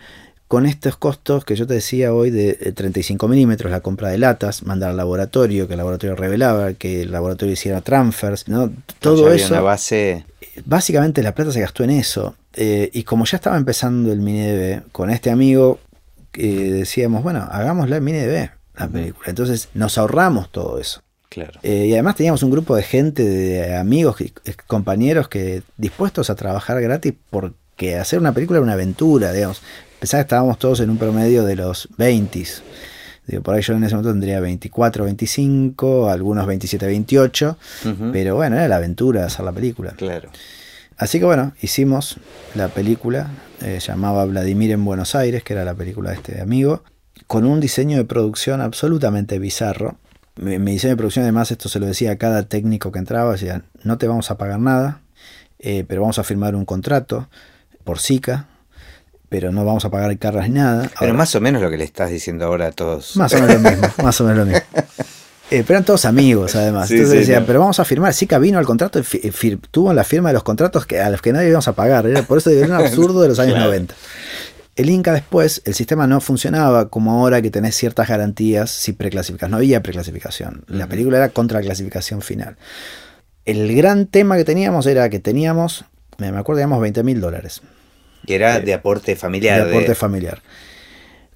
con 0.49 0.65
estos 0.65 0.97
costos 0.97 1.45
que 1.45 1.57
yo 1.57 1.67
te 1.67 1.75
decía 1.75 2.15
hoy 2.15 2.31
de 2.31 2.55
35 2.55 3.27
milímetros, 3.27 3.71
la 3.71 3.81
compra 3.81 4.11
de 4.11 4.19
latas, 4.19 4.63
mandar 4.63 4.91
al 4.91 4.97
laboratorio, 4.97 5.67
que 5.67 5.75
el 5.75 5.79
laboratorio 5.79 6.15
revelaba, 6.15 6.75
que 6.75 7.03
el 7.03 7.11
laboratorio 7.11 7.55
hiciera 7.55 7.81
transfers, 7.81 8.49
¿no? 8.49 8.73
todo 9.01 9.33
eso. 9.33 9.55
Una 9.55 9.63
base... 9.63 10.25
Básicamente 10.65 11.23
la 11.23 11.35
plata 11.35 11.53
se 11.53 11.61
gastó 11.61 11.85
en 11.85 11.91
eso. 11.91 12.35
Eh, 12.55 12.89
y 12.95 13.03
como 13.03 13.27
ya 13.27 13.37
estaba 13.37 13.59
empezando 13.59 14.11
el 14.11 14.21
mini 14.21 14.47
DB, 14.47 14.83
con 14.91 15.11
este 15.11 15.31
amigo 15.31 15.79
eh, 16.33 16.71
decíamos, 16.73 17.23
bueno, 17.23 17.47
hagámosla 17.51 17.99
en 17.99 18.05
mini 18.05 18.21
DB, 18.21 18.51
la 18.79 18.89
película. 18.89 19.29
Entonces 19.29 19.69
nos 19.75 19.99
ahorramos 19.99 20.51
todo 20.51 20.79
eso. 20.79 21.03
Claro. 21.29 21.59
Eh, 21.63 21.87
y 21.89 21.93
además 21.93 22.17
teníamos 22.17 22.43
un 22.43 22.51
grupo 22.51 22.75
de 22.77 22.83
gente, 22.83 23.23
de 23.23 23.77
amigos, 23.77 24.17
compañeros 24.67 25.29
que 25.29 25.63
dispuestos 25.77 26.31
a 26.31 26.35
trabajar 26.35 26.81
gratis 26.81 27.13
porque 27.29 27.97
hacer 27.97 28.19
una 28.19 28.33
película 28.33 28.59
era 28.59 28.65
una 28.65 28.73
aventura, 28.73 29.33
digamos. 29.33 29.61
Pensaba 29.99 30.23
que 30.23 30.27
estábamos 30.27 30.59
todos 30.59 30.81
en 30.81 30.91
un 30.91 30.99
promedio 30.99 31.45
de 31.45 31.57
los 31.57 31.89
20. 31.97 32.45
Digo, 33.27 33.43
por 33.43 33.55
ahí 33.55 33.63
yo 33.63 33.75
en 33.75 33.83
ese 33.83 33.95
momento 33.95 34.13
tendría 34.13 34.41
24, 34.41 35.05
25, 35.05 36.11
algunos 36.11 36.47
27, 36.47 36.87
28. 36.87 37.59
Pero 38.13 38.37
bueno, 38.37 38.57
era 38.57 38.69
la 38.69 38.77
aventura 38.77 39.21
de 39.21 39.27
hacer 39.27 39.45
la 39.45 39.53
película. 39.53 39.93
Claro. 39.93 40.31
Así 40.97 41.19
que 41.19 41.25
bueno, 41.25 41.53
hicimos 41.61 42.17
la 42.55 42.69
película, 42.69 43.31
eh, 43.63 43.79
llamaba 43.81 44.25
Vladimir 44.25 44.71
en 44.71 44.85
Buenos 44.85 45.15
Aires, 45.15 45.43
que 45.43 45.53
era 45.53 45.65
la 45.65 45.75
película 45.75 46.11
de 46.11 46.17
este 46.17 46.41
amigo, 46.41 46.85
con 47.27 47.45
un 47.45 47.61
diseño 47.61 47.99
de 47.99 48.05
producción 48.05 48.61
absolutamente 48.61 49.39
bizarro. 49.39 49.99
Mi, 50.37 50.59
diseño 50.59 50.93
de 50.93 50.97
producción, 50.97 51.25
además, 51.25 51.51
esto 51.51 51.69
se 51.69 51.81
lo 51.81 51.87
decía 51.87 52.13
a 52.13 52.17
cada 52.17 52.45
técnico 52.45 52.93
que 52.93 52.99
entraba, 52.99 53.33
decía, 53.33 53.63
no 53.83 53.99
te 53.99 54.07
vamos 54.07 54.31
a 54.31 54.39
pagar 54.39 54.61
nada, 54.61 55.01
eh, 55.59 55.85
pero 55.87 56.03
vamos 56.03 56.19
a 56.19 56.25
firmar 56.25 56.55
un 56.55 56.65
contrato 56.65 57.29
por 57.85 57.99
SICA, 57.99 58.47
pero 59.39 59.53
no 59.53 59.67
vamos 59.67 59.85
a 59.85 59.91
pagar 59.91 60.17
cargas 60.17 60.49
ni 60.49 60.55
nada. 60.55 60.91
Pero 60.99 61.13
más 61.13 61.35
o 61.35 61.43
menos 61.43 61.61
lo 61.61 61.69
que 61.69 61.77
le 61.77 61.85
estás 61.85 62.09
diciendo 62.09 62.47
ahora 62.47 62.69
a 62.69 62.73
todos. 62.73 63.19
Más 63.19 63.35
o 63.35 63.37
menos 63.39 63.63
lo 63.63 63.71
mismo, 63.71 63.87
más 64.03 64.19
o 64.23 64.25
menos 64.25 64.39
lo 64.39 64.47
mismo. 64.47 64.67
Eh, 65.51 65.63
pero 65.63 65.75
eran 65.75 65.85
todos 65.85 66.07
amigos, 66.07 66.57
además. 66.57 66.91
Entonces 66.91 67.19
decían, 67.21 67.45
pero 67.47 67.61
vamos 67.61 67.79
a 67.79 67.85
firmar. 67.85 68.15
Sica 68.15 68.39
vino 68.39 68.59
al 68.59 68.65
contrato, 68.65 69.03
tuvo 69.71 69.93
la 69.93 70.05
firma 70.05 70.31
de 70.31 70.33
los 70.33 70.43
contratos 70.43 70.87
que, 70.87 71.01
a 71.01 71.11
los 71.11 71.21
que 71.21 71.35
nadie 71.35 71.49
íbamos 71.49 71.69
a 71.69 71.75
pagar. 71.75 72.07
por 72.25 72.39
eso 72.39 72.49
era 72.49 72.65
un 72.65 72.73
absurdo 72.87 73.21
de 73.21 73.29
los 73.29 73.39
años 73.39 73.59
90. 73.59 73.95
El 74.75 74.89
Inca 74.89 75.13
después, 75.13 75.61
el 75.67 75.75
sistema 75.75 76.07
no 76.07 76.23
funcionaba 76.23 76.89
como 76.89 77.13
ahora 77.13 77.43
que 77.43 77.51
tenés 77.51 77.77
ciertas 77.77 78.09
garantías 78.09 78.71
si 78.71 78.95
preclasificas. 78.95 79.51
No 79.51 79.59
había 79.59 79.83
preclasificación. 79.83 80.65
La 80.67 80.87
película 80.87 81.19
era 81.19 81.29
contra 81.29 81.61
la 81.61 81.67
clasificación 81.67 82.23
final. 82.23 82.57
El 83.45 83.77
gran 83.77 84.07
tema 84.07 84.39
que 84.39 84.45
teníamos 84.45 84.87
era 84.87 85.11
que 85.11 85.21
teníamos, 85.21 85.85
me 86.17 86.29
acuerdo, 86.29 86.61
teníamos 86.61 86.81
20 86.81 87.03
mil 87.03 87.21
dólares. 87.21 87.61
Que 88.27 88.35
era 88.35 88.61
de 88.61 88.75
aporte 88.75 89.17
familiar. 89.17 89.65
De 89.65 89.71
aporte 89.71 89.95
familiar. 89.95 90.43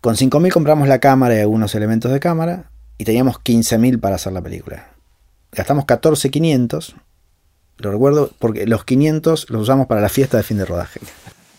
Con 0.01 0.17
5.000 0.17 0.51
compramos 0.51 0.89
la 0.89 0.99
cámara 0.99 1.37
y 1.37 1.41
algunos 1.41 1.75
elementos 1.75 2.11
de 2.11 2.21
cámara 2.21 2.71
y 2.99 3.05
teníamos 3.05 3.37
15.000 3.37 4.01
para 4.01 4.17
hacer 4.17 4.33
la 4.33 4.43
película. 4.43 4.89
Gastamos 5.53 5.85
14.500, 5.85 6.95
lo 7.79 7.91
recuerdo, 7.91 8.31
porque 8.39 8.67
los 8.67 8.85
500 8.85 9.51
los 9.51 9.63
usamos 9.63 9.87
para 9.87 10.01
la 10.01 10.09
fiesta 10.09 10.37
de 10.37 10.43
fin 10.43 10.59
de 10.59 10.65
rodaje. 10.65 11.01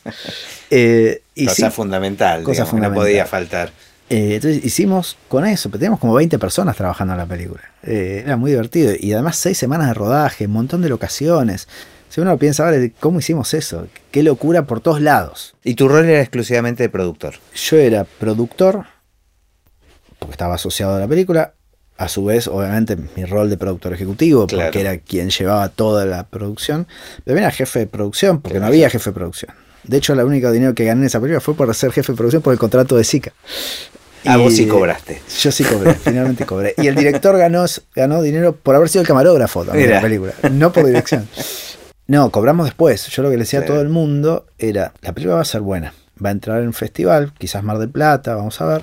eh, 0.70 1.22
cosa 1.46 1.72
fundamental, 1.72 2.44
cosa 2.44 2.65
no 2.72 2.94
podía 2.94 3.26
faltar. 3.26 3.72
Eh, 4.10 4.36
entonces 4.36 4.65
hicimos 4.65 5.17
con 5.30 5.46
eso, 5.46 5.70
pero 5.70 5.80
teníamos 5.80 6.00
como 6.00 6.13
20 6.13 6.38
personas 6.38 6.76
trabajando 6.76 7.13
en 7.13 7.20
la 7.20 7.26
película. 7.26 7.62
Eh, 7.84 8.24
era 8.26 8.36
muy 8.36 8.52
divertido. 8.52 8.94
Y 9.00 9.13
además 9.13 9.38
6 9.38 9.58
semanas 9.58 9.88
de 9.88 9.94
rodaje, 9.94 10.48
un 10.48 10.52
montón 10.52 10.82
de 10.82 10.89
locaciones. 10.89 11.70
Si 12.12 12.19
uno 12.19 12.38
piensa, 12.38 12.65
vale, 12.65 12.91
¿cómo 13.00 13.19
hicimos 13.19 13.54
eso? 13.54 13.88
Qué 14.12 14.21
locura 14.21 14.65
por 14.65 14.82
todos 14.82 15.00
lados. 15.00 15.56
¿Y 15.63 15.76
tu 15.76 15.88
rol 15.88 16.10
era 16.10 16.19
exclusivamente 16.19 16.84
de 16.84 16.89
productor? 16.89 17.36
Yo 17.56 17.78
era 17.78 18.04
productor, 18.04 18.84
porque 20.19 20.34
estaba 20.34 20.56
asociado 20.56 20.97
a 20.97 21.00
la 21.00 21.08
película. 21.08 21.54
A 21.95 22.10
su 22.10 22.26
vez, 22.26 22.50
obviamente, 22.50 22.97
mi 23.15 23.24
rol 23.24 23.50
de 23.50 23.56
productor 23.56 23.93
ejecutivo, 23.93 24.45
porque 24.45 24.82
era 24.82 24.97
quien 24.97 25.30
llevaba 25.30 25.69
toda 25.69 26.04
la 26.06 26.28
producción. 26.28 26.86
Pero 27.24 27.38
era 27.38 27.50
jefe 27.50 27.80
de 27.80 27.88
producción, 27.88 28.41
porque 28.41 28.60
no 28.60 28.65
había 28.65 28.89
jefe 28.89 29.12
de 29.12 29.13
producción. 29.13 29.54
De 29.84 29.95
hecho, 29.95 30.12
el 30.12 30.19
único 30.19 30.52
dinero 30.52 30.76
que 30.76 30.84
gané 30.84 31.02
en 31.02 31.08
esa 31.08 31.21
película 31.21 31.39
fue 31.39 31.54
por 31.54 31.74
ser 31.74 31.93
jefe 31.93 32.12
de 32.12 32.17
producción 32.17 32.41
por 32.41 32.52
el 32.52 32.60
contrato 32.60 32.97
de 32.97 33.06
Zika. 33.06 33.32
Ah, 34.26 34.36
vos 34.36 34.54
sí 34.54 34.67
cobraste. 34.67 35.21
Yo 35.39 35.50
sí 35.50 35.63
cobré, 35.63 35.93
finalmente 35.93 36.45
cobré. 36.45 36.76
Y 36.78 36.88
el 36.88 36.95
director 36.95 37.38
ganó, 37.38 37.63
ganó 37.95 38.21
dinero 38.21 38.54
por 38.54 38.76
haber 38.76 38.89
sido 38.89 39.02
el 39.02 39.08
camarógrafo 39.08 39.63
también 39.63 39.88
de 39.88 39.95
la 39.95 40.02
película, 40.02 40.34
no 40.52 40.74
por 40.74 40.86
dirección. 40.86 41.30
No, 42.07 42.29
cobramos 42.31 42.65
después. 42.65 43.07
Yo 43.07 43.23
lo 43.23 43.29
que 43.29 43.37
le 43.37 43.43
decía 43.43 43.59
a 43.59 43.65
todo 43.65 43.81
el 43.81 43.89
mundo 43.89 44.45
era, 44.57 44.93
la 45.01 45.13
película 45.13 45.35
va 45.35 45.41
a 45.41 45.45
ser 45.45 45.61
buena. 45.61 45.93
Va 46.23 46.29
a 46.29 46.31
entrar 46.33 46.59
en 46.61 46.67
un 46.67 46.73
festival, 46.73 47.33
quizás 47.37 47.63
Mar 47.63 47.77
del 47.77 47.89
Plata, 47.89 48.35
vamos 48.35 48.59
a 48.61 48.65
ver. 48.65 48.81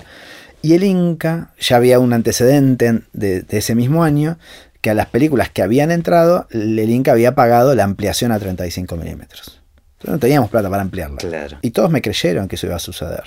Y 0.62 0.74
el 0.74 0.82
Inca, 0.82 1.52
ya 1.58 1.76
había 1.76 2.00
un 2.00 2.12
antecedente 2.12 3.02
de, 3.12 3.44
ese 3.50 3.74
mismo 3.74 4.02
año, 4.02 4.38
que 4.80 4.90
a 4.90 4.94
las 4.94 5.06
películas 5.06 5.50
que 5.50 5.62
habían 5.62 5.90
entrado, 5.90 6.46
el 6.50 6.78
Inca 6.78 7.12
había 7.12 7.34
pagado 7.34 7.74
la 7.74 7.84
ampliación 7.84 8.32
a 8.32 8.38
35 8.38 8.96
milímetros. 8.96 9.60
Entonces 9.98 10.12
no 10.12 10.18
teníamos 10.18 10.50
plata 10.50 10.70
para 10.70 10.82
ampliarla. 10.82 11.18
Y 11.62 11.70
todos 11.70 11.90
me 11.90 12.02
creyeron 12.02 12.48
que 12.48 12.56
eso 12.56 12.66
iba 12.66 12.76
a 12.76 12.80
suceder. 12.80 13.24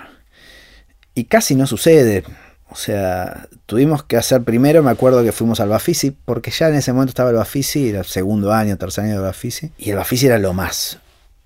Y 1.13 1.25
casi 1.25 1.55
no 1.55 1.67
sucede. 1.67 2.23
O 2.71 2.75
sea, 2.75 3.49
tuvimos 3.65 4.03
que 4.03 4.15
hacer 4.15 4.43
primero, 4.43 4.81
me 4.81 4.91
acuerdo 4.91 5.23
que 5.23 5.33
fuimos 5.33 5.59
al 5.59 5.67
Bafisi, 5.67 6.11
porque 6.11 6.51
ya 6.51 6.69
en 6.69 6.75
ese 6.75 6.93
momento 6.93 7.09
estaba 7.09 7.29
el 7.29 7.35
Bafisi, 7.35 7.89
era 7.89 7.99
el 7.99 8.05
segundo 8.05 8.53
año, 8.53 8.77
tercer 8.77 9.03
año 9.03 9.15
del 9.15 9.23
Bafisi, 9.23 9.71
y 9.77 9.89
el 9.89 9.97
Bafisi 9.97 10.27
era 10.27 10.37
lo 10.37 10.53
más. 10.53 10.97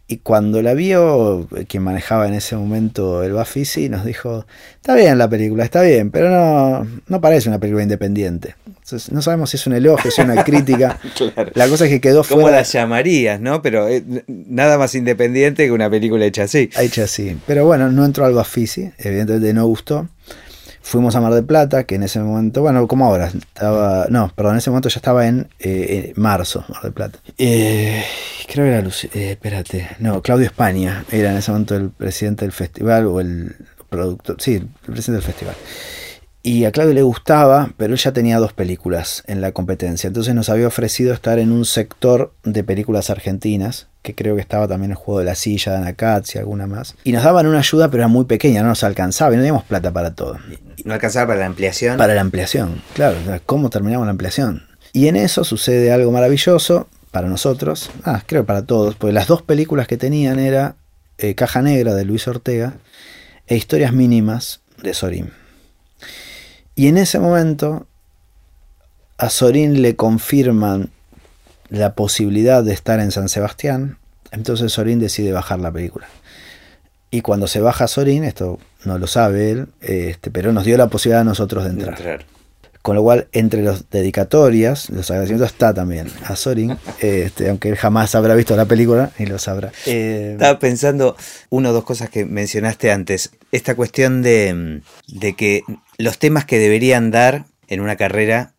Y 0.08 0.18
cuando 0.18 0.62
la 0.62 0.76
vio, 0.76 1.48
quien 1.68 1.82
manejaba 1.82 2.28
en 2.28 2.36
ese 2.36 2.56
momento 2.56 3.24
el 3.24 3.34
Bafisi, 3.34 3.90
nos 3.90 4.06
dijo, 4.06 4.46
está 4.76 4.94
bien 4.94 5.18
la 5.18 5.28
película, 5.28 5.64
está 5.64 5.82
bien, 5.82 6.12
pero 6.12 6.30
no, 6.30 6.88
no 7.08 7.22
parece 7.22 7.50
una 7.50 7.58
película 7.58 7.82
independiente. 7.82 8.54
Entonces, 8.68 9.12
no 9.12 9.24
sabemos 9.24 9.50
si 9.50 9.58
es 9.58 9.66
un 9.66 9.74
elogio, 9.74 10.12
si 10.12 10.22
es 10.22 10.28
una 10.28 10.44
crítica. 10.44 11.00
La 11.56 11.68
cosa 11.68 11.86
es 11.86 11.90
que 11.90 12.00
quedó 12.00 12.24
fuera. 12.24 12.44
¿Cómo 12.44 12.56
la 12.56 12.62
llamarías, 12.62 13.42
no? 13.42 13.64
Pero 13.64 13.88
eh, 13.88 14.04
nada 14.28 14.78
más 14.78 14.94
independiente 14.94 15.66
que 15.66 15.72
una 15.72 15.90
película 15.90 16.24
hecha 16.24 16.44
así. 16.44 16.70
Hecha 16.78 17.06
así. 17.06 17.36
Pero 17.48 17.66
bueno, 17.66 17.92
no 17.92 18.06
entró 18.06 18.26
al 18.26 18.34
Bafisi, 18.34 18.92
evidentemente 19.00 19.56
no 19.56 19.66
gustó. 19.66 20.08
Fuimos 20.86 21.15
a 21.15 21.19
Mar 21.19 21.34
del 21.34 21.45
Plata, 21.45 21.86
que 21.86 21.95
en 21.95 22.04
ese 22.04 22.19
momento, 22.19 22.62
bueno, 22.62 22.88
como 22.88 23.08
ahora, 23.08 23.26
estaba, 23.26 24.06
no, 24.12 24.32
perdón, 24.36 24.54
en 24.54 24.58
ese 24.60 24.69
momento 24.69 24.88
ya 24.88 25.00
estaba 25.00 25.26
en, 25.26 25.48
eh, 25.58 26.13
marzo, 26.15 26.63
Mar 26.69 26.84
del 26.84 26.93
Plata. 26.93 27.17
Eh, 27.39 28.04
creo 28.48 28.65
que 28.65 28.71
era 28.71 28.82
Lucy, 28.84 29.10
eh, 29.15 29.32
espérate, 29.32 29.89
no, 29.98 30.21
Claudio 30.21 30.45
España 30.45 31.04
era 31.12 31.32
en 31.32 31.38
ese 31.38 31.50
momento 31.50 31.76
el 31.76 31.89
presidente 31.89 32.45
del 32.45 32.52
festival 32.52 33.08
o 33.08 33.19
el 33.19 33.56
productor, 33.89 34.39
sí, 34.39 34.58
el 34.58 34.67
presidente 34.93 35.13
del 35.13 35.24
festival. 35.24 35.56
Y 36.47 36.65
a 36.65 36.71
Claudio 36.71 36.93
le 36.93 37.01
gustaba, 37.01 37.71
pero 37.75 37.95
él 37.95 37.99
ya 37.99 38.12
tenía 38.12 38.38
dos 38.38 38.53
películas 38.53 39.23
en 39.25 39.41
la 39.41 39.51
competencia. 39.51 40.10
Entonces 40.10 40.36
nos 40.36 40.47
había 40.49 40.67
ofrecido 40.67 41.12
estar 41.12 41.39
en 41.39 41.51
un 41.51 41.65
sector 41.65 42.36
de 42.43 42.63
películas 42.63 43.10
argentinas, 43.10 43.88
que 44.03 44.13
creo 44.13 44.36
que 44.36 44.41
estaba 44.41 44.67
también 44.67 44.91
el 44.91 44.95
juego 44.95 45.21
de 45.21 45.25
la 45.25 45.34
silla 45.34 45.71
de 45.71 45.79
Anacats 45.79 46.36
y 46.36 46.38
alguna 46.38 46.67
más. 46.67 46.97
Y 47.03 47.13
nos 47.13 47.23
daban 47.23 47.47
una 47.47 47.58
ayuda, 47.58 47.89
pero 47.89 48.03
era 48.03 48.10
muy 48.10 48.25
pequeña, 48.25 48.62
no 48.62 48.67
nos 48.67 48.84
alcanzaba 48.84 49.34
y 49.34 49.38
no 49.38 49.41
teníamos 49.41 49.63
plata 49.63 49.91
para 49.91 50.13
todo. 50.13 50.38
¿No 50.84 50.93
alcanzaba 50.93 51.29
para 51.29 51.39
la 51.39 51.45
ampliación? 51.47 51.97
Para 51.97 52.13
la 52.13 52.21
ampliación, 52.21 52.79
claro. 52.93 53.17
¿Cómo 53.47 53.71
terminamos 53.71 54.05
la 54.05 54.12
ampliación? 54.12 54.67
Y 54.93 55.08
en 55.08 55.15
eso 55.15 55.45
sucede 55.45 55.91
algo 55.91 56.12
maravilloso 56.12 56.88
para 57.10 57.27
nosotros, 57.27 57.89
ah, 58.03 58.21
creo 58.23 58.43
que 58.43 58.47
para 58.47 58.67
todos, 58.67 58.93
porque 58.93 59.13
las 59.13 59.25
dos 59.25 59.41
películas 59.41 59.88
que 59.88 59.97
tenían 59.97 60.38
era 60.38 60.75
eh, 61.17 61.34
Caja 61.34 61.63
Negra 61.63 61.95
de 61.95 62.05
Luis 62.05 62.27
Ortega 62.27 62.75
e 63.47 63.55
Historias 63.55 63.93
Mínimas 63.93 64.62
de 64.84 64.93
Sorín. 64.93 65.44
Y 66.76 66.88
en 66.88 66.98
ese 66.98 67.20
momento 67.20 67.88
a 69.18 69.30
Sorín 69.30 69.82
le 69.82 69.96
confirman 69.96 70.90
la 71.70 71.96
posibilidad 71.96 72.64
de 72.64 72.74
estar 72.74 73.00
en 73.00 73.12
San 73.12 73.30
Sebastián, 73.30 73.98
entonces 74.32 74.74
Sorín 74.74 75.00
decide 75.00 75.32
bajar 75.32 75.60
la 75.60 75.72
película. 75.72 76.08
Y 77.12 77.22
cuando 77.22 77.48
se 77.48 77.62
baja 77.62 77.88
Sorín, 77.88 78.24
esto 78.26 78.60
no 78.84 78.98
lo 78.98 79.08
sabe 79.08 79.52
él, 79.52 79.68
este, 79.82 80.32
pero 80.32 80.52
nos 80.52 80.66
dio 80.66 80.78
la 80.78 80.88
posibilidad 80.88 81.22
a 81.22 81.24
nosotros 81.24 81.64
de 81.64 81.70
entrar. 81.70 82.26
Con 82.86 82.95
lo 82.95 83.02
cual, 83.02 83.28
entre 83.32 83.63
los 83.63 83.89
dedicatorias, 83.89 84.91
los 84.91 85.10
agradecimientos 85.10 85.54
está 85.54 85.74
también 85.74 86.08
a 86.24 86.36
Sorin, 86.36 86.78
este, 87.00 87.50
aunque 87.50 87.69
él 87.69 87.78
jamás 87.78 88.13
habrá 88.13 88.36
visto 88.36 88.56
la 88.56 88.65
película, 88.65 89.12
ni 89.17 89.26
lo 89.26 89.39
sabrá. 89.39 89.71
Eh, 89.88 90.34
Estaba 90.34 90.60
pensando 90.60 91.17
una 91.50 91.71
o 91.71 91.74
dos 91.74 91.84
cosas 91.84 92.12
que 92.12 92.26
mencionaste 92.26 92.91
antes. 92.91 93.32
Esta 93.52 93.74
cuestión 93.74 94.21
de, 94.21 94.83
que 95.36 95.63
los 95.98 96.19
temas 96.19 96.46
que 96.46 96.60
deberían 96.60 97.10
dar 97.10 97.46
en 97.69 97.81
una 97.81 97.96
carrera 97.96 98.54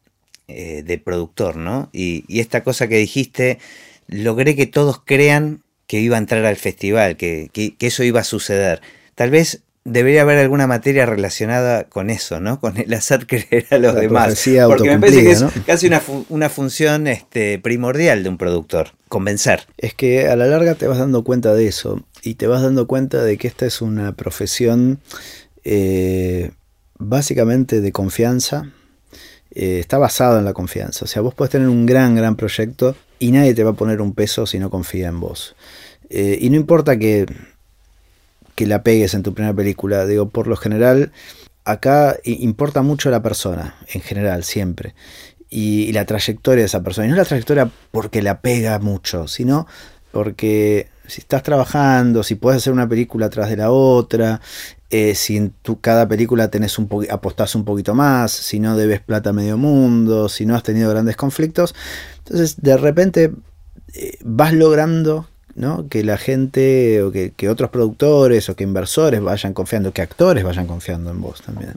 eh, 0.48 0.82
de 0.84 0.98
productor, 0.98 1.54
¿no? 1.54 1.88
Y, 1.92 2.24
esta 2.40 2.64
cosa 2.64 2.88
que 2.88 2.96
dijiste, 2.96 3.60
logré 4.08 4.56
que 4.56 4.66
todos 4.66 5.00
crean 5.04 5.62
que 5.86 6.00
iba 6.00 6.16
a 6.16 6.18
entrar 6.18 6.44
al 6.46 6.56
festival, 6.56 7.16
que, 7.16 7.48
que 7.52 7.76
eso 7.78 8.02
iba 8.02 8.22
a 8.22 8.24
suceder. 8.24 8.82
Tal 9.14 9.30
vez 9.30 9.62
debería 9.86 10.22
haber 10.22 10.38
alguna 10.38 10.66
materia 10.66 11.06
relacionada 11.06 11.84
con 11.84 12.10
eso, 12.10 12.40
¿no? 12.40 12.60
Con 12.60 12.76
el 12.76 12.92
hacer 12.92 13.26
creer 13.26 13.66
a 13.70 13.78
los 13.78 13.94
La 13.94 14.00
demás. 14.00 14.24
Porque 14.68 14.90
me 14.90 14.98
parece 14.98 15.22
que 15.24 15.30
es 15.30 15.44
casi 15.66 15.86
una, 15.86 16.00
fu- 16.00 16.26
una 16.28 16.48
función 16.48 17.06
este, 17.06 17.58
primordial 17.58 18.22
de 18.22 18.28
un 18.28 18.36
productor, 18.36 18.88
convencer. 19.08 19.66
Es 19.78 19.94
que 19.94 20.28
a 20.28 20.36
la 20.36 20.46
larga 20.46 20.74
te 20.74 20.86
vas 20.86 20.98
dando 20.98 21.24
cuenta 21.24 21.54
de 21.54 21.66
eso 21.68 22.02
y 22.22 22.34
te 22.34 22.46
vas 22.46 22.62
dando 22.62 22.86
cuenta 22.86 23.22
de 23.22 23.38
que 23.38 23.48
esta 23.48 23.64
es 23.64 23.80
una 23.80 24.12
profesión 24.16 25.00
eh, 25.64 26.50
básicamente 26.98 27.80
de 27.80 27.92
confianza. 27.92 28.70
Eh, 29.52 29.78
está 29.78 29.96
basado 29.98 30.38
en 30.38 30.44
la 30.44 30.52
confianza. 30.52 31.04
O 31.04 31.08
sea, 31.08 31.22
vos 31.22 31.34
puedes 31.34 31.50
tener 31.52 31.68
un 31.68 31.86
gran, 31.86 32.14
gran 32.14 32.36
proyecto 32.36 32.94
y 33.18 33.30
nadie 33.32 33.54
te 33.54 33.64
va 33.64 33.70
a 33.70 33.74
poner 33.74 34.00
un 34.02 34.12
peso 34.12 34.46
si 34.46 34.58
no 34.58 34.68
confía 34.68 35.08
en 35.08 35.20
vos. 35.20 35.56
Eh, 36.10 36.38
y 36.40 36.50
no 36.50 36.56
importa 36.56 36.98
que, 36.98 37.26
que 38.56 38.66
la 38.66 38.82
pegues 38.82 39.14
en 39.14 39.22
tu 39.22 39.34
primera 39.34 39.54
película. 39.54 40.06
Digo, 40.06 40.30
por 40.30 40.48
lo 40.48 40.56
general, 40.56 41.12
acá 41.64 42.16
importa 42.24 42.82
mucho 42.82 43.10
la 43.10 43.22
persona, 43.22 43.76
en 43.92 44.00
general, 44.00 44.42
siempre. 44.42 44.96
Y, 45.48 45.92
la 45.92 46.04
trayectoria 46.06 46.62
de 46.62 46.66
esa 46.66 46.82
persona. 46.82 47.06
Y 47.06 47.10
no 47.10 47.16
la 47.16 47.24
trayectoria 47.24 47.70
porque 47.92 48.22
la 48.22 48.40
pega 48.40 48.80
mucho, 48.80 49.28
sino 49.28 49.68
porque 50.10 50.88
si 51.06 51.20
estás 51.20 51.42
trabajando, 51.42 52.22
si 52.24 52.34
puedes 52.34 52.58
hacer 52.58 52.72
una 52.72 52.88
película 52.88 53.28
tras 53.28 53.50
de 53.50 53.56
la 53.56 53.70
otra, 53.70 54.40
eh, 54.90 55.14
si 55.14 55.36
en 55.36 55.50
tu 55.50 55.80
cada 55.80 56.08
película 56.08 56.50
tenés 56.50 56.78
un 56.78 56.88
apostás 57.10 57.54
un 57.54 57.64
poquito 57.64 57.94
más, 57.94 58.32
si 58.32 58.58
no 58.58 58.76
debes 58.76 59.00
plata 59.00 59.30
a 59.30 59.32
medio 59.32 59.56
mundo, 59.58 60.28
si 60.28 60.46
no 60.46 60.56
has 60.56 60.62
tenido 60.62 60.90
grandes 60.90 61.16
conflictos, 61.16 61.74
entonces 62.18 62.56
de 62.60 62.76
repente 62.76 63.32
eh, 63.94 64.18
vas 64.24 64.52
logrando 64.52 65.28
¿no? 65.56 65.88
que 65.88 66.04
la 66.04 66.18
gente 66.18 67.02
o 67.02 67.10
que, 67.10 67.32
que 67.34 67.48
otros 67.48 67.70
productores 67.70 68.48
o 68.48 68.54
que 68.54 68.64
inversores 68.64 69.20
vayan 69.20 69.54
confiando, 69.54 69.92
que 69.92 70.02
actores 70.02 70.44
vayan 70.44 70.66
confiando 70.66 71.10
en 71.10 71.20
vos 71.20 71.42
también. 71.42 71.72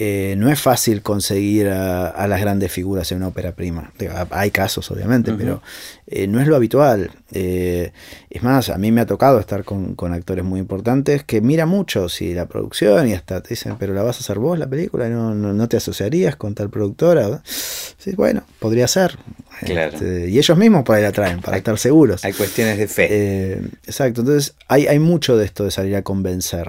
Eh, 0.00 0.36
no 0.38 0.48
es 0.48 0.60
fácil 0.60 1.02
conseguir 1.02 1.68
a, 1.70 2.06
a 2.06 2.28
las 2.28 2.40
grandes 2.40 2.70
figuras 2.70 3.10
en 3.10 3.18
una 3.18 3.28
ópera 3.28 3.50
prima. 3.56 3.90
Hay 4.30 4.52
casos, 4.52 4.88
obviamente, 4.92 5.32
pero 5.32 5.60
eh, 6.06 6.28
no 6.28 6.40
es 6.40 6.46
lo 6.46 6.54
habitual. 6.54 7.10
Eh, 7.32 7.90
es 8.30 8.42
más, 8.44 8.68
a 8.68 8.78
mí 8.78 8.92
me 8.92 9.00
ha 9.00 9.06
tocado 9.06 9.40
estar 9.40 9.64
con, 9.64 9.96
con 9.96 10.12
actores 10.12 10.44
muy 10.44 10.60
importantes 10.60 11.24
que 11.24 11.40
mira 11.40 11.66
mucho 11.66 12.08
si 12.08 12.32
la 12.32 12.46
producción 12.46 13.08
y 13.08 13.14
hasta 13.14 13.42
te 13.42 13.48
dicen, 13.50 13.74
pero 13.76 13.92
la 13.92 14.04
vas 14.04 14.18
a 14.18 14.20
hacer 14.20 14.38
vos 14.38 14.56
la 14.56 14.68
película, 14.68 15.08
no, 15.08 15.34
no, 15.34 15.52
no 15.52 15.68
te 15.68 15.78
asociarías 15.78 16.36
con 16.36 16.54
tal 16.54 16.70
productora. 16.70 17.42
Sí, 17.44 18.12
bueno, 18.14 18.44
podría 18.60 18.86
ser. 18.86 19.18
Claro. 19.64 19.94
Este, 19.94 20.28
y 20.30 20.38
ellos 20.38 20.56
mismos 20.56 20.84
por 20.84 20.94
ahí 20.94 21.02
la 21.02 21.10
traen, 21.10 21.40
para 21.40 21.56
Hay- 21.56 21.58
estar 21.58 21.76
seguros. 21.76 22.24
Hay 22.24 22.34
cuestiones 22.34 22.78
de 22.78 22.86
fe. 22.86 23.08
Eh, 23.10 23.62
exacto, 23.84 24.20
entonces 24.20 24.54
hay, 24.68 24.86
hay 24.86 25.00
mucho 25.00 25.36
de 25.36 25.44
esto 25.44 25.64
de 25.64 25.72
salir 25.72 25.96
a 25.96 26.02
convencer. 26.02 26.68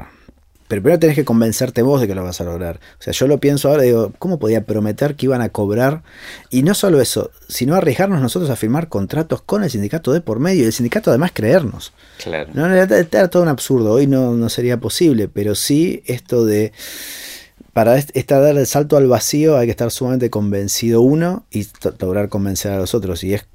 Pero 0.70 0.82
primero 0.84 1.00
tenés 1.00 1.16
que 1.16 1.26
convencerte 1.26 1.82
vos 1.82 2.00
de 2.00 2.08
que 2.08 2.14
lo 2.16 2.24
vas 2.24 2.40
a 2.40 2.44
lograr. 2.46 2.80
O 3.00 3.04
sea, 3.04 3.12
yo 3.12 3.28
lo 3.28 3.40
pienso 3.40 3.68
ahora, 3.70 3.82
digo, 3.84 4.14
¿cómo 4.20 4.40
podía 4.40 4.64
prometer 4.66 5.16
que 5.16 5.26
iban 5.26 5.42
a 5.42 5.50
cobrar? 5.50 6.04
Y 6.52 6.62
no 6.64 6.74
solo 6.76 7.02
eso, 7.02 7.32
sino 7.50 7.76
arriesgarnos 7.76 8.22
nosotros 8.22 8.50
a 8.52 8.56
firmar 8.56 8.88
contratos 8.88 9.42
con 9.42 9.64
el 9.64 9.72
sindicato 9.72 10.14
de 10.14 10.22
por 10.22 10.40
medio 10.40 10.62
y 10.64 10.68
el 10.68 10.72
sindicato 10.74 11.10
además 11.10 11.32
creernos. 11.34 11.92
claro. 12.24 12.52
No, 12.54 12.72
era, 12.72 12.88
todo 13.30 13.42
un 13.44 13.50
absurdo, 13.50 13.92
hoy 13.94 14.06
no, 14.08 14.36
no 14.36 14.48
sería 14.48 14.80
posible, 14.80 15.28
pero 15.28 15.56
sí 15.56 16.04
esto 16.06 16.46
de, 16.46 16.72
para 17.74 17.98
est- 17.98 18.12
esta 18.16 18.40
dar 18.40 18.56
el 18.56 18.68
salto 18.68 18.96
al 18.96 19.08
vacío 19.08 19.58
hay 19.58 19.66
que 19.66 19.72
estar 19.72 19.90
sumamente 19.90 20.30
convencido 20.30 21.02
uno 21.02 21.46
y 21.50 21.68
lograr 22.00 22.30
convencer 22.30 22.72
a 22.72 22.78
los 22.78 22.94
otros, 22.94 23.24
y 23.24 23.34
es 23.34 23.48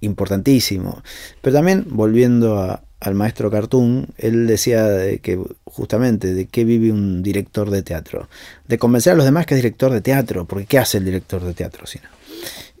importantísimo. 0.00 1.02
Pero 1.42 1.54
también, 1.56 1.84
volviendo 1.90 2.58
a- 2.58 2.82
al 3.00 3.14
maestro 3.14 3.50
Cartoon, 3.50 4.08
él 4.18 4.46
decía 4.46 4.84
de 4.84 5.18
que 5.18 5.38
justamente 5.64 6.34
de 6.34 6.46
qué 6.46 6.64
vive 6.64 6.92
un 6.92 7.22
director 7.22 7.70
de 7.70 7.82
teatro. 7.82 8.28
De 8.68 8.78
convencer 8.78 9.14
a 9.14 9.16
los 9.16 9.24
demás 9.24 9.46
que 9.46 9.54
es 9.54 9.58
director 9.62 9.90
de 9.92 10.02
teatro, 10.02 10.44
porque 10.44 10.66
¿qué 10.66 10.78
hace 10.78 10.98
el 10.98 11.06
director 11.06 11.42
de 11.42 11.54
teatro? 11.54 11.86
Si 11.86 11.98
no? 11.98 12.08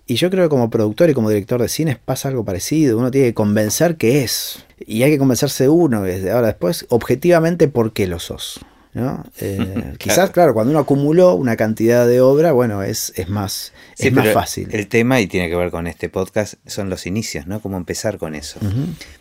Y 0.06 0.16
yo 0.16 0.28
creo 0.28 0.44
que 0.44 0.48
como 0.48 0.70
productor 0.70 1.08
y 1.08 1.14
como 1.14 1.30
director 1.30 1.62
de 1.62 1.68
cines 1.68 1.96
pasa 1.96 2.28
algo 2.28 2.44
parecido. 2.44 2.98
Uno 2.98 3.12
tiene 3.12 3.28
que 3.28 3.34
convencer 3.34 3.96
que 3.96 4.24
es. 4.24 4.64
Y 4.84 5.04
hay 5.04 5.12
que 5.12 5.18
convencerse 5.18 5.68
uno. 5.68 5.98
Ahora 5.98 6.48
después, 6.48 6.84
objetivamente, 6.88 7.68
¿por 7.68 7.92
qué 7.92 8.08
lo 8.08 8.18
sos? 8.18 8.58
¿No? 8.92 9.24
Eh, 9.40 9.94
Quizás, 9.98 10.30
claro, 10.30 10.52
cuando 10.54 10.70
uno 10.70 10.80
acumuló 10.80 11.34
una 11.34 11.56
cantidad 11.56 12.06
de 12.08 12.20
obra, 12.20 12.52
bueno, 12.52 12.82
es, 12.82 13.12
es 13.16 13.28
más, 13.28 13.72
Sí, 13.94 14.08
es 14.08 14.12
más 14.12 14.28
fácil. 14.32 14.68
El 14.72 14.88
tema, 14.88 15.20
y 15.20 15.26
tiene 15.26 15.48
que 15.48 15.56
ver 15.56 15.70
con 15.70 15.86
este 15.86 16.08
podcast, 16.08 16.54
son 16.66 16.90
los 16.90 17.06
inicios, 17.06 17.46
¿no? 17.46 17.60
Cómo 17.60 17.76
empezar 17.76 18.18
con 18.18 18.34
eso. 18.34 18.58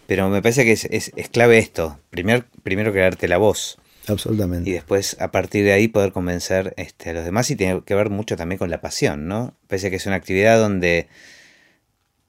Pero 0.07 0.29
me 0.29 0.41
parece 0.41 0.65
que 0.65 0.71
es, 0.71 0.85
es- 0.85 1.11
es 1.15 1.29
clave 1.29 1.57
esto. 1.59 1.99
Primero, 2.09 2.45
primero 2.63 2.91
crearte 2.91 3.27
la 3.27 3.37
voz. 3.37 3.77
Y 4.07 4.11
Absolutamente. 4.11 4.71
después, 4.71 5.17
a 5.19 5.29
partir 5.29 5.63
de 5.65 5.71
ahí, 5.73 5.87
poder 5.87 6.11
convencer 6.13 6.73
este, 6.77 7.11
a 7.11 7.13
los 7.13 7.25
demás. 7.25 7.51
Y 7.51 7.55
tiene 7.55 7.83
que 7.85 7.93
ver 7.93 8.09
mucho 8.09 8.35
también 8.35 8.57
con 8.57 8.71
la 8.71 8.81
pasión, 8.81 9.27
¿no? 9.27 9.53
Parece 9.67 9.91
que 9.91 9.97
es 9.97 10.05
una 10.07 10.15
actividad 10.15 10.57
donde 10.57 11.07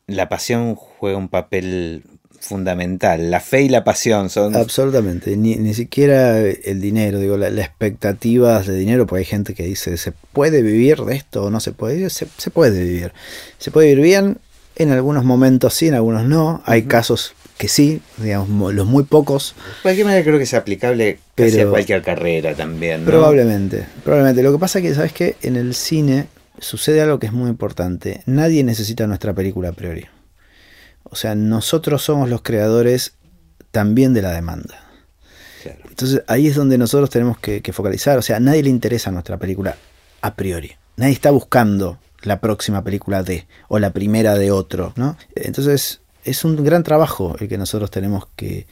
la 0.07 0.28
pasión 0.28 0.74
juega 0.74 1.16
un 1.16 1.28
papel 1.28 2.05
fundamental. 2.41 3.30
La 3.30 3.41
fe 3.41 3.62
y 3.62 3.68
la 3.68 3.84
pasión 3.84 4.30
son... 4.30 4.57
Absolutamente, 4.57 5.36
ni, 5.36 5.57
ni 5.57 5.74
siquiera 5.74 6.38
el 6.41 6.80
dinero, 6.80 7.18
digo, 7.20 7.36
la- 7.36 7.51
las 7.51 7.66
expectativas 7.66 8.66
de 8.66 8.74
dinero, 8.76 9.07
porque 9.07 9.20
hay 9.20 9.24
gente 9.26 9.55
que 9.55 9.64
dice, 9.64 9.97
¿se 9.97 10.12
puede 10.32 10.62
vivir 10.62 10.99
de 11.03 11.14
esto 11.16 11.45
o 11.45 11.51
no 11.51 11.61
se 11.61 11.72
puede 11.72 11.95
vivir? 11.95 12.11
Se, 12.11 12.26
se 12.36 12.51
puede 12.51 12.82
vivir. 12.82 13.12
Se 13.59 13.70
puede 13.70 13.88
vivir 13.88 14.03
bien, 14.05 14.38
en 14.76 14.91
algunos 14.91 15.24
momentos 15.24 15.74
sí, 15.74 15.88
en 15.88 15.95
algunos 15.95 16.24
no. 16.24 16.62
Hay 16.64 16.82
casos 16.84 17.34
que 17.59 17.68
sí, 17.68 18.01
digamos, 18.16 18.49
mo- 18.49 18.72
los 18.72 18.86
muy 18.86 19.05
pocos, 19.05 19.55
De 19.76 19.82
cualquier 19.82 20.07
manera 20.07 20.24
creo 20.24 20.38
que 20.38 20.45
es 20.45 20.55
aplicable 20.55 21.18
casi 21.34 21.57
Pero- 21.57 21.68
a 21.68 21.72
cualquier 21.72 22.03
carrera 22.03 22.55
también, 22.55 23.05
¿no? 23.05 23.11
probablemente, 23.11 23.84
probablemente. 24.03 24.43
Lo 24.43 24.51
que 24.53 24.59
pasa 24.59 24.78
es 24.78 24.84
que, 24.86 24.95
¿sabes 24.95 25.12
qué? 25.12 25.36
En 25.43 25.57
el 25.57 25.74
cine 25.74 26.26
sucede 26.59 27.03
algo 27.03 27.18
que 27.18 27.26
es 27.26 27.32
muy 27.32 27.51
importante. 27.51 28.22
Nadie 28.26 28.64
necesita 28.64 29.07
nuestra 29.07 29.34
película 29.34 29.68
a 29.68 29.72
priori. 29.72 30.07
O 31.11 31.17
sea, 31.17 31.35
nosotros 31.35 32.03
somos 32.03 32.29
los 32.29 32.43
creadores 32.43 33.15
también 33.71 34.15
de 34.15 34.23
la 34.23 34.33
demanda. 34.33 34.89
Claro. 35.63 35.81
Entonces 35.89 36.23
ahí 36.27 36.47
es 36.47 36.55
donde 36.55 36.79
nosotros 36.79 37.11
tenemos 37.11 37.39
que, 37.39 37.61
que 37.63 37.73
focalizar. 37.73 38.19
O 38.19 38.23
sea, 38.23 38.37
a 38.37 38.41
nadie 38.41 38.63
le 38.63 38.71
interesa 38.71 39.11
nuestra 39.11 39.37
película 39.37 39.77
a 40.23 40.35
priori. 40.35 40.73
Nadie 40.97 41.13
está 41.13 41.31
buscando 41.31 41.99
la 42.23 42.41
próxima 42.41 42.85
película 42.85 43.23
de 43.23 43.47
o 43.69 43.79
la 43.79 43.93
primera 43.93 44.35
de 44.37 44.51
otro, 44.51 44.93
¿no? 44.97 45.17
Entonces 45.35 46.01
es 46.25 46.45
un 46.45 46.63
gran 46.63 46.83
trabajo 46.83 47.37
el 47.41 47.49
que 47.49 47.59
nosotros 47.59 47.91
tenemos 47.91 48.27
que, 48.37 48.67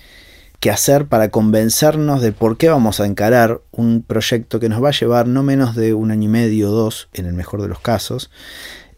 que 0.60 0.70
hacer 0.70 1.06
para 1.06 1.30
convencernos 1.30 2.20
de 2.20 2.32
por 2.32 2.56
qué 2.56 2.68
vamos 2.68 3.00
a 3.00 3.06
encarar 3.06 3.60
un 3.70 4.02
proyecto 4.02 4.60
que 4.60 4.68
nos 4.68 4.82
va 4.82 4.88
a 4.88 4.92
llevar 4.92 5.26
no 5.26 5.42
menos 5.42 5.74
de 5.76 5.94
un 5.94 6.10
año 6.10 6.24
y 6.24 6.32
medio 6.32 6.70
o 6.70 6.72
dos, 6.72 7.08
en 7.14 7.26
el 7.26 7.34
mejor 7.34 7.62
de 7.62 7.68
los 7.68 7.80
casos, 7.80 8.30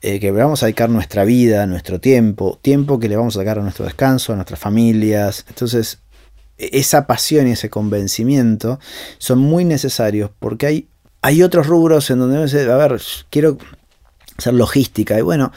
eh, 0.02 0.18
que 0.18 0.30
vamos 0.30 0.62
a 0.62 0.66
dedicar 0.66 0.88
nuestra 0.88 1.24
vida, 1.24 1.66
nuestro 1.66 2.00
tiempo, 2.00 2.58
tiempo 2.62 2.98
que 2.98 3.08
le 3.08 3.16
vamos 3.16 3.36
a 3.36 3.40
sacar 3.40 3.58
a 3.58 3.62
nuestro 3.62 3.84
descanso, 3.84 4.32
a 4.32 4.36
nuestras 4.36 4.58
familias. 4.58 5.44
Entonces, 5.48 5.98
e- 6.58 6.70
esa 6.72 7.06
pasión 7.06 7.48
y 7.48 7.52
ese 7.52 7.70
convencimiento 7.70 8.80
son 9.18 9.40
muy 9.40 9.64
necesarios 9.64 10.30
porque 10.38 10.66
hay, 10.66 10.88
hay 11.22 11.42
otros 11.42 11.66
rubros 11.66 12.10
en 12.10 12.18
donde 12.18 12.38
a 12.38 12.76
ver, 12.76 13.00
quiero 13.28 13.58
hacer 14.38 14.54
logística 14.54 15.18
y 15.18 15.22
bueno, 15.22 15.52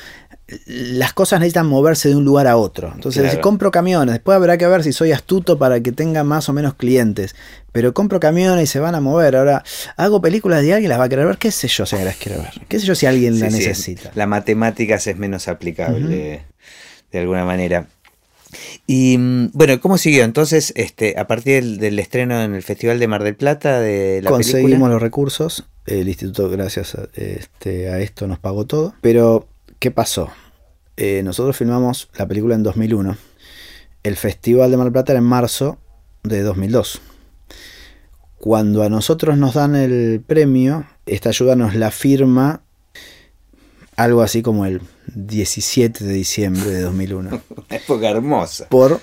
las 0.66 1.14
cosas 1.14 1.39
necesitan 1.39 1.68
moverse 1.68 2.10
de 2.10 2.16
un 2.16 2.26
lugar 2.26 2.48
a 2.48 2.58
otro. 2.58 2.91
Entonces, 2.94 3.22
Claro. 3.22 3.38
si 3.38 3.41
compro 3.41 3.72
camiones, 3.72 4.14
después 4.14 4.36
habrá 4.36 4.58
que 4.58 4.68
ver 4.68 4.84
si 4.84 4.91
soy 4.91 5.12
astuto 5.12 5.58
para 5.58 5.80
que 5.82 5.91
tenga 5.91 6.24
más 6.24 6.50
o 6.50 6.54
menos 6.54 6.74
clientes. 6.74 7.36
Pero 7.72 7.94
compro 7.94 8.20
camiones 8.20 8.66
y 8.66 8.68
se 8.68 8.80
van 8.80 8.94
a 8.94 9.00
mover. 9.00 9.36
Ahora, 9.36 9.64
hago 9.98 10.22
películas 10.22 10.64
y 10.64 10.72
alguien 10.72 10.89
las 10.89 11.00
va 11.00 11.06
a 11.06 11.10
querer 11.10 11.26
ver. 11.26 11.38
¿Qué 11.38 11.50
sé 11.52 11.68
yo 11.68 11.86
si 11.86 11.96
las 11.98 12.18
quiere 12.18 12.38
ver? 12.39 12.52
¿Qué 12.68 12.80
sé 12.80 12.86
yo 12.86 12.94
si 12.96 13.06
alguien 13.06 13.39
la 13.39 13.50
sí, 13.50 13.58
necesita? 13.58 14.12
La 14.16 14.28
matemáticas 14.28 15.08
es 15.08 15.18
menos 15.18 15.48
aplicable 15.48 16.44
de 17.12 17.20
alguna 17.20 17.46
manera. 17.46 17.88
Y 18.86 19.18
mm, 19.18 19.52
bueno, 19.54 19.80
¿cómo 19.82 19.98
siguió? 19.98 20.24
Entonces, 20.24 20.74
este, 20.76 21.18
a 21.18 21.26
partir 21.26 21.64
del, 21.64 21.78
del 21.80 21.98
estreno 22.00 22.41
en 22.44 22.54
el 22.54 22.62
Festival 22.64 23.00
de 23.00 23.08
Mar 23.08 23.24
del 23.24 23.36
Plata 23.36 23.80
de 23.80 24.22
la 24.22 24.30
Conseguimos 24.30 24.70
película. 24.72 24.89
los 24.94 25.02
recursos. 25.02 25.66
El 25.86 26.08
instituto, 26.08 26.50
gracias 26.50 26.96
a, 26.96 27.08
este, 27.16 27.89
a 27.89 28.00
esto, 28.00 28.28
nos 28.28 28.39
pagó 28.39 28.66
todo. 28.66 28.94
Pero, 29.02 29.48
¿qué 29.84 29.92
pasó? 29.92 30.30
Eh, 30.96 31.24
nosotros 31.26 31.58
filmamos 31.58 32.08
la 32.18 32.26
película 32.26 32.56
en 32.56 32.64
2001. 32.64 33.18
El 34.04 34.16
Festival 34.16 34.72
de 34.72 34.78
Mar 34.78 34.86
del 34.86 34.94
Plata 34.94 35.12
era 35.12 35.20
en 35.20 35.26
marzo 35.26 35.78
de 36.24 36.42
2002. 36.42 37.02
Cuando 38.38 38.84
a 38.84 38.88
nosotros 38.88 39.38
nos 39.38 39.56
dan 39.56 39.76
el 39.76 40.24
premio, 40.26 40.86
esta 41.06 41.28
ayuda 41.28 41.58
nos 41.58 41.76
la 41.76 41.92
firma 41.92 42.64
algo 43.98 44.22
así 44.22 44.42
como 44.42 44.66
el 44.66 44.80
17 45.16 46.06
de 46.06 46.14
diciembre 46.14 46.70
de 46.70 46.80
2001 46.80 47.30
Una 47.30 47.42
época 47.70 48.10
hermosa. 48.10 48.70
por 48.70 49.02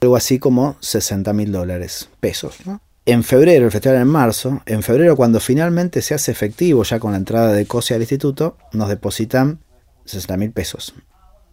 algo 0.00 0.16
así 0.16 0.38
como 0.38 0.78
60 0.80 1.34
mil 1.34 1.52
dólares, 1.52 2.08
pesos. 2.20 2.56
¿no? 2.64 2.80
En 3.04 3.24
febrero, 3.24 3.66
el 3.66 3.70
festival 3.72 3.98
en 3.98 4.08
marzo, 4.08 4.62
en 4.64 4.82
febrero 4.82 5.16
cuando 5.16 5.38
finalmente 5.38 6.00
se 6.00 6.14
hace 6.14 6.32
efectivo 6.32 6.82
ya 6.82 6.98
con 6.98 7.12
la 7.12 7.18
entrada 7.18 7.52
de 7.52 7.66
COSE 7.66 7.92
al 7.92 8.00
instituto, 8.00 8.56
nos 8.72 8.88
depositan 8.88 9.60
60 10.04 10.36
mil 10.36 10.50
pesos. 10.52 10.94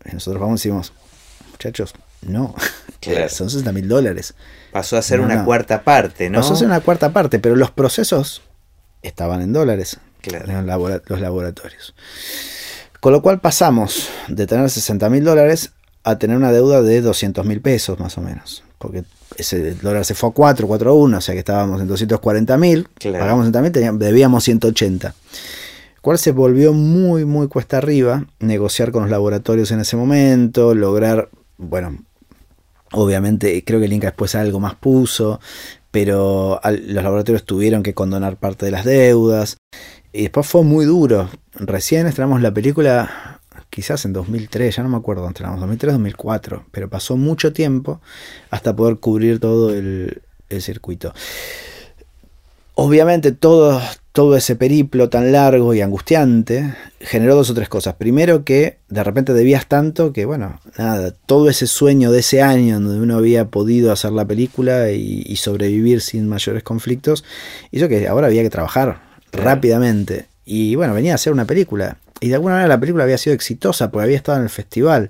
Y 0.05 0.13
nosotros 0.13 0.41
vamos 0.41 0.59
y 0.65 0.69
decimos, 0.69 0.93
muchachos, 1.51 1.93
No, 2.21 2.55
Claro. 2.99 3.29
son 3.29 3.49
60 3.49 3.71
mil 3.71 3.87
dólares. 3.87 4.33
Pasó 4.71 4.97
a 4.97 5.01
ser 5.01 5.19
No, 5.19 5.25
una 5.25 5.35
no. 5.37 5.45
cuarta 5.45 5.83
parte, 5.83 6.29
¿no? 6.29 6.39
Pasó 6.39 6.53
a 6.53 6.57
ser 6.57 6.67
una 6.67 6.81
cuarta 6.81 7.11
parte, 7.13 7.39
pero 7.39 7.55
los 7.55 7.71
procesos 7.71 8.41
estaban 9.01 9.41
en 9.41 9.53
dólares. 9.53 9.97
Claro. 10.21 10.45
en 10.51 10.67
los 11.07 11.19
laboratorios. 11.19 11.95
Con 12.99 13.11
lo 13.11 13.23
cual 13.23 13.39
pasamos 13.39 14.07
de 14.27 14.45
tener 14.45 14.69
60 14.69 15.09
mil 15.09 15.23
dólares 15.23 15.71
a 16.03 16.19
tener 16.19 16.37
una 16.37 16.51
deuda 16.51 16.83
de 16.83 17.01
200 17.01 17.43
mil 17.45 17.59
pesos 17.59 17.99
más 17.99 18.19
o 18.19 18.21
menos. 18.21 18.63
Porque 18.77 19.03
ese 19.37 19.73
dólar 19.73 20.05
se 20.05 20.13
fue 20.13 20.29
a 20.29 20.33
4, 20.33 20.67
4 20.67 20.91
a 20.91 20.93
1, 20.93 21.17
o 21.17 21.21
sea 21.21 21.33
que 21.33 21.39
estábamos 21.39 21.81
en 21.81 21.87
240 21.87 22.55
mil, 22.57 22.87
Claro. 22.99 23.17
pagamos 23.19 23.45
60 23.47 23.61
mil, 23.81 23.97
debíamos 23.99 24.43
180. 24.43 25.15
Cual 26.01 26.17
se 26.17 26.31
volvió 26.31 26.73
muy, 26.73 27.25
muy 27.25 27.47
cuesta 27.47 27.77
arriba 27.77 28.25
negociar 28.39 28.91
con 28.91 29.03
los 29.03 29.11
laboratorios 29.11 29.71
en 29.71 29.81
ese 29.81 29.95
momento, 29.95 30.73
lograr, 30.73 31.29
bueno, 31.57 32.03
obviamente 32.91 33.63
creo 33.63 33.79
que 33.79 33.85
el 33.85 33.93
Inca 33.93 34.07
después 34.07 34.33
algo 34.33 34.59
más 34.59 34.73
puso, 34.73 35.39
pero 35.91 36.59
los 36.63 37.03
laboratorios 37.03 37.45
tuvieron 37.45 37.83
que 37.83 37.93
condonar 37.93 38.37
parte 38.37 38.65
de 38.65 38.71
las 38.71 38.83
deudas. 38.83 39.57
Y 40.11 40.23
después 40.23 40.47
fue 40.47 40.63
muy 40.63 40.85
duro. 40.85 41.29
Recién 41.53 42.07
estrenamos 42.07 42.41
la 42.41 42.51
película, 42.51 43.39
quizás 43.69 44.03
en 44.05 44.13
2003, 44.13 44.75
ya 44.75 44.83
no 44.83 44.89
me 44.89 44.97
acuerdo, 44.97 45.27
estrenamos 45.27 45.59
2003, 45.59 45.93
2004, 45.93 46.65
pero 46.71 46.89
pasó 46.89 47.15
mucho 47.15 47.53
tiempo 47.53 48.01
hasta 48.49 48.75
poder 48.75 48.97
cubrir 48.97 49.39
todo 49.39 49.71
el 49.71 50.21
circuito. 50.61 51.13
Obviamente 52.75 53.31
todo, 53.31 53.81
todo 54.11 54.35
ese 54.35 54.55
periplo 54.55 55.09
tan 55.09 55.31
largo 55.31 55.73
y 55.73 55.81
angustiante 55.81 56.73
generó 56.99 57.35
dos 57.35 57.49
o 57.49 57.53
tres 57.53 57.69
cosas. 57.69 57.95
Primero 57.95 58.43
que 58.43 58.77
de 58.89 59.03
repente 59.03 59.33
debías 59.33 59.67
tanto 59.67 60.13
que, 60.13 60.25
bueno, 60.25 60.59
nada, 60.77 61.13
todo 61.25 61.49
ese 61.49 61.67
sueño 61.67 62.11
de 62.11 62.19
ese 62.19 62.41
año 62.41 62.79
donde 62.79 63.01
uno 63.01 63.17
había 63.17 63.49
podido 63.49 63.91
hacer 63.91 64.11
la 64.11 64.25
película 64.25 64.91
y, 64.91 65.23
y 65.25 65.35
sobrevivir 65.35 66.01
sin 66.01 66.27
mayores 66.27 66.63
conflictos, 66.63 67.23
hizo 67.71 67.87
que 67.87 68.07
ahora 68.07 68.27
había 68.27 68.43
que 68.43 68.49
trabajar 68.49 69.01
rápidamente. 69.31 70.27
Y 70.45 70.75
bueno, 70.75 70.93
venía 70.93 71.13
a 71.13 71.15
hacer 71.15 71.33
una 71.33 71.45
película. 71.45 71.97
Y 72.19 72.29
de 72.29 72.35
alguna 72.35 72.53
manera 72.53 72.69
la 72.69 72.79
película 72.79 73.03
había 73.03 73.17
sido 73.17 73.33
exitosa 73.33 73.91
porque 73.91 74.05
había 74.05 74.17
estado 74.17 74.37
en 74.37 74.43
el 74.43 74.49
festival. 74.49 75.09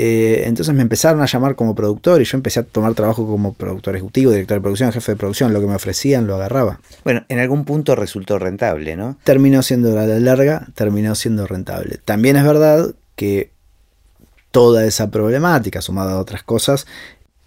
Eh, 0.00 0.44
entonces 0.46 0.72
me 0.76 0.82
empezaron 0.82 1.20
a 1.22 1.26
llamar 1.26 1.56
como 1.56 1.74
productor 1.74 2.22
y 2.22 2.24
yo 2.24 2.36
empecé 2.36 2.60
a 2.60 2.62
tomar 2.62 2.94
trabajo 2.94 3.26
como 3.26 3.54
productor 3.54 3.96
ejecutivo, 3.96 4.30
director 4.30 4.58
de 4.58 4.60
producción, 4.60 4.92
jefe 4.92 5.10
de 5.10 5.16
producción. 5.16 5.52
Lo 5.52 5.60
que 5.60 5.66
me 5.66 5.74
ofrecían 5.74 6.28
lo 6.28 6.36
agarraba. 6.36 6.78
Bueno, 7.02 7.24
en 7.28 7.40
algún 7.40 7.64
punto 7.64 7.96
resultó 7.96 8.38
rentable, 8.38 8.94
¿no? 8.94 9.18
Terminó 9.24 9.60
siendo 9.62 9.98
a 9.98 10.06
la 10.06 10.20
larga, 10.20 10.68
terminó 10.74 11.16
siendo 11.16 11.48
rentable. 11.48 11.98
También 12.04 12.36
es 12.36 12.44
verdad 12.44 12.94
que 13.16 13.50
toda 14.52 14.84
esa 14.84 15.10
problemática, 15.10 15.82
sumada 15.82 16.12
a 16.12 16.20
otras 16.20 16.44
cosas, 16.44 16.86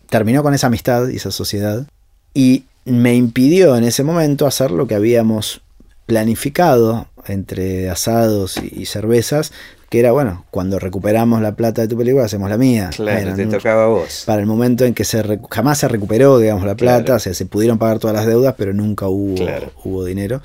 terminó 0.09 0.43
con 0.43 0.53
esa 0.53 0.67
amistad 0.67 1.07
y 1.07 1.15
esa 1.15 1.31
sociedad 1.31 1.87
y 2.33 2.65
me 2.83 3.15
impidió 3.15 3.77
en 3.77 3.85
ese 3.85 4.03
momento 4.03 4.45
hacer 4.45 4.71
lo 4.71 4.87
que 4.87 4.95
habíamos 4.95 5.61
planificado 6.05 7.07
entre 7.27 7.89
asados 7.89 8.57
y, 8.57 8.81
y 8.81 8.85
cervezas, 8.87 9.53
que 9.91 9.99
era, 9.99 10.13
bueno, 10.13 10.45
cuando 10.51 10.79
recuperamos 10.79 11.41
la 11.41 11.55
plata 11.57 11.81
de 11.81 11.89
tu 11.89 11.97
película, 11.97 12.23
hacemos 12.23 12.49
la 12.49 12.57
mía. 12.57 12.91
Claro, 12.95 13.19
Eran 13.19 13.35
te 13.35 13.45
tocaba 13.45 13.83
a 13.83 13.87
vos. 13.87 14.23
para 14.25 14.39
el 14.39 14.47
momento 14.47 14.85
en 14.85 14.93
que 14.93 15.03
se 15.03 15.21
jamás 15.49 15.79
se 15.79 15.89
recuperó, 15.89 16.39
digamos, 16.39 16.63
la 16.65 16.75
plata, 16.75 17.03
Claro. 17.03 17.17
o 17.17 17.19
sea, 17.19 17.33
se 17.33 17.45
pudieron 17.45 17.77
pagar 17.77 17.99
todas 17.99 18.15
las 18.15 18.25
deudas, 18.25 18.55
pero 18.57 18.73
nunca 18.73 19.09
hubo, 19.09 19.35
Claro. 19.35 19.73
hubo 19.83 20.05
dinero. 20.05 20.41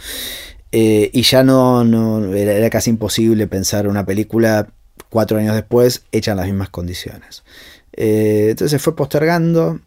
Eh, 0.72 1.10
y 1.12 1.22
ya 1.22 1.44
no, 1.44 1.84
no 1.84 2.34
era, 2.34 2.54
era 2.54 2.68
casi 2.70 2.90
imposible 2.90 3.46
pensar 3.46 3.86
una 3.86 4.04
película 4.04 4.66
cuatro 5.10 5.38
años 5.38 5.54
después 5.54 6.02
hecha 6.10 6.32
en 6.32 6.38
las 6.38 6.46
mismas 6.46 6.68
condiciones. 6.68 7.44
Eh, 7.92 8.48
entonces 8.50 8.72
se 8.72 8.78
fue 8.80 8.96
postergando 8.96 9.78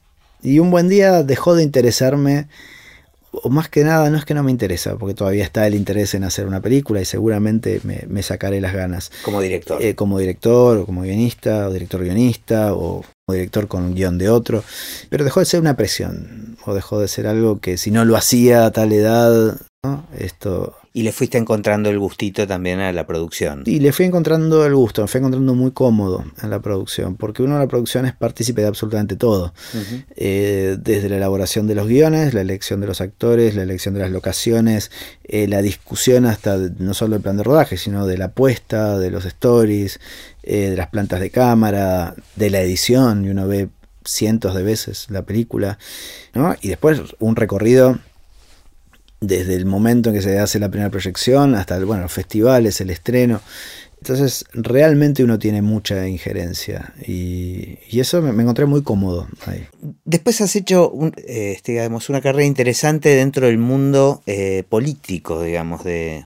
y 0.41 0.59
un 0.59 0.71
buen 0.71 0.87
día 0.87 1.21
dejó 1.23 1.53
de 1.55 1.63
interesarme, 1.63 2.47
o 3.31 3.49
más 3.49 3.69
que 3.69 3.83
nada, 3.83 4.09
no 4.09 4.17
es 4.17 4.25
que 4.25 4.33
no 4.33 4.43
me 4.43 4.51
interesa, 4.51 4.95
porque 4.97 5.13
todavía 5.13 5.43
está 5.43 5.67
el 5.67 5.75
interés 5.75 6.13
en 6.13 6.23
hacer 6.23 6.47
una 6.47 6.61
película 6.61 7.01
y 7.01 7.05
seguramente 7.05 7.79
me, 7.83 8.03
me 8.07 8.23
sacaré 8.23 8.59
las 8.61 8.73
ganas 8.73 9.11
Como 9.23 9.41
director. 9.41 9.81
eh, 9.81 9.95
como 9.95 10.17
director 10.19 10.77
o 10.77 10.85
como 10.85 11.01
guionista 11.01 11.67
o 11.67 11.73
director 11.73 12.03
guionista 12.03 12.73
o 12.73 13.03
como 13.25 13.33
director 13.35 13.67
con 13.67 13.83
un 13.83 13.95
guion 13.95 14.17
de 14.17 14.29
otro, 14.29 14.63
pero 15.09 15.23
dejó 15.23 15.39
de 15.39 15.45
ser 15.45 15.59
una 15.59 15.75
presión 15.75 16.57
o 16.65 16.73
dejó 16.73 16.99
de 16.99 17.07
ser 17.07 17.27
algo 17.27 17.59
que 17.59 17.77
si 17.77 17.91
no 17.91 18.03
lo 18.05 18.15
hacía 18.17 18.65
a 18.65 18.71
tal 18.71 18.91
edad, 18.91 19.59
¿no? 19.83 20.05
esto... 20.17 20.75
y 20.91 21.03
le 21.03 21.11
fuiste 21.11 21.37
encontrando 21.37 21.89
el 21.89 21.99
gustito 21.99 22.47
también 22.47 22.79
a 22.79 22.91
la 22.91 23.05
producción. 23.05 23.63
Y 23.65 23.79
le 23.79 23.91
fui 23.93 24.05
encontrando 24.05 24.65
el 24.65 24.73
gusto, 24.73 25.01
me 25.03 25.07
fui 25.07 25.19
encontrando 25.19 25.53
muy 25.53 25.71
cómodo 25.71 26.25
en 26.41 26.49
la 26.49 26.59
producción, 26.61 27.15
porque 27.15 27.43
uno 27.43 27.53
en 27.55 27.59
la 27.61 27.67
producción 27.67 28.05
es 28.07 28.13
partícipe 28.15 28.61
de 28.61 28.67
absolutamente 28.67 29.15
todo. 29.15 29.53
Eh, 30.15 30.77
desde 30.81 31.07
la 31.09 31.17
elaboración 31.17 31.67
de 31.67 31.75
los 31.75 31.87
guiones, 31.87 32.33
la 32.33 32.41
elección 32.41 32.81
de 32.81 32.87
los 32.87 33.01
actores, 33.01 33.55
la 33.55 33.63
elección 33.63 33.93
de 33.93 33.99
las 34.01 34.11
locaciones, 34.11 34.89
eh, 35.25 35.47
la 35.47 35.61
discusión 35.61 36.25
hasta 36.25 36.57
de- 36.57 36.71
no 36.83 36.93
solo 36.93 37.13
del 37.13 37.21
plan 37.21 37.37
de 37.37 37.43
rodaje, 37.43 37.77
sino 37.77 38.07
de 38.07 38.17
la 38.17 38.25
apuesta, 38.25 38.97
de 38.97 39.11
los 39.11 39.25
stories, 39.25 39.99
eh, 40.43 40.71
de 40.71 40.75
las 40.75 40.87
plantas 40.87 41.19
de 41.19 41.29
cámara, 41.29 42.15
de 42.35 42.49
la 42.49 42.61
edición, 42.61 43.25
y 43.25 43.29
uno 43.29 43.47
ve 43.47 43.69
cientos 44.05 44.55
de 44.55 44.63
veces 44.63 45.05
la 45.09 45.21
película, 45.21 45.77
¿no? 46.33 46.55
Y 46.61 46.69
después 46.69 46.99
un 47.19 47.35
recorrido 47.35 47.99
desde 49.21 49.55
el 49.55 49.65
momento 49.65 50.09
en 50.09 50.15
que 50.15 50.21
se 50.21 50.39
hace 50.39 50.59
la 50.59 50.69
primera 50.69 50.89
proyección 50.89 51.55
hasta 51.55 51.77
bueno, 51.83 52.03
los 52.03 52.11
festivales, 52.13 52.79
el 52.81 52.89
estreno. 52.89 53.41
Entonces, 54.01 54.45
realmente 54.53 55.25
uno 55.25 55.37
tiene 55.39 55.61
mucha 55.61 56.07
injerencia 56.07 56.93
y, 57.05 57.79
y 57.89 57.99
eso 57.99 58.21
me, 58.21 58.31
me 58.31 58.43
encontré 58.43 58.65
muy 58.65 58.81
cómodo 58.81 59.27
ahí. 59.45 59.67
Después 60.05 60.39
has 60.39 60.55
hecho 60.55 60.89
un, 60.89 61.11
eh, 61.17 61.51
este, 61.57 61.73
digamos, 61.73 62.07
una 62.09 62.21
carrera 62.21 62.45
interesante 62.45 63.09
dentro 63.09 63.47
del 63.47 63.57
mundo 63.57 64.23
eh, 64.25 64.63
político, 64.69 65.43
digamos, 65.43 65.83
de, 65.83 66.23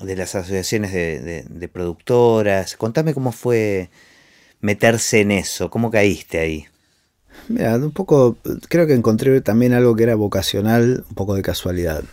de 0.00 0.14
las 0.16 0.36
asociaciones 0.36 0.92
de, 0.92 1.18
de- 1.20 1.42
de 1.48 1.68
productoras. 1.68 2.76
Contame 2.76 3.12
cómo 3.12 3.32
fue 3.32 3.90
meterse 4.60 5.20
en 5.20 5.32
eso, 5.32 5.68
cómo 5.68 5.90
caíste 5.90 6.38
ahí. 6.38 6.66
Mira, 7.48 7.74
un 7.76 7.90
poco, 7.90 8.36
creo 8.68 8.86
que 8.86 8.94
encontré 8.94 9.40
también 9.40 9.72
algo 9.72 9.96
que 9.96 10.04
era 10.04 10.14
vocacional, 10.14 11.04
un 11.08 11.14
poco 11.16 11.34
de 11.34 11.42
casualidad. 11.42 12.04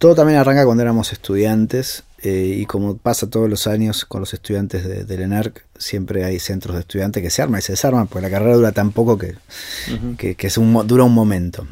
Todo 0.00 0.14
también 0.14 0.38
arranca 0.38 0.64
cuando 0.64 0.82
éramos 0.82 1.12
estudiantes 1.12 2.04
eh, 2.22 2.56
y 2.56 2.64
como 2.64 2.96
pasa 2.96 3.28
todos 3.28 3.50
los 3.50 3.66
años 3.66 4.06
con 4.06 4.20
los 4.20 4.32
estudiantes 4.32 4.82
de, 4.82 5.04
del 5.04 5.20
ENARC, 5.20 5.66
siempre 5.76 6.24
hay 6.24 6.38
centros 6.38 6.74
de 6.74 6.80
estudiantes 6.80 7.22
que 7.22 7.28
se 7.28 7.42
arman 7.42 7.58
y 7.58 7.62
se 7.62 7.72
desarman, 7.72 8.06
porque 8.06 8.22
la 8.22 8.30
carrera 8.30 8.56
dura 8.56 8.72
tan 8.72 8.92
poco 8.92 9.18
que, 9.18 9.34
que, 10.16 10.36
que 10.36 10.46
es 10.46 10.56
un, 10.56 10.86
dura 10.86 11.04
un 11.04 11.12
momento, 11.12 11.66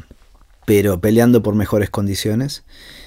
pero 0.65 1.01
peleando 1.01 1.41
por 1.41 1.55
mejores 1.55 1.89
condiciones. 1.89 2.61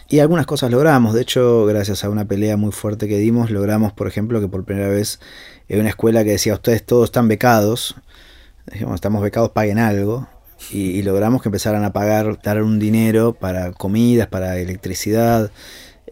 Y 0.08 0.18
algunas 0.18 0.44
cosas 0.44 0.72
logramos, 0.72 1.14
de 1.14 1.22
hecho, 1.22 1.66
gracias 1.66 2.02
a 2.02 2.10
una 2.10 2.24
pelea 2.24 2.56
muy 2.56 2.72
fuerte 2.72 3.06
que 3.06 3.18
dimos, 3.18 3.52
logramos, 3.52 3.92
por 3.92 4.08
ejemplo, 4.08 4.40
que 4.40 4.48
por 4.48 4.64
primera 4.64 4.88
vez 4.88 5.20
en 5.68 5.78
una 5.78 5.90
escuela 5.90 6.24
que 6.24 6.30
decía, 6.30 6.54
ustedes 6.54 6.84
todos 6.84 7.04
están 7.04 7.28
becados, 7.28 7.94
dijimos, 8.72 8.96
estamos 8.96 9.22
becados, 9.22 9.50
paguen 9.50 9.78
algo. 9.78 10.26
Y, 10.70 11.02
logramos 11.02 11.42
que 11.42 11.48
empezaran 11.48 11.84
a 11.84 11.92
pagar, 11.92 12.40
dar 12.42 12.62
un 12.62 12.78
dinero 12.78 13.34
para 13.34 13.72
comidas, 13.72 14.28
para 14.28 14.58
electricidad. 14.58 15.50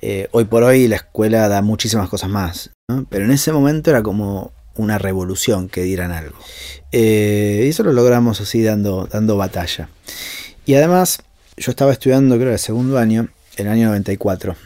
Eh, 0.02 0.28
hoy 0.32 0.44
por 0.44 0.62
hoy 0.62 0.88
la 0.88 0.96
escuela 0.96 1.48
da 1.48 1.62
muchísimas 1.62 2.08
cosas 2.08 2.30
más, 2.30 2.70
pero 3.08 3.24
en 3.24 3.30
ese 3.30 3.52
momento 3.52 3.90
era 3.90 4.02
como 4.02 4.52
una 4.74 4.98
revolución 4.98 5.68
que 5.68 5.82
dieran 5.82 6.10
algo. 6.10 6.36
Eh, 6.92 7.62
y 7.66 7.68
eso 7.68 7.82
lo 7.82 7.92
logramos 7.92 8.40
así 8.40 8.62
dando, 8.62 9.06
dando 9.06 9.36
batalla. 9.36 9.88
Y 10.66 10.74
además, 10.74 11.22
yo 11.56 11.70
estaba 11.70 11.92
estudiando, 11.92 12.36
creo, 12.36 12.52
el 12.52 12.58
segundo 12.58 12.98
año, 12.98 13.28
el 13.56 13.68
año 13.68 13.88
94. 13.88 14.56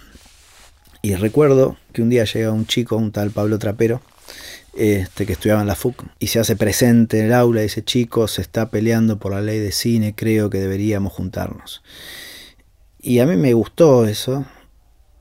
Y 1.03 1.15
recuerdo 1.17 1.77
que 1.93 2.03
un 2.03 2.09
día 2.09 2.25
llega 2.25 2.51
un 2.51 2.67
chico, 2.67 2.97
un 2.97 3.13
tal 3.13 3.31
Pablo 3.31 3.59
Trapero, 3.59 4.01
este, 4.77 5.27
que 5.27 5.35
estudiaba 5.35 5.61
en 5.61 5.69
la 5.69 5.75
FUC, 5.75 6.05
y 6.19 6.29
se 6.29 6.41
hace 6.41 6.57
presente 6.57 7.21
en 7.21 7.27
el 7.27 7.33
aula 7.33 7.61
y 7.61 7.65
dice, 7.65 7.85
chicos, 7.85 8.33
se 8.33 8.43
está 8.43 8.71
peleando 8.71 9.19
por 9.19 9.33
la 9.33 9.41
ley 9.41 9.59
de 9.59 9.73
cine, 9.73 10.15
creo 10.15 10.51
que 10.51 10.59
deberíamos 10.59 11.13
juntarnos. 11.13 11.83
Y 13.01 13.19
a 13.19 13.27
mí 13.27 13.37
me 13.37 13.53
gustó 13.53 14.07
eso, 14.07 14.47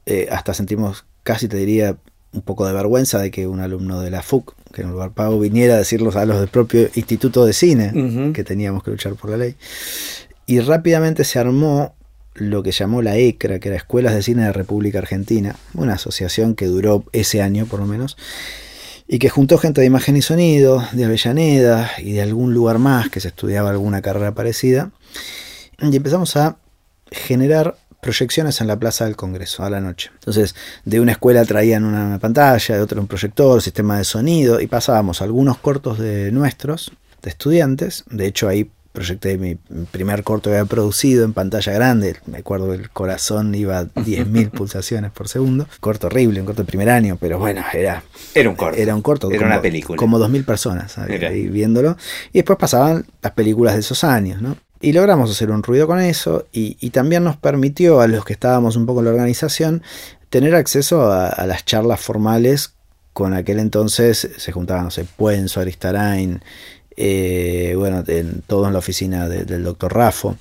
eh, 0.05 0.27
hasta 0.31 0.53
sentimos, 0.53 1.05
casi 1.23 1.47
te 1.47 1.57
diría, 1.57 1.97
un 2.33 2.41
poco 2.41 2.65
de 2.65 2.73
vergüenza 2.73 3.19
de 3.19 3.29
que 3.29 3.47
un 3.47 3.59
alumno 3.59 4.01
de 4.01 4.09
la 4.09 4.21
FUC, 4.21 4.55
que 4.73 4.81
en 4.81 4.91
lugar 4.91 5.11
pago, 5.11 5.39
viniera 5.39 5.75
a 5.75 5.77
decirlos 5.77 6.15
a 6.15 6.25
los 6.25 6.39
del 6.39 6.49
propio 6.49 6.89
Instituto 6.95 7.45
de 7.45 7.53
Cine, 7.53 8.31
que 8.33 8.43
teníamos 8.43 8.83
que 8.83 8.91
luchar 8.91 9.13
por 9.15 9.29
la 9.29 9.37
ley. 9.37 9.55
Y 10.47 10.59
rápidamente 10.59 11.23
se 11.23 11.39
armó 11.39 11.93
lo 12.33 12.63
que 12.63 12.71
llamó 12.71 13.01
la 13.01 13.17
ECRA, 13.17 13.59
que 13.59 13.69
era 13.69 13.77
Escuelas 13.77 14.15
de 14.15 14.23
Cine 14.23 14.45
de 14.45 14.51
República 14.51 14.97
Argentina, 14.97 15.55
una 15.75 15.93
asociación 15.93 16.55
que 16.55 16.65
duró 16.65 17.03
ese 17.11 17.41
año 17.41 17.65
por 17.67 17.79
lo 17.79 17.85
menos, 17.85 18.17
y 19.07 19.19
que 19.19 19.29
juntó 19.29 19.57
gente 19.57 19.81
de 19.81 19.87
imagen 19.87 20.17
y 20.17 20.21
sonido, 20.21 20.83
de 20.93 21.05
Avellaneda 21.05 21.91
y 21.97 22.13
de 22.13 22.21
algún 22.21 22.53
lugar 22.53 22.79
más 22.79 23.09
que 23.09 23.19
se 23.19 23.29
estudiaba 23.29 23.69
alguna 23.69 24.01
carrera 24.01 24.33
parecida, 24.33 24.91
y 25.79 25.95
empezamos 25.95 26.35
a 26.37 26.57
generar 27.11 27.75
proyecciones 28.01 28.59
en 28.61 28.67
la 28.67 28.77
Plaza 28.77 29.05
del 29.05 29.15
Congreso 29.15 29.63
a 29.63 29.69
la 29.69 29.79
noche. 29.79 30.11
Entonces, 30.13 30.55
de 30.85 30.99
una 30.99 31.13
escuela 31.13 31.45
traían 31.45 31.85
una 31.85 32.19
pantalla, 32.19 32.75
de 32.75 32.81
otra 32.81 32.99
un 32.99 33.07
proyector, 33.07 33.61
sistema 33.61 33.97
de 33.97 34.03
sonido, 34.03 34.59
y 34.59 34.67
pasábamos 34.67 35.21
algunos 35.21 35.57
cortos 35.57 35.99
de 35.99 36.31
nuestros 36.31 36.91
de 37.21 37.29
estudiantes. 37.29 38.03
De 38.09 38.27
hecho, 38.27 38.47
ahí 38.47 38.69
proyecté 38.93 39.37
mi 39.37 39.55
primer 39.91 40.23
corto 40.23 40.49
que 40.49 40.57
había 40.57 40.69
producido 40.69 41.25
en 41.25 41.33
pantalla 41.33 41.73
grande. 41.73 42.15
Me 42.27 42.37
acuerdo 42.37 42.69
que 42.69 42.75
el 42.75 42.89
corazón 42.91 43.53
iba 43.55 43.79
a 43.79 43.85
10.000 43.85 44.51
pulsaciones 44.55 45.11
por 45.11 45.27
segundo. 45.27 45.67
Corto 45.79 46.07
horrible, 46.07 46.39
un 46.39 46.45
corto 46.45 46.61
de 46.61 46.67
primer 46.67 46.89
año, 46.89 47.17
pero 47.19 47.39
bueno, 47.39 47.63
era. 47.73 48.03
Era 48.35 48.49
un 48.49 48.55
corto. 48.55 48.79
Era 48.79 48.95
un 48.95 49.01
corto. 49.01 49.29
Era 49.29 49.39
como, 49.39 49.51
una 49.51 49.61
película. 49.61 49.97
Como 49.97 50.19
2.000 50.19 50.45
personas 50.45 50.97
ahí 50.99 51.47
viéndolo. 51.47 51.97
Y 52.31 52.39
después 52.39 52.57
pasaban 52.59 53.05
las 53.21 53.33
películas 53.33 53.73
de 53.73 53.81
esos 53.81 54.03
años, 54.03 54.41
¿no? 54.41 54.55
Y 54.79 54.93
logramos 54.93 55.31
hacer 55.31 55.49
un 55.49 55.63
ruido 55.63 55.87
con 55.87 55.99
eso 55.99 56.45
y, 56.51 56.77
y, 56.79 56.89
también 56.89 57.23
nos 57.23 57.37
permitió 57.37 58.01
a 58.01 58.07
los 58.07 58.25
que 58.25 58.33
estábamos 58.33 58.75
un 58.75 58.85
poco 58.85 58.99
en 58.99 59.05
la 59.05 59.11
organización 59.11 59.81
tener 60.29 60.55
acceso 60.55 61.09
a, 61.09 61.29
a 61.29 61.47
las 61.47 61.63
charlas 61.63 62.01
formales 62.01 62.73
con 63.13 63.33
aquel 63.33 63.59
entonces 63.59 64.29
se 64.35 64.51
juntaban, 64.51 64.85
no 64.85 64.91
sé, 64.91 65.05
Puenzo, 65.05 65.61
Aristarain, 65.61 66.41
eh, 66.95 67.73
bueno, 67.77 68.03
en, 68.07 68.41
todo 68.45 68.67
en 68.67 68.73
la 68.73 68.79
oficina 68.79 69.27
de, 69.27 69.45
del 69.45 69.63
doctor 69.63 69.93
Raffo, 69.93 70.37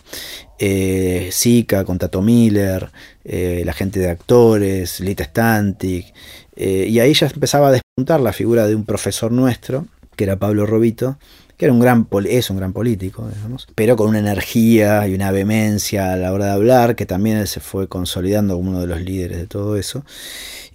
eh, 0.59 1.31
Zika 1.33 1.85
con 1.85 1.99
Tato 1.99 2.23
Miller, 2.23 2.91
eh, 3.25 3.63
la 3.65 3.73
gente 3.73 4.01
de 4.01 4.11
actores, 4.11 5.01
Lita 5.01 5.25
Stantic, 5.25 6.13
eh, 6.55 6.87
y 6.89 7.01
ahí 7.01 7.15
ya 7.15 7.27
empezaba 7.27 7.69
a 7.69 7.73
despuntar 7.73 8.21
la 8.21 8.33
figura 8.33 8.67
de 8.67 8.75
un 8.75 8.85
profesor 8.85 9.33
nuestro, 9.33 9.87
que 10.17 10.25
era 10.25 10.37
Pablo 10.37 10.67
Robito, 10.67 11.19
que 11.57 11.65
era 11.65 11.73
un 11.73 11.81
gran 11.81 12.07
es 12.29 12.51
un 12.51 12.59
gran 12.59 12.73
político, 12.73 13.29
digamos, 13.35 13.67
pero 13.75 13.97
con 13.97 14.09
una 14.09 14.19
energía 14.19 15.07
y 15.09 15.15
una 15.15 15.31
vehemencia 15.31 16.13
a 16.13 16.17
la 16.17 16.33
hora 16.33 16.47
de 16.47 16.53
hablar, 16.53 16.97
que 16.97 17.07
también 17.07 17.39
él 17.39 17.49
se 17.49 17.61
fue 17.61 17.89
consolidando 17.89 18.57
como 18.57 18.71
uno 18.71 18.81
de 18.81 18.87
los 18.87 19.01
líderes 19.01 19.39
de 19.39 19.47
todo 19.47 19.77
eso. 19.77 20.05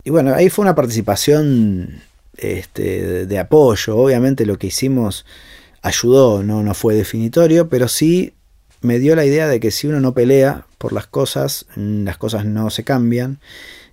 Y 0.04 0.10
bueno, 0.10 0.34
ahí 0.34 0.50
fue 0.50 0.64
una 0.64 0.76
participación 0.76 2.02
este, 2.38 3.26
de 3.26 3.40
apoyo. 3.40 3.98
Obviamente 3.98 4.46
lo 4.46 4.58
que 4.58 4.68
hicimos 4.68 5.26
ayudó, 5.88 6.44
no, 6.44 6.64
no 6.64 6.74
fue 6.74 6.96
definitorio, 6.96 7.70
pero 7.70 7.88
sí 7.88 8.34
me 8.82 9.00
dio 9.00 9.16
la 9.16 9.26
idea 9.26 9.48
de 9.48 9.60
que 9.60 9.72
si 9.72 9.88
uno 9.88 10.00
no 10.00 10.14
pelea 10.14 10.66
por 10.78 10.94
las 10.94 11.08
cosas, 11.08 11.66
las 11.76 12.18
cosas 12.18 12.46
no 12.46 12.70
se 12.70 12.84
cambian 12.84 13.40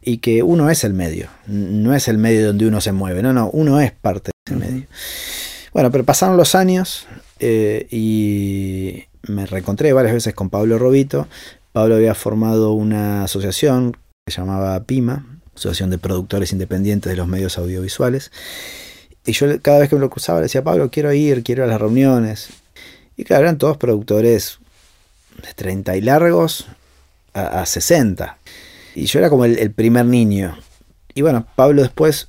y 0.02 0.18
que 0.18 0.42
uno 0.42 0.70
es 0.70 0.84
el 0.84 0.92
medio, 0.92 1.28
no 1.46 1.94
es 1.94 2.08
el 2.08 2.18
medio 2.18 2.46
donde 2.46 2.66
uno 2.66 2.80
se 2.80 2.92
mueve, 2.92 3.22
no, 3.22 3.32
no, 3.32 3.48
uno 3.50 3.80
es 3.80 3.92
parte 3.92 4.30
de 4.32 4.52
ese 4.52 4.66
medio. 4.66 4.86
Bueno, 5.72 5.90
pero 5.90 6.04
pasaron 6.04 6.36
los 6.36 6.54
años 6.54 7.06
eh, 7.40 7.86
y 7.90 9.04
me 9.22 9.46
reencontré 9.46 9.92
varias 9.92 10.14
veces 10.14 10.34
con 10.34 10.50
Pablo 10.50 10.78
Robito. 10.78 11.26
Pablo 11.72 11.96
había 11.96 12.14
formado 12.14 12.72
una 12.72 13.24
asociación 13.24 13.96
que 14.26 14.32
se 14.32 14.40
llamaba 14.40 14.84
PIMA, 14.84 15.26
Asociación 15.56 15.90
de 15.90 15.98
Productores 15.98 16.52
Independientes 16.52 17.10
de 17.10 17.16
los 17.16 17.26
Medios 17.26 17.58
Audiovisuales. 17.58 18.30
Y 19.26 19.32
yo 19.32 19.46
cada 19.62 19.78
vez 19.78 19.88
que 19.88 19.96
me 19.96 20.00
lo 20.00 20.10
cruzaba 20.10 20.40
le 20.40 20.44
decía, 20.44 20.62
Pablo, 20.62 20.90
quiero 20.90 21.12
ir, 21.12 21.42
quiero 21.42 21.64
a 21.64 21.66
las 21.66 21.80
reuniones. 21.80 22.50
Y 23.16 23.24
claro, 23.24 23.44
eran 23.44 23.58
todos 23.58 23.76
productores 23.76 24.58
de 25.42 25.54
30 25.54 25.96
y 25.96 26.00
largos 26.00 26.66
a, 27.32 27.60
a 27.62 27.66
60. 27.66 28.38
Y 28.94 29.06
yo 29.06 29.18
era 29.18 29.28
como 29.28 29.44
el, 29.44 29.70
primer 29.72 30.06
niño. 30.06 30.56
Y 31.14 31.22
bueno, 31.22 31.46
Pablo 31.56 31.82
después 31.82 32.28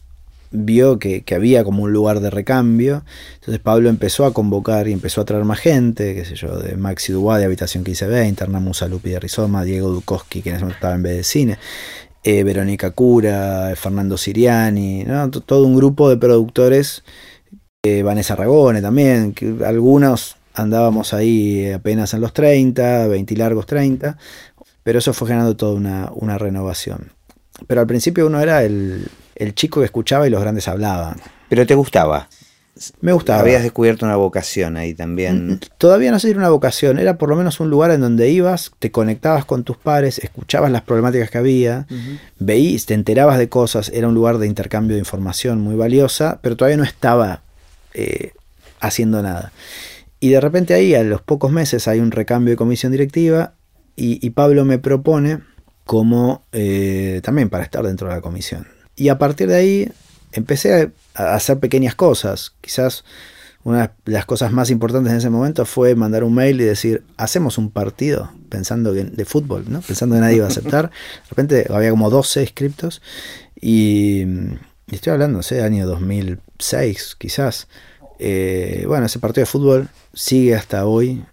vio 0.51 0.99
que, 0.99 1.23
había 1.35 1.63
como 1.63 1.83
un 1.83 1.93
lugar 1.93 2.19
de 2.21 2.29
recambio. 2.29 3.03
Entonces 3.35 3.59
Pablo 3.59 3.89
empezó 3.89 4.25
a 4.25 4.33
convocar 4.33 4.87
y 4.87 4.93
empezó 4.93 5.21
a 5.21 5.25
traer 5.25 5.43
más 5.43 5.59
gente, 5.59 6.15
qué 6.15 6.25
sé 6.25 6.35
yo, 6.35 6.57
de 6.57 6.75
Maxi 6.75 7.13
Dubois 7.13 7.39
de 7.39 7.45
Habitación 7.45 7.83
1520, 7.83 8.43
Hernán 8.43 8.63
Musa 8.63 8.87
Lupi 8.87 9.11
de 9.11 9.19
Rizoma, 9.19 9.63
Diego 9.63 9.89
Dukowski, 9.89 10.41
que 10.41 10.49
en 10.49 10.55
ese 10.55 10.63
momento 10.63 10.77
estaba 10.77 10.95
en 10.95 11.03
vez 11.03 11.17
de 11.17 11.23
cine, 11.23 11.59
eh, 12.27 12.43
Verónica 12.43 12.89
Cura, 12.89 13.71
Fernando 13.75 14.17
Siriani, 14.17 15.05
todo 15.45 15.63
un 15.63 15.75
grupo 15.75 16.09
de 16.09 16.17
productores, 16.17 17.03
eh, 17.83 18.01
Vanessa 18.01 18.35
Ragone 18.35 18.81
también, 18.81 19.35
algunos 19.63 20.35
andábamos 20.55 21.13
ahí 21.13 21.71
apenas 21.71 22.15
en 22.15 22.21
los 22.21 22.33
30, 22.33 23.05
20 23.05 23.31
y 23.31 23.37
largos 23.37 23.67
30, 23.67 24.17
pero 24.81 24.97
eso 24.97 25.13
fue 25.13 25.27
generando 25.27 25.55
toda 25.55 25.75
una, 25.75 26.09
una 26.15 26.39
renovación. 26.39 27.11
Pero 27.67 27.81
al 27.81 27.87
principio 27.87 28.25
uno 28.25 28.41
era 28.41 28.63
el, 28.63 29.07
el, 29.35 29.53
chico 29.53 29.81
que 29.81 29.85
escuchaba 29.85 30.25
y 30.25 30.31
los 30.31 30.41
grandes 30.41 30.67
hablaban. 30.67 31.17
¿Pero 31.47 31.67
te 31.67 31.75
gustaba? 31.75 32.27
Me 32.99 33.13
gustaba. 33.13 33.39
Habías 33.39 33.63
descubierto 33.63 34.05
una 34.05 34.17
vocación 34.17 34.75
ahí 34.75 34.93
también. 34.93 35.61
Todavía 35.77 36.11
no 36.11 36.19
sé 36.19 36.27
si 36.27 36.31
era 36.31 36.39
una 36.39 36.49
vocación, 36.49 36.99
era 36.99 37.17
por 37.17 37.29
lo 37.29 37.37
menos 37.37 37.59
un 37.61 37.69
lugar 37.69 37.91
en 37.91 38.01
donde 38.01 38.29
ibas, 38.29 38.71
te 38.79 38.91
conectabas 38.91 39.45
con 39.45 39.63
tus 39.63 39.77
pares, 39.77 40.19
escuchabas 40.19 40.71
las 40.71 40.81
problemáticas 40.81 41.29
que 41.29 41.37
había, 41.37 41.87
uh 41.89 41.93
-huh. 41.93 42.19
veías, 42.39 42.85
te 42.85 42.93
enterabas 42.93 43.37
de 43.37 43.47
cosas, 43.47 43.89
era 43.93 44.09
un 44.09 44.13
lugar 44.13 44.39
de 44.39 44.47
intercambio 44.47 44.95
de 44.95 44.99
información 44.99 45.61
muy 45.61 45.75
valiosa, 45.75 46.39
pero 46.41 46.57
todavía 46.57 46.77
no 46.77 46.83
estaba 46.83 47.41
eh, 47.93 48.31
haciendo 48.81 49.21
nada. 49.21 49.53
Y 50.19 50.29
de 50.29 50.41
repente 50.41 50.73
ahí, 50.73 50.95
a 50.95 51.03
los 51.03 51.21
pocos 51.21 51.51
meses, 51.51 51.87
hay 51.87 51.99
un 51.99 52.11
recambio 52.11 52.51
de 52.51 52.57
comisión 52.57 52.91
directiva 52.91 53.53
y, 53.95 54.25
y 54.25 54.31
Pablo 54.31 54.65
me 54.65 54.79
propone 54.79 55.39
como 55.85 56.43
eh, 56.51 57.21
también 57.23 57.49
para 57.49 57.63
estar 57.63 57.85
dentro 57.85 58.09
de 58.09 58.15
la 58.15 58.21
comisión. 58.21 58.67
Y 58.95 59.09
a 59.09 59.17
partir 59.17 59.47
de 59.47 59.55
ahí 59.55 59.91
empecé 60.39 60.91
a 61.13 61.35
hacer 61.35 61.59
pequeñas 61.59 61.95
cosas. 61.95 62.53
Quizás 62.61 63.03
una 63.63 63.93
de 64.05 64.11
las 64.11 64.25
cosas 64.25 64.51
más 64.51 64.69
importantes 64.69 65.11
en 65.11 65.17
ese 65.17 65.29
momento 65.31 65.65
fue 65.65 65.95
mandar 65.95 66.23
un 66.23 66.35
mail 66.35 66.61
y 66.61 66.63
decir, 66.63 67.03
hacemos 67.17 67.57
un 67.57 67.71
partido, 67.71 68.31
pensando 68.49 68.93
que, 68.93 69.03
de 69.05 69.25
fútbol, 69.25 69.65
¿no? 69.67 69.81
pensando 69.81 70.15
que 70.15 70.21
nadie 70.21 70.35
iba 70.37 70.45
a 70.45 70.49
aceptar. 70.49 70.89
De 71.23 71.29
repente 71.29 71.65
había 71.73 71.89
como 71.89 72.11
12 72.11 72.45
scriptos 72.45 73.01
y, 73.59 74.21
y 74.21 74.95
estoy 74.95 75.13
hablando, 75.13 75.37
no 75.37 75.43
sé, 75.43 75.63
año 75.63 75.87
2006 75.87 77.15
quizás. 77.17 77.67
Eh, 78.19 78.85
bueno, 78.87 79.07
ese 79.07 79.17
partido 79.17 79.41
de 79.41 79.47
fútbol 79.47 79.89
sigue 80.13 80.55
hasta 80.55 80.85
hoy 80.85 81.25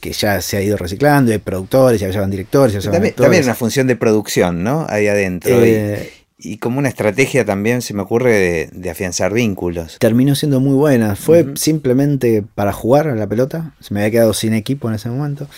que 0.00 0.12
ya 0.12 0.40
se 0.40 0.56
ha 0.56 0.62
ido 0.62 0.78
reciclando, 0.78 1.32
hay 1.32 1.38
productores, 1.38 2.00
ya 2.00 2.08
llevan 2.08 2.30
directores, 2.30 2.82
ya 2.82 2.90
también, 2.90 3.14
también 3.14 3.44
una 3.44 3.54
función 3.54 3.86
de 3.86 3.96
producción, 3.96 4.64
¿no? 4.64 4.86
Ahí 4.88 5.06
adentro. 5.06 5.62
Eh, 5.62 6.12
y, 6.38 6.58
como 6.58 6.78
una 6.78 6.88
estrategia 6.88 7.44
también 7.44 7.82
se 7.82 7.94
me 7.94 8.02
ocurre 8.02 8.32
de, 8.32 8.70
de, 8.72 8.90
afianzar 8.90 9.32
vínculos. 9.32 9.98
Terminó 9.98 10.34
siendo 10.34 10.60
muy 10.60 10.74
buena. 10.74 11.16
Fue 11.16 11.42
uh 11.42 11.46
-huh. 11.46 11.56
simplemente 11.56 12.44
para 12.54 12.72
jugar 12.72 13.08
a 13.08 13.14
la 13.14 13.26
pelota. 13.26 13.74
Se 13.80 13.94
me 13.94 14.00
había 14.00 14.10
quedado 14.10 14.34
sin 14.34 14.54
equipo 14.54 14.88
en 14.88 14.94
ese 14.94 15.08
momento. 15.08 15.48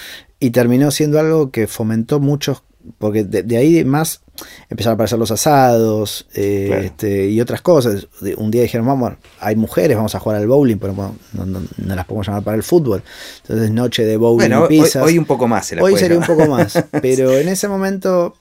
Y 0.41 0.51
terminó 0.51 0.91
siendo 0.91 1.19
algo 1.19 1.51
que 1.51 1.67
fomentó 1.67 2.21
muchos 2.21 2.63
porque 2.99 3.25
de, 3.25 3.43
de, 3.43 3.57
ahí 3.57 3.85
más 3.85 4.23
empezaron 4.71 4.93
a 4.93 4.95
aparecer 4.95 5.19
los 5.19 5.31
asados 5.31 6.27
eh, 6.35 6.67
claro. 6.69 6.83
este, 6.83 7.27
y 7.29 7.41
otras 7.41 7.61
cosas. 7.61 8.07
Un 8.37 8.51
día 8.51 8.63
dijeron, 8.63 8.87
vamos, 8.87 9.15
hay 9.41 9.57
mujeres, 9.57 9.97
vamos 9.97 10.15
a 10.15 10.21
jugar 10.21 10.39
al 10.39 10.47
bowling, 10.47 10.77
pero 10.77 10.95
no, 10.95 11.15
no, 11.33 11.63
no, 11.77 11.95
las 11.95 12.07
podemos 12.07 12.27
llamar 12.27 12.43
para 12.43 12.57
el 12.57 12.63
fútbol. 12.63 13.03
Entonces, 13.43 13.71
noche 13.71 14.05
de 14.05 14.17
bowling 14.17 14.49
bueno, 14.49 14.67
y 14.67 14.69
pizzas. 14.69 15.03
Hoy, 15.03 15.13
hoy, 15.13 15.19
un 15.19 15.25
poco 15.25 15.49
más. 15.49 15.67
Se 15.67 15.77
la 15.77 15.83
hoy 15.83 15.97
sería 15.97 16.19
un 16.19 16.25
poco 16.25 16.47
más, 16.47 16.85
pero 17.03 17.37
en 17.37 17.49
ese 17.49 17.69
momento 17.69 18.37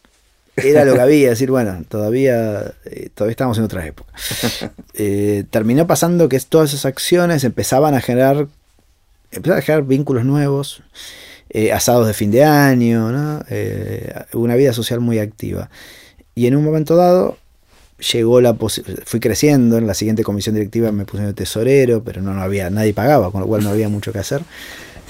era 0.58 0.86
lo 0.86 0.96
que 0.96 1.02
había, 1.02 1.30
decir, 1.30 1.50
bueno, 1.50 1.84
todavía, 1.88 2.74
eh, 2.86 3.10
todavía 3.14 3.32
estamos 3.32 3.58
en 3.58 3.64
otra 3.64 3.86
época. 3.86 4.14
Eh, 5.00 5.44
terminó 5.52 5.86
pasando 5.86 6.28
que 6.28 6.40
todas 6.40 6.74
esas 6.74 6.86
acciones 6.86 7.44
empezaban 7.44 7.94
a 7.94 8.02
generar, 8.02 8.48
empezaban 9.30 9.60
a 9.60 9.62
generar 9.62 9.86
vínculos 9.86 10.26
nuevos 10.26 10.82
eh, 11.52 11.72
asados 11.72 12.08
de 12.08 12.16
fin 12.16 12.32
de 12.32 12.44
año, 12.44 13.12
¿no? 13.12 13.44
una 14.34 14.56
vida 14.56 14.74
social 14.74 15.00
muy 15.00 15.20
activa. 15.20 15.70
Y 16.34 16.48
en 16.48 16.56
un 16.56 16.64
momento 16.64 16.96
dado 16.96 17.38
llegó 18.12 18.42
la 18.42 18.56
fui 18.56 19.20
creciendo, 19.20 19.78
en 19.78 19.86
la 19.86 19.94
siguiente 19.94 20.24
comisión 20.24 20.56
directiva 20.56 20.92
me 20.92 21.06
puse 21.06 21.24
de 21.28 21.34
tesorero, 21.34 22.04
pero 22.04 22.24
no, 22.24 22.34
no 22.34 22.42
había, 22.42 22.72
nadie 22.72 22.96
pagaba, 22.96 23.32
con 23.32 23.42
lo 23.42 23.48
cual 23.48 23.64
no 23.64 23.70
había 23.70 23.90
mucho 23.90 24.12
que 24.12 24.18
hacer. 24.18 24.42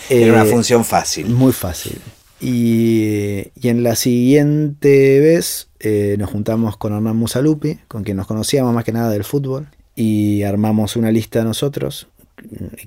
Era 0.10 0.34
una 0.34 0.46
función 0.46 0.84
fácil. 0.84 1.28
Muy 1.28 1.54
fácil. 1.54 2.02
Y, 2.40 3.52
en 3.64 3.84
la 3.84 3.96
siguiente 3.96 5.20
vez 5.20 5.70
eh, 5.80 6.16
nos 6.20 6.30
juntamos 6.30 6.78
con 6.78 6.94
Hernán 6.94 7.16
Musalupi, 7.16 7.80
con 7.88 8.04
quien 8.04 8.18
nos 8.18 8.28
conocíamos 8.28 8.74
más 8.74 8.84
que 8.84 8.92
nada 8.92 9.10
del 9.10 9.24
fútbol, 9.24 9.68
y 9.96 10.44
armamos 10.44 10.96
una 10.96 11.12
lista 11.12 11.44
nosotros, 11.44 12.08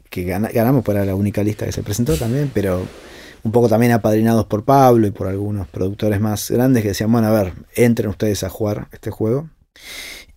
que 0.08 0.24
ganamos, 0.24 0.84
para 0.84 1.04
la 1.04 1.14
única 1.14 1.42
lista 1.42 1.66
que 1.66 1.72
se 1.72 1.82
presentó 1.82 2.16
también, 2.16 2.50
pero 2.54 2.86
un 3.42 3.52
poco 3.52 3.68
también 3.68 3.92
apadrinados 3.92 4.46
por 4.46 4.64
Pablo 4.64 5.06
y 5.06 5.10
por 5.10 5.26
algunos 5.26 5.66
productores 5.68 6.20
más 6.20 6.50
grandes 6.50 6.82
que 6.82 6.90
decían, 6.90 7.10
bueno, 7.10 7.28
a 7.28 7.42
ver, 7.42 7.54
entren 7.74 8.10
ustedes 8.10 8.44
a 8.44 8.48
jugar 8.48 8.88
este 8.92 9.10
juego. 9.10 9.48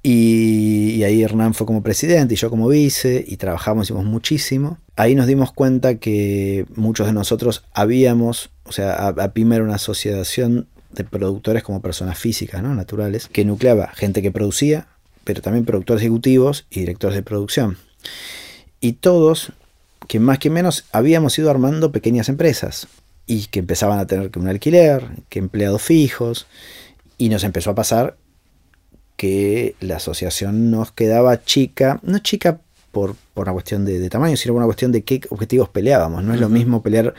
Y, 0.05 1.01
ahí 1.03 1.23
Hernán 1.23 1.53
fue 1.53 1.65
como 1.65 1.81
presidente 1.81 2.33
y 2.33 2.37
yo 2.37 2.49
como 2.49 2.67
vice 2.67 3.23
y 3.25 3.37
trabajamos, 3.37 3.89
muchísimo. 3.91 4.77
Ahí 4.97 5.15
nos 5.15 5.27
dimos 5.27 5.53
cuenta 5.53 5.95
que 5.95 6.65
muchos 6.75 7.07
de 7.07 7.13
nosotros 7.13 7.63
habíamos, 7.73 8.51
o 8.65 8.73
sea, 8.73 9.07
APIMA 9.07 9.55
era 9.55 9.63
una 9.63 9.75
asociación 9.75 10.67
de 10.91 11.05
productores 11.05 11.63
como 11.63 11.81
personas 11.81 12.19
físicas, 12.19 12.61
¿no? 12.61 12.75
naturales, 12.75 13.27
que 13.27 13.45
nucleaba 13.45 13.87
gente 13.95 14.21
que 14.21 14.31
producía, 14.31 14.87
pero 15.23 15.41
también 15.41 15.65
productores 15.65 16.01
ejecutivos 16.01 16.67
y 16.69 16.81
directores 16.81 17.15
de 17.15 17.23
producción. 17.23 17.77
Y 18.81 18.93
todos 18.93 19.53
que 20.07 20.19
más 20.19 20.37
que 20.37 20.49
menos 20.49 20.83
habíamos 20.91 21.39
ido 21.39 21.49
armando 21.49 21.93
pequeñas 21.93 22.27
empresas 22.27 22.87
y 23.25 23.45
que 23.45 23.59
empezaban 23.59 23.99
a 23.99 24.05
tener 24.05 24.31
que 24.31 24.39
un 24.39 24.49
alquiler, 24.49 25.05
que 25.29 25.39
empleados 25.39 25.81
fijos, 25.81 26.45
y 27.17 27.29
nos 27.29 27.45
empezó 27.45 27.71
a 27.71 27.75
pasar 27.75 28.17
que 29.23 29.77
la 29.79 29.95
asociación 29.95 30.69
nos 30.69 30.91
quedaba 30.91 31.45
chica, 31.45 32.01
no 32.03 32.19
chica 32.19 32.59
por, 32.91 33.15
por 33.33 33.43
una 33.43 33.53
cuestión 33.53 33.85
de, 33.85 34.09
tamaño, 34.09 34.35
sino 34.35 34.53
por 34.53 34.57
una 34.57 34.65
cuestión 34.65 34.91
de 34.91 35.03
qué 35.03 35.21
objetivos 35.29 35.69
peleábamos. 35.69 36.25
No 36.25 36.33
es 36.33 36.41
lo 36.41 36.49
mismo 36.49 36.83
pelear 36.83 37.13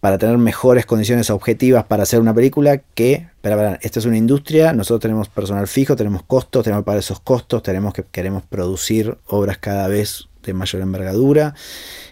para 0.00 0.16
tener 0.16 0.38
mejores 0.38 0.86
condiciones 0.86 1.28
objetivas 1.28 1.84
para 1.84 2.04
hacer 2.04 2.20
una 2.20 2.32
película 2.32 2.78
que, 2.94 3.28
pero 3.42 3.76
esta 3.82 3.98
es 3.98 4.06
una 4.06 4.16
industria, 4.16 4.72
nosotros 4.72 5.02
tenemos 5.02 5.28
personal 5.28 5.68
fijo, 5.68 5.96
tenemos 5.96 6.22
costos, 6.22 6.64
tenemos 6.64 6.80
que 6.80 6.86
pagar 6.86 7.00
esos 7.00 7.20
costos, 7.20 7.62
tenemos 7.62 7.92
que 7.92 8.04
queremos 8.04 8.42
producir 8.44 9.18
obras 9.26 9.58
cada 9.58 9.86
vez 9.86 10.28
de 10.44 10.54
mayor 10.54 10.80
envergadura 10.80 11.54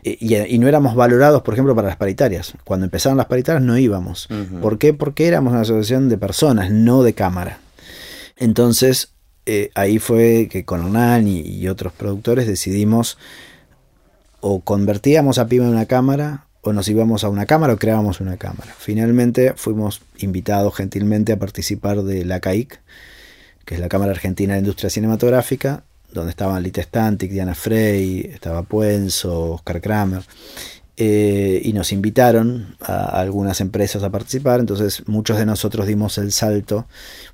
y, 0.02 0.58
no 0.58 0.68
éramos 0.68 0.94
valorados, 0.94 1.40
por 1.40 1.54
ejemplo, 1.54 1.74
para 1.74 1.88
las 1.88 1.96
paritarias. 1.96 2.52
Cuando 2.64 2.84
empezaron 2.84 3.16
las 3.16 3.28
paritarias 3.28 3.64
no 3.64 3.78
íbamos. 3.78 4.28
¿Por 4.60 4.76
qué? 4.76 4.92
Porque 4.92 5.26
éramos 5.26 5.52
una 5.52 5.62
asociación 5.62 6.10
de 6.10 6.18
personas, 6.18 6.70
no 6.70 7.02
de 7.02 7.14
cámara. 7.14 7.60
Entonces, 8.36 9.12
eh, 9.46 9.70
ahí 9.74 9.98
fue 9.98 10.48
que 10.50 10.64
con 10.64 10.96
y, 11.28 11.68
otros 11.68 11.92
productores 11.92 12.46
decidimos 12.46 13.16
o 14.40 14.60
convertíamos 14.60 15.38
a 15.38 15.46
PIMA 15.46 15.66
en 15.66 15.72
una 15.72 15.86
cámara 15.86 16.46
o 16.62 16.72
nos 16.72 16.88
íbamos 16.88 17.22
a 17.24 17.28
una 17.28 17.46
cámara 17.46 17.74
o 17.74 17.76
creábamos 17.76 18.20
una 18.20 18.36
cámara. 18.36 18.74
Finalmente 18.76 19.54
fuimos 19.56 20.02
invitados 20.18 20.74
gentilmente 20.74 21.32
a 21.32 21.38
participar 21.38 22.02
de 22.02 22.24
la 22.24 22.40
CAIC, 22.40 22.80
que 23.64 23.74
es 23.74 23.80
la 23.80 23.88
Cámara 23.88 24.12
Argentina 24.12 24.54
de 24.54 24.60
Industria 24.60 24.90
Cinematográfica, 24.90 25.84
donde 26.12 26.30
estaban 26.30 26.62
Lita 26.62 26.82
Stantic, 26.82 27.30
Diana 27.30 27.54
Frey, 27.54 28.30
estaba 28.32 28.62
Puenzo, 28.62 29.52
Oscar 29.52 29.80
Kramer, 29.80 30.22
eh, 30.98 31.60
y 31.62 31.74
nos 31.74 31.92
invitaron 31.92 32.74
a, 32.80 33.20
algunas 33.20 33.60
empresas 33.60 34.02
a 34.02 34.08
participar, 34.08 34.60
entonces 34.60 35.06
muchos 35.06 35.36
de 35.36 35.44
nosotros 35.44 35.86
dimos 35.86 36.16
el 36.16 36.32
salto, 36.32 36.78
un 36.78 36.84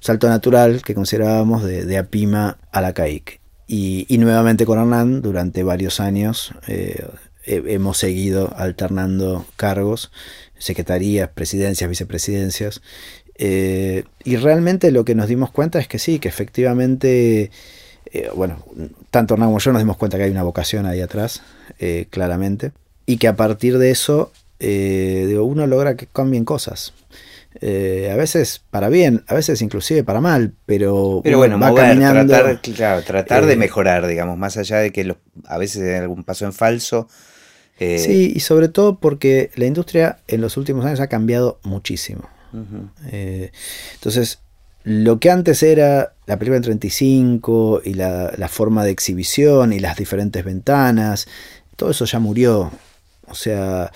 salto 0.00 0.28
natural 0.28 0.82
que 0.82 0.96
considerábamos 0.96 1.62
de, 1.62 1.96
Apima 1.96 2.58
a 2.72 2.80
la 2.80 2.92
CAIC. 2.92 3.40
Y, 3.68 4.18
nuevamente 4.18 4.66
con 4.66 4.78
Hernán, 4.80 5.22
durante 5.22 5.62
varios 5.62 6.00
años, 6.00 6.52
eh, 6.66 7.06
hemos 7.44 7.98
seguido 7.98 8.52
alternando 8.56 9.46
cargos, 9.56 10.10
secretarías, 10.58 11.30
presidencias, 11.30 11.88
vicepresidencias, 11.88 12.82
eh, 13.36 14.04
y 14.24 14.36
realmente 14.36 14.90
lo 14.90 15.04
que 15.04 15.14
nos 15.14 15.28
dimos 15.28 15.52
cuenta 15.52 15.78
es 15.78 15.86
que 15.86 15.98
sí, 16.00 16.18
que 16.18 16.28
efectivamente 16.28 17.50
bueno, 18.34 18.62
tanto 19.10 19.34
Hernán 19.34 19.48
como 19.48 19.58
yo 19.58 19.72
nos 19.72 19.80
dimos 19.80 19.96
cuenta 19.96 20.18
que 20.18 20.24
hay 20.24 20.30
una 20.30 20.42
vocación 20.42 20.84
ahí 20.84 21.00
atrás, 21.00 21.40
claramente, 22.10 22.72
y 23.06 23.16
que 23.16 23.28
a 23.28 23.36
partir 23.36 23.78
de 23.78 23.90
eso, 23.90 24.32
eh, 24.60 25.24
digo, 25.28 25.44
uno 25.44 25.66
logra 25.66 25.96
que 25.96 26.06
cambien 26.06 26.44
cosas. 26.44 26.94
a 27.60 28.16
veces 28.16 28.62
para 28.70 28.88
bien, 28.88 29.24
a 29.26 29.34
veces 29.34 29.60
inclusive 29.62 30.04
para 30.04 30.20
mal, 30.20 30.54
pero, 30.66 31.20
pero 31.22 31.38
bueno, 31.38 31.58
va 31.58 31.74
caminando, 31.74 32.34
tratar, 32.34 33.02
tratar 33.02 33.46
de 33.46 33.56
mejorar, 33.56 34.06
digamos, 34.06 34.38
más 34.38 34.56
allá 34.56 34.78
de 34.78 34.90
que 34.90 35.14
a 35.46 35.58
veces 35.58 36.00
algún 36.00 36.24
paso 36.24 36.44
en 36.44 36.52
falso. 36.52 37.08
Sí, 37.78 38.32
y 38.34 38.40
sobre 38.40 38.68
todo 38.68 39.00
porque 39.00 39.50
la 39.56 39.66
industria 39.66 40.18
en 40.28 40.40
los 40.40 40.56
últimos 40.56 40.84
años 40.84 41.00
ha 41.00 41.08
cambiado 41.08 41.58
muchísimo. 41.64 42.28
entonces, 43.10 44.38
lo 44.84 45.20
que 45.20 45.30
antes 45.30 45.62
era 45.62 46.14
la 46.26 46.38
película 46.38 46.56
en 46.56 46.62
35 46.62 47.82
y 47.84 47.94
la, 47.94 48.32
la, 48.36 48.48
forma 48.48 48.84
de 48.84 48.90
exhibición 48.90 49.72
y 49.72 49.78
las 49.78 49.96
diferentes 49.96 50.44
ventanas, 50.44 51.28
todo 51.76 51.90
eso 51.90 52.04
ya 52.04 52.18
murió. 52.18 52.70
O 53.32 53.34
sea, 53.34 53.90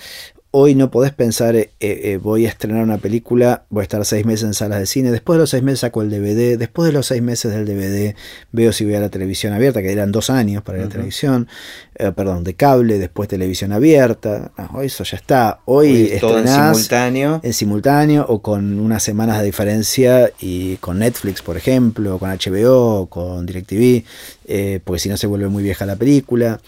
Hoy 0.51 0.75
no 0.75 0.89
podés 0.89 1.13
pensar, 1.13 1.55
eh, 1.55 1.69
eh, 1.79 2.19
voy 2.19 2.45
a 2.45 2.49
estrenar 2.49 2.81
una 2.81 2.97
película, 2.97 3.65
voy 3.69 3.81
a 3.81 3.83
estar 3.83 4.03
seis 4.05 4.25
meses 4.25 4.45
en 4.45 4.53
salas 4.53 4.79
de 4.79 4.85
cine, 4.85 5.11
después 5.11 5.37
de 5.37 5.41
los 5.41 5.49
seis 5.49 5.61
meses 5.61 5.81
saco 5.81 6.01
el 6.01 6.09
DVD, 6.09 6.57
después 6.57 6.87
de 6.87 6.93
los 6.93 7.05
seis 7.05 7.21
meses 7.21 7.51
del 7.51 7.65
DVD 7.65 8.15
veo 8.53 8.71
si 8.71 8.85
voy 8.85 8.95
a 8.95 9.01
la 9.01 9.09
televisión 9.09 9.51
abierta, 9.51 9.81
que 9.81 9.91
eran 9.91 10.13
dos 10.13 10.29
años 10.29 10.63
para 10.63 10.77
la 10.77 10.87
televisión, 10.87 11.49
eh, 11.95 12.13
perdón, 12.15 12.45
de 12.45 12.53
cable, 12.53 12.97
después 12.97 13.27
televisión 13.27 13.73
abierta, 13.73 14.51
hoy 14.73 14.85
eso 14.85 15.03
ya 15.03 15.17
está. 15.17 15.59
Hoy, 15.65 16.13
todo 16.21 16.39
en 16.39 16.47
simultáneo. 16.47 17.41
En 17.43 17.53
simultáneo 17.53 18.25
o 18.29 18.41
con 18.41 18.79
unas 18.79 19.03
semanas 19.03 19.39
de 19.39 19.45
diferencia 19.45 20.31
y 20.39 20.77
con 20.77 20.99
Netflix, 20.99 21.41
por 21.41 21.57
ejemplo, 21.57 22.17
con 22.19 22.29
HBO, 22.29 23.07
con 23.07 23.45
DirecTV, 23.45 24.81
porque 24.83 24.99
si 24.99 25.09
no 25.09 25.17
se 25.17 25.27
vuelve 25.27 25.49
muy 25.49 25.61
vieja 25.61 25.85
la 25.85 25.97
película. 25.97 26.61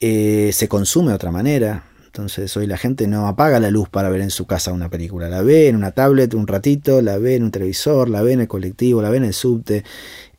se 0.00 0.68
consume 0.70 1.08
de 1.08 1.14
otra 1.14 1.32
manera 1.32 1.85
entonces 2.16 2.56
hoy 2.56 2.66
la 2.66 2.78
gente 2.78 3.06
no 3.06 3.28
apaga 3.28 3.60
la 3.60 3.70
luz 3.70 3.90
para 3.90 4.08
ver 4.08 4.22
en 4.22 4.30
su 4.30 4.46
casa 4.46 4.72
una 4.72 4.88
película, 4.88 5.28
la 5.28 5.42
ve 5.42 5.68
en 5.68 5.76
una 5.76 5.90
tablet 5.90 6.32
un 6.32 6.46
ratito, 6.46 7.02
la 7.02 7.18
ve 7.18 7.34
en 7.34 7.42
un 7.42 7.50
televisor, 7.50 8.08
la 8.08 8.22
ve 8.22 8.32
en 8.32 8.40
el 8.40 8.48
colectivo, 8.48 9.02
la 9.02 9.10
ve 9.10 9.18
en 9.18 9.24
el 9.24 9.34
subte, 9.34 9.84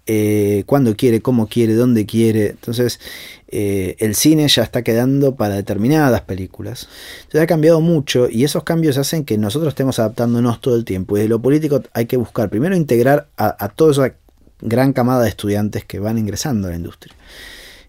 eh, 0.07 0.63
cuando 0.65 0.95
quiere, 0.95 1.21
cómo 1.21 1.47
quiere, 1.47 1.75
dónde 1.75 2.07
quiere. 2.07 2.47
Entonces 2.47 2.99
eh, 3.47 3.95
el 3.99 4.15
cine 4.15 4.47
ya 4.47 4.63
está 4.63 4.82
quedando 4.82 5.36
para 5.36 5.53
determinadas 5.53 6.21
películas. 6.21 6.89
Entonces 7.17 7.41
ha 7.41 7.47
cambiado 7.47 7.80
mucho 7.80 8.28
y 8.28 8.43
esos 8.43 8.63
cambios 8.63 8.97
hacen 8.97 9.23
que 9.23 9.38
nosotros 9.38 9.69
estemos 9.69 9.99
adaptándonos 9.99 10.61
todo 10.61 10.78
el 10.78 10.84
tiempo. 10.84 11.15
Y 11.15 11.21
de 11.21 11.28
lo 11.28 11.39
político 11.39 11.84
hay 11.93 12.07
que 12.07 12.17
buscar 12.17 12.49
primero 12.49 12.75
integrar 12.75 13.28
a, 13.38 13.63
a 13.63 13.69
toda 13.69 13.91
esa 13.91 14.15
gran 14.61 14.93
camada 14.93 15.21
de 15.21 15.30
estudiantes 15.30 15.86
que 15.86 15.99
van 15.99 16.17
ingresando 16.17 16.69
a 16.69 16.71
la 16.71 16.78
industria 16.78 17.13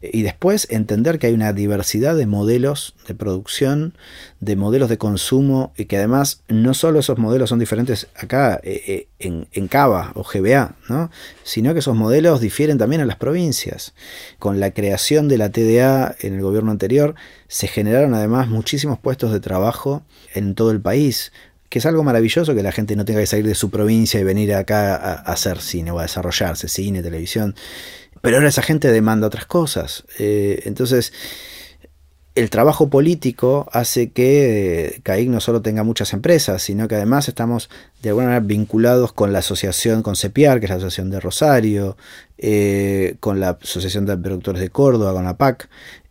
y 0.01 0.23
después 0.23 0.67
entender 0.71 1.19
que 1.19 1.27
hay 1.27 1.35
una 1.35 1.53
diversidad 1.53 2.17
de 2.17 2.27
modelos 2.27 2.95
de 3.07 3.15
producción, 3.15 3.95
de 4.41 4.57
modelos 4.57 4.89
de 4.89 4.99
consumo 4.99 5.73
y 5.77 5.87
que 5.87 5.97
además 5.97 6.43
no 6.49 6.75
solo 6.75 7.01
esos 7.01 7.19
modelos 7.19 7.51
son 7.51 7.59
diferentes 7.59 8.09
acá 8.15 8.61
eh, 8.63 8.83
eh, 8.87 9.09
en, 9.19 9.49
en, 9.53 9.69
Cava 9.69 10.13
o 10.15 10.23
GBA, 10.23 10.77
¿no? 10.89 11.11
sino 11.43 11.73
que 11.73 11.81
esos 11.81 11.97
modelos 11.97 12.41
difieren 12.41 12.79
también 12.79 13.01
en 13.01 13.09
las 13.09 13.17
provincias. 13.17 13.95
Con 14.39 14.61
la 14.61 14.71
creación 14.71 15.29
de 15.29 15.39
la 15.39 15.51
TDA 15.51 16.15
en 16.21 16.35
el 16.35 16.43
gobierno 16.43 16.71
anterior 16.71 17.15
se 17.49 17.67
generaron 17.67 18.15
además 18.15 18.49
muchísimos 18.49 18.99
puestos 18.99 19.33
de 19.33 19.41
trabajo 19.41 20.03
en 20.35 20.55
todo 20.55 20.71
el 20.71 20.81
país 20.81 21.33
que 21.69 21.81
es 21.81 21.87
algo 21.87 22.03
maravilloso 22.03 22.55
que 22.55 22.63
la 22.63 22.73
gente 22.73 22.97
no 22.97 23.05
tenga 23.05 23.21
que 23.21 23.27
salir 23.27 23.47
de 23.47 23.55
su 23.55 23.71
provincia 23.71 24.19
y 24.19 24.25
venir 24.25 24.55
acá 24.55 24.97
a, 24.97 25.13
hacer 25.15 25.61
cine 25.61 25.91
o 25.91 25.99
a 25.99 26.03
desarrollarse, 26.03 26.69
cine, 26.69 27.03
televisión. 27.03 27.55
Pero 28.23 28.37
ahora 28.37 28.49
esa 28.49 28.63
gente 28.63 28.91
demanda 28.91 29.27
otras 29.27 29.47
cosas. 29.47 30.05
Eh, 30.19 30.63
entonces, 30.65 31.13
el 32.35 32.51
trabajo 32.51 32.89
político 32.89 33.69
hace 33.73 34.11
que 34.11 35.01
CAIC 35.03 35.29
no 35.29 35.41
solo 35.41 35.61
tenga 35.61 35.83
muchas 35.83 36.13
empresas, 36.13 36.63
sino 36.63 36.87
que 36.87 36.95
además 36.95 37.29
estamos 37.29 37.69
de 38.01 38.11
alguna 38.11 38.27
manera 38.27 38.47
vinculados 38.47 39.13
con 39.13 39.33
la 39.33 39.41
asociación, 39.41 40.03
con 40.03 40.15
CEPIAR, 40.15 40.61
que 40.61 40.67
es 40.67 40.71
la 40.71 40.77
asociación 40.77 41.11
de 41.11 41.21
Rosario, 41.21 41.97
eh, 42.39 43.17
con 43.19 43.41
la 43.41 43.59
Asociación 43.61 44.07
de 44.07 44.17
Productores 44.17 44.61
de 44.61 44.71
Córdoba, 44.71 45.15
con 45.15 45.25
la 45.25 45.37
PAC. 45.37 45.69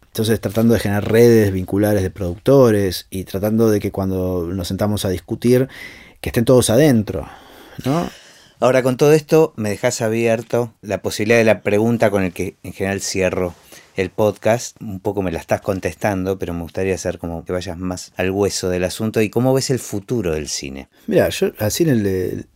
Entonces 0.07 0.41
tratando 0.41 0.73
de 0.73 0.79
generar 0.81 1.09
redes 1.09 1.53
vinculares 1.53 2.03
de 2.03 2.09
productores 2.09 3.07
y 3.09 3.23
tratando 3.23 3.69
de 3.69 3.79
que 3.79 3.91
cuando 3.91 4.47
nos 4.47 4.67
sentamos 4.67 5.05
a 5.05 5.09
discutir, 5.09 5.69
que 6.19 6.29
estén 6.29 6.43
todos 6.43 6.69
adentro. 6.69 7.27
¿no? 7.85 8.09
Ahora 8.59 8.81
con 8.81 8.97
todo 8.97 9.13
esto 9.13 9.53
me 9.55 9.69
dejas 9.69 10.01
abierto 10.01 10.73
la 10.81 11.03
posibilidad 11.03 11.37
de 11.37 11.43
la 11.43 11.61
pregunta 11.61 12.09
con 12.09 12.23
el 12.23 12.33
que 12.33 12.55
en 12.63 12.73
general 12.73 13.01
cierro 13.01 13.53
el 13.95 14.09
podcast. 14.09 14.75
Un 14.81 14.99
poco 14.99 15.21
me 15.21 15.31
la 15.31 15.37
estás 15.37 15.61
contestando, 15.61 16.39
pero 16.39 16.55
me 16.55 16.63
gustaría 16.63 16.95
hacer 16.95 17.19
como 17.19 17.45
que 17.45 17.53
vayas 17.53 17.77
más 17.77 18.13
al 18.17 18.31
hueso 18.31 18.69
del 18.69 18.83
asunto 18.83 19.21
y 19.21 19.29
cómo 19.29 19.53
ves 19.53 19.69
el 19.69 19.77
futuro 19.77 20.33
del 20.33 20.47
cine. 20.47 20.89
Mira, 21.05 21.29
yo 21.29 21.51
al 21.59 21.71
cine 21.71 22.47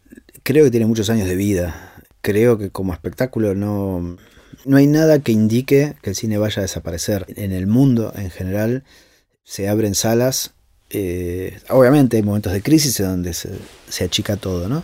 creo 0.41 0.65
que 0.65 0.71
tiene 0.71 0.87
muchos 0.87 1.07
años 1.11 1.27
de 1.27 1.35
vida. 1.35 1.93
Creo 2.21 2.57
que 2.57 2.71
como 2.71 2.93
espectáculo 2.93 3.53
no, 3.53 4.17
no 4.65 4.77
hay 4.77 4.87
nada 4.87 5.19
que 5.19 5.31
indique 5.31 5.93
que 6.01 6.09
el 6.09 6.15
cine 6.15 6.39
vaya 6.39 6.61
a 6.61 6.63
desaparecer. 6.63 7.27
En 7.35 7.51
el 7.51 7.67
mundo 7.67 8.11
en 8.15 8.31
general 8.31 8.85
se 9.43 9.69
abren 9.69 9.93
salas. 9.93 10.55
Eh, 10.89 11.59
obviamente 11.69 12.17
hay 12.17 12.23
momentos 12.23 12.53
de 12.53 12.63
crisis 12.63 12.99
en 12.99 13.05
donde 13.05 13.35
se, 13.35 13.51
se 13.87 14.03
achica 14.03 14.35
todo, 14.35 14.67
¿no? 14.67 14.83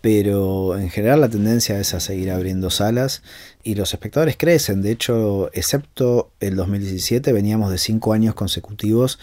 Pero 0.00 0.78
en 0.78 0.90
general 0.90 1.20
la 1.20 1.28
tendencia 1.28 1.78
es 1.78 1.94
a 1.94 2.00
seguir 2.00 2.30
abriendo 2.30 2.70
salas 2.70 3.22
y 3.62 3.74
los 3.74 3.92
espectadores 3.92 4.36
crecen. 4.36 4.82
De 4.82 4.90
hecho, 4.90 5.50
excepto 5.52 6.30
el 6.40 6.56
2017, 6.56 7.32
veníamos 7.32 7.70
de 7.70 7.78
cinco 7.78 8.12
años 8.12 8.34
consecutivos 8.34 9.18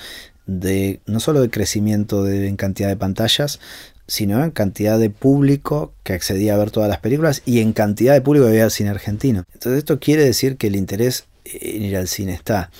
de 0.45 1.01
no 1.05 1.19
solo 1.19 1.41
de 1.41 1.49
crecimiento 1.49 2.27
en 2.27 2.55
cantidad 2.55 2.87
de 2.87 2.95
pantallas, 2.95 3.59
sino 4.07 4.43
en 4.43 4.51
cantidad 4.51 4.97
de 4.97 5.09
público 5.09 5.93
que 6.03 6.13
accedía 6.13 6.53
a 6.53 6.57
ver 6.57 6.71
todas 6.71 6.89
las 6.89 6.99
películas 6.99 7.41
y 7.45 7.59
en 7.59 7.73
cantidad 7.73 8.13
de 8.13 8.21
público 8.21 8.45
que 8.45 8.53
veía 8.53 8.69
cine 8.69 8.89
argentino. 8.89 9.43
Entonces 9.53 9.79
esto 9.79 9.99
quiere 9.99 10.23
decir 10.23 10.57
que 10.57 10.67
el 10.67 10.75
interés 10.75 11.25
en 11.43 11.83
ir 11.83 11.97
al 11.97 12.07
cine 12.07 12.33
está. 12.33 12.71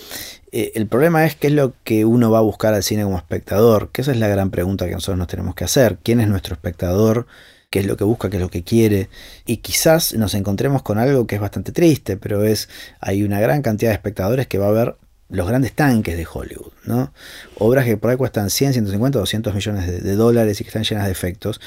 Eh, 0.52 0.72
el 0.76 0.88
problema 0.88 1.26
es 1.26 1.36
qué 1.36 1.48
es 1.48 1.54
lo 1.54 1.74
que 1.84 2.06
uno 2.06 2.32
va 2.32 2.39
a 2.39 2.41
buscar 2.41 2.74
al 2.74 2.84
cine 2.84 3.04
como 3.04 3.18
espectador, 3.18 3.89
que 3.91 4.02
esa 4.02 4.12
es 4.12 4.18
la 4.18 4.28
gran 4.28 4.50
pregunta 4.50 4.86
que 4.86 4.93
nosotros 4.93 5.18
nos 5.18 5.28
tenemos 5.28 5.56
que 5.56 5.66
hacer. 5.66 5.98
¿Quién 6.02 6.22
es 6.22 6.28
nuestro 6.28 6.54
espectador? 6.56 7.28
Qué 7.70 7.80
es 7.80 7.86
lo 7.86 7.97
que 7.97 8.03
busca, 8.03 8.30
qué 8.30 8.38
es 8.38 8.41
lo 8.41 8.49
que 8.49 8.63
quiere. 8.63 9.09
Y 9.45 9.57
quizás 9.57 10.13
nos 10.13 10.34
encontremos 10.34 10.82
con 10.82 10.97
algo 10.97 11.28
que 11.28 11.36
es 11.36 11.41
bastante 11.41 11.72
triste, 11.72 12.18
pero 12.18 12.43
es, 12.43 12.70
hay 12.99 13.24
una 13.24 13.39
gran 13.39 13.61
cantidad 13.61 13.91
de 13.91 13.95
espectadores 13.95 14.47
que 14.47 14.57
va 14.57 14.68
a 14.68 14.72
ver 14.72 14.95
los 15.30 15.47
grandes 15.47 15.74
tanques 15.74 16.15
de 16.15 16.26
Hollywood, 16.32 16.72
¿no? 16.86 17.11
Obras 17.57 17.86
que 17.86 17.97
por 17.97 18.11
ahí 18.11 18.18
cuestan 18.18 18.49
100, 18.49 18.74
150, 18.74 19.20
200 19.20 19.53
millones 19.53 20.03
de, 20.03 20.15
dólares 20.15 20.61
y 20.61 20.63
que 20.63 20.70
están 20.70 20.84
llenas 20.84 21.05
de 21.05 21.11
efectos 21.11 21.59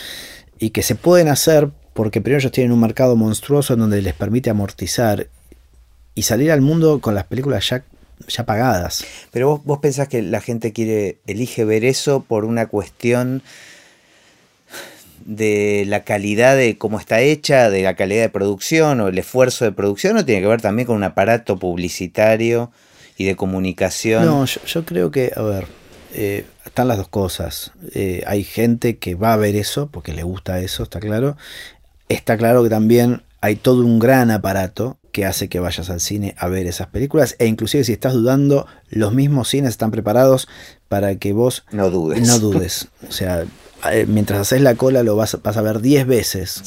y 0.58 0.70
que 0.70 0.82
se 0.82 0.94
pueden 0.94 1.28
hacer 1.28 1.70
porque 1.92 2.22
primero 2.22 2.38
ellos 2.40 2.52
tienen 2.52 2.72
un 2.72 2.80
mercado 2.80 3.16
monstruoso 3.16 3.74
en 3.74 3.80
donde 3.80 4.00
les 4.00 4.14
permite 4.14 4.48
amortizar 4.48 5.28
y 6.14 6.22
salir 6.22 6.52
al 6.52 6.62
mundo 6.62 7.00
con 7.00 7.14
las 7.14 7.24
películas 7.24 7.68
ya 7.68 7.84
ya 8.28 8.44
pagadas. 8.44 9.04
Pero 9.30 9.48
vos, 9.48 9.64
vos 9.64 9.78
pensás 9.78 10.08
que 10.08 10.20
la 10.20 10.40
gente 10.40 10.72
quiere, 10.72 11.20
elige 11.26 11.64
ver 11.64 11.84
eso 11.84 12.22
por 12.22 12.44
una 12.44 12.66
cuestión 12.66 13.42
de 15.24 15.84
la 15.86 16.04
calidad 16.04 16.56
de 16.56 16.78
cómo 16.78 16.98
está 16.98 17.20
hecha, 17.20 17.70
de 17.70 17.82
la 17.82 17.94
calidad 17.94 18.22
de 18.22 18.28
producción 18.28 19.00
o 19.00 19.08
el 19.08 19.18
esfuerzo 19.18 19.64
de 19.64 19.72
producción, 19.72 20.16
o 20.16 20.24
tiene 20.24 20.40
que 20.40 20.48
ver 20.48 20.60
también 20.60 20.86
con 20.86 20.96
un 20.96 21.04
aparato 21.04 21.58
publicitario 21.58 22.70
y 23.16 23.24
de 23.24 23.36
comunicación? 23.36 24.24
No, 24.24 24.44
yo, 24.44 24.84
creo 24.84 25.10
que, 25.10 25.32
a 25.36 25.42
ver, 25.42 25.66
eh, 26.14 26.46
están 26.64 26.88
las 26.88 26.96
dos 26.96 27.08
cosas. 27.08 27.72
Eh, 27.94 28.22
hay 28.26 28.44
gente 28.44 28.98
que 28.98 29.14
va 29.14 29.32
a 29.32 29.36
ver 29.36 29.56
eso 29.56 29.88
porque 29.90 30.12
le 30.12 30.22
gusta 30.22 30.60
eso, 30.60 30.82
está 30.82 31.00
claro. 31.00 31.36
Está 32.08 32.36
claro 32.36 32.62
que 32.62 32.70
también 32.70 33.22
hay 33.40 33.56
todo 33.56 33.84
un 33.84 33.98
gran 33.98 34.30
aparato 34.30 34.98
que 35.12 35.24
hace 35.24 35.48
que 35.48 35.60
vayas 35.60 35.90
al 35.90 36.00
cine 36.00 36.34
a 36.38 36.48
ver 36.48 36.66
esas 36.66 36.86
películas 36.88 37.36
e 37.38 37.46
inclusive 37.46 37.84
si 37.84 37.92
estás 37.92 38.12
dudando, 38.12 38.66
los 38.88 39.12
mismos 39.12 39.48
cines 39.48 39.70
están 39.70 39.90
preparados 39.90 40.48
para 40.88 41.16
que 41.16 41.32
vos 41.32 41.64
no 41.72 41.90
dudes. 41.90 42.26
No 42.26 42.38
dudes. 42.38 42.88
O 43.08 43.12
sea, 43.12 43.44
mientras 44.06 44.40
haces 44.40 44.60
la 44.60 44.74
cola 44.74 45.02
lo 45.02 45.16
vas, 45.16 45.38
vas 45.42 45.56
a 45.56 45.62
ver 45.62 45.80
10 45.80 46.06
veces. 46.06 46.62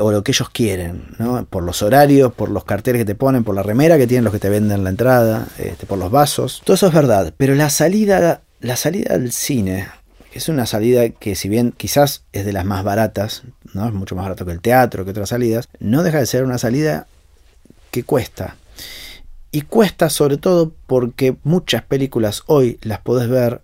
O 0.00 0.12
lo 0.12 0.22
que 0.22 0.32
ellos 0.32 0.50
quieren, 0.50 1.04
¿no? 1.18 1.44
Por 1.46 1.62
los 1.62 1.82
horarios, 1.82 2.32
por 2.32 2.50
los 2.50 2.64
carteles 2.64 3.00
que 3.00 3.04
te 3.06 3.14
ponen, 3.14 3.44
por 3.44 3.54
la 3.54 3.62
remera 3.62 3.98
que 3.98 4.06
tienen 4.06 4.24
los 4.24 4.32
que 4.32 4.38
te 4.38 4.48
venden 4.48 4.84
la 4.84 4.90
entrada, 4.90 5.46
este, 5.58 5.86
por 5.86 5.98
los 5.98 6.10
vasos. 6.10 6.62
Todo 6.64 6.74
eso 6.74 6.88
es 6.88 6.94
verdad. 6.94 7.32
Pero 7.36 7.54
la 7.54 7.70
salida, 7.70 8.42
la 8.60 8.76
salida 8.76 9.14
al 9.14 9.32
cine 9.32 9.88
es 10.32 10.48
una 10.48 10.66
salida 10.66 11.08
que 11.10 11.34
si 11.34 11.48
bien 11.48 11.72
quizás 11.76 12.24
es 12.32 12.44
de 12.44 12.52
las 12.52 12.64
más 12.64 12.84
baratas, 12.84 13.42
¿no? 13.74 13.86
Es 13.86 13.92
mucho 13.92 14.14
más 14.14 14.24
barato 14.24 14.46
que 14.46 14.52
el 14.52 14.60
teatro, 14.60 15.04
que 15.04 15.10
otras 15.10 15.28
salidas, 15.28 15.68
no 15.78 16.02
deja 16.02 16.18
de 16.18 16.26
ser 16.26 16.44
una 16.44 16.58
salida 16.58 17.06
que 17.90 18.04
cuesta. 18.04 18.56
Y 19.50 19.62
cuesta 19.62 20.08
sobre 20.08 20.38
todo 20.38 20.72
porque 20.86 21.36
muchas 21.42 21.82
películas 21.82 22.42
hoy 22.46 22.78
las 22.82 23.00
podés 23.00 23.28
ver 23.28 23.60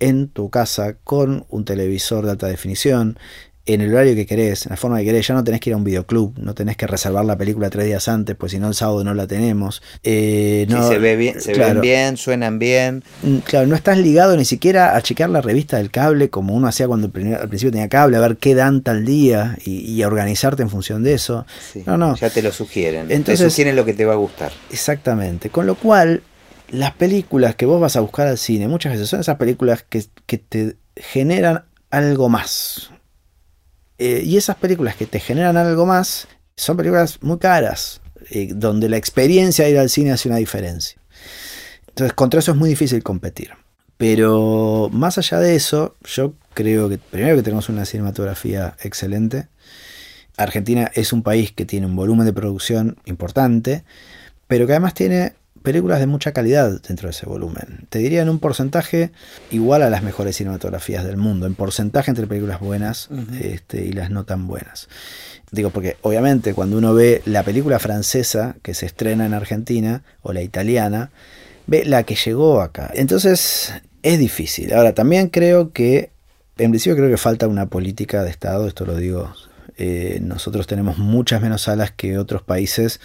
en 0.00 0.28
tu 0.28 0.50
casa 0.50 0.96
con 1.04 1.46
un 1.48 1.64
televisor 1.64 2.24
de 2.24 2.32
alta 2.32 2.48
definición, 2.48 3.18
en 3.66 3.80
el 3.82 3.92
horario 3.92 4.14
que 4.14 4.26
querés, 4.26 4.66
en 4.66 4.70
la 4.70 4.76
forma 4.76 4.98
que 4.98 5.04
querés, 5.04 5.26
ya 5.26 5.34
no 5.34 5.44
tenés 5.44 5.60
que 5.60 5.70
ir 5.70 5.74
a 5.74 5.76
un 5.76 5.84
videoclub, 5.84 6.38
no 6.38 6.54
tenés 6.54 6.76
que 6.76 6.86
reservar 6.86 7.24
la 7.24 7.36
película 7.36 7.70
tres 7.70 7.86
días 7.86 8.08
antes, 8.08 8.34
pues 8.36 8.52
si 8.52 8.58
no 8.58 8.68
el 8.68 8.74
sábado 8.74 9.04
no 9.04 9.14
la 9.14 9.26
tenemos. 9.26 9.82
Eh, 10.02 10.66
no, 10.68 10.88
se, 10.88 10.98
ve 10.98 11.16
bien, 11.16 11.40
se 11.40 11.54
ven 11.54 11.80
bien, 11.80 12.16
suenan 12.16 12.58
bien. 12.58 13.04
Mm, 13.22 13.38
claro, 13.38 13.66
no 13.66 13.76
estás 13.76 13.98
ligado 13.98 14.36
ni 14.36 14.44
siquiera 14.44 14.96
a 14.96 15.02
chequear 15.02 15.30
la 15.30 15.40
revista 15.40 15.76
del 15.76 15.90
cable 15.90 16.30
como 16.30 16.54
uno 16.54 16.68
hacía 16.68 16.88
cuando 16.88 17.06
al 17.06 17.48
principio 17.48 17.70
tenía 17.70 17.88
cable, 17.88 18.16
a 18.16 18.20
ver 18.20 18.38
qué 18.38 18.54
dan 18.54 18.82
tal 18.82 19.04
día 19.04 19.56
y, 19.64 20.00
a 20.00 20.06
organizarte 20.06 20.62
en 20.62 20.70
función 20.70 21.02
de 21.02 21.14
eso. 21.14 21.44
no, 21.84 21.98
no. 21.98 22.16
Ya 22.16 22.30
te 22.30 22.42
lo 22.42 22.52
sugieren. 22.52 23.10
Entonces, 23.10 23.40
te 23.40 23.50
sugieren 23.50 23.76
lo 23.76 23.84
que 23.84 23.92
te 23.92 24.04
va 24.04 24.14
a 24.14 24.16
gustar. 24.16 24.52
Exactamente. 24.70 25.50
Con 25.50 25.66
lo 25.66 25.74
cual, 25.74 26.22
las 26.70 26.92
películas 26.92 27.56
que 27.56 27.66
vos 27.66 27.80
vas 27.80 27.96
a 27.96 28.00
buscar 28.00 28.26
al 28.26 28.38
cine 28.38 28.68
muchas 28.68 28.92
veces 28.92 29.08
son 29.08 29.20
esas 29.20 29.36
películas 29.36 29.84
que, 29.88 30.04
que 30.26 30.38
te 30.38 30.76
generan 30.96 31.64
algo 31.90 32.28
más 32.28 32.90
eh, 34.00 34.22
y 34.24 34.38
esas 34.38 34.56
películas 34.56 34.96
que 34.96 35.04
te 35.06 35.20
generan 35.20 35.58
algo 35.58 35.84
más 35.84 36.26
son 36.56 36.78
películas 36.78 37.18
muy 37.20 37.38
caras, 37.38 38.00
eh, 38.30 38.48
donde 38.54 38.88
la 38.88 38.96
experiencia 38.96 39.66
de 39.66 39.72
ir 39.72 39.78
al 39.78 39.90
cine 39.90 40.10
hace 40.10 40.28
una 40.28 40.38
diferencia. 40.38 40.98
Entonces, 41.88 42.14
contra 42.14 42.40
eso 42.40 42.52
es 42.52 42.56
muy 42.56 42.70
difícil 42.70 43.02
competir. 43.02 43.50
Pero 43.98 44.88
más 44.90 45.18
allá 45.18 45.38
de 45.38 45.54
eso, 45.54 45.96
yo 46.04 46.32
creo 46.54 46.88
que 46.88 46.96
primero 46.96 47.36
que 47.36 47.42
tenemos 47.42 47.68
una 47.68 47.84
cinematografía 47.84 48.74
excelente. 48.80 49.48
Argentina 50.38 50.90
es 50.94 51.12
un 51.12 51.22
país 51.22 51.52
que 51.52 51.66
tiene 51.66 51.84
un 51.84 51.94
volumen 51.94 52.24
de 52.24 52.32
producción 52.32 52.96
importante, 53.04 53.84
pero 54.46 54.66
que 54.66 54.72
además 54.72 54.94
tiene 54.94 55.34
películas 55.62 56.00
de 56.00 56.06
mucha 56.06 56.32
calidad 56.32 56.80
dentro 56.80 57.08
de 57.08 57.10
ese 57.10 57.26
volumen. 57.26 57.86
Te 57.88 57.98
diría 57.98 58.22
en 58.22 58.28
un 58.28 58.38
porcentaje 58.38 59.10
igual 59.50 59.82
a 59.82 59.90
las 59.90 60.02
mejores 60.02 60.36
cinematografías 60.36 61.04
del 61.04 61.16
mundo, 61.16 61.46
en 61.46 61.54
porcentaje 61.54 62.10
entre 62.10 62.26
películas 62.26 62.60
buenas 62.60 63.08
este, 63.40 63.84
y 63.84 63.92
las 63.92 64.10
no 64.10 64.24
tan 64.24 64.46
buenas. 64.46 64.88
Digo, 65.50 65.70
porque 65.70 65.96
obviamente 66.02 66.54
cuando 66.54 66.78
uno 66.78 66.94
ve 66.94 67.22
la 67.24 67.42
película 67.42 67.78
francesa 67.78 68.56
que 68.62 68.74
se 68.74 68.86
estrena 68.86 69.26
en 69.26 69.34
Argentina 69.34 70.02
o 70.22 70.32
la 70.32 70.42
italiana, 70.42 71.10
ve 71.66 71.84
la 71.84 72.04
que 72.04 72.14
llegó 72.14 72.60
acá. 72.60 72.90
Entonces 72.94 73.74
es 74.02 74.18
difícil. 74.18 74.72
Ahora, 74.72 74.94
también 74.94 75.28
creo 75.28 75.72
que, 75.72 76.10
en 76.58 76.70
principio 76.70 76.96
creo 76.96 77.10
que 77.10 77.16
falta 77.16 77.48
una 77.48 77.66
política 77.66 78.22
de 78.22 78.30
Estado, 78.30 78.66
esto 78.66 78.86
lo 78.86 78.96
digo, 78.96 79.32
eh, 79.76 80.20
nosotros 80.22 80.66
tenemos 80.66 80.98
muchas 80.98 81.40
menos 81.40 81.62
salas 81.62 81.90
que 81.90 82.18
otros 82.18 82.42
países 82.42 83.00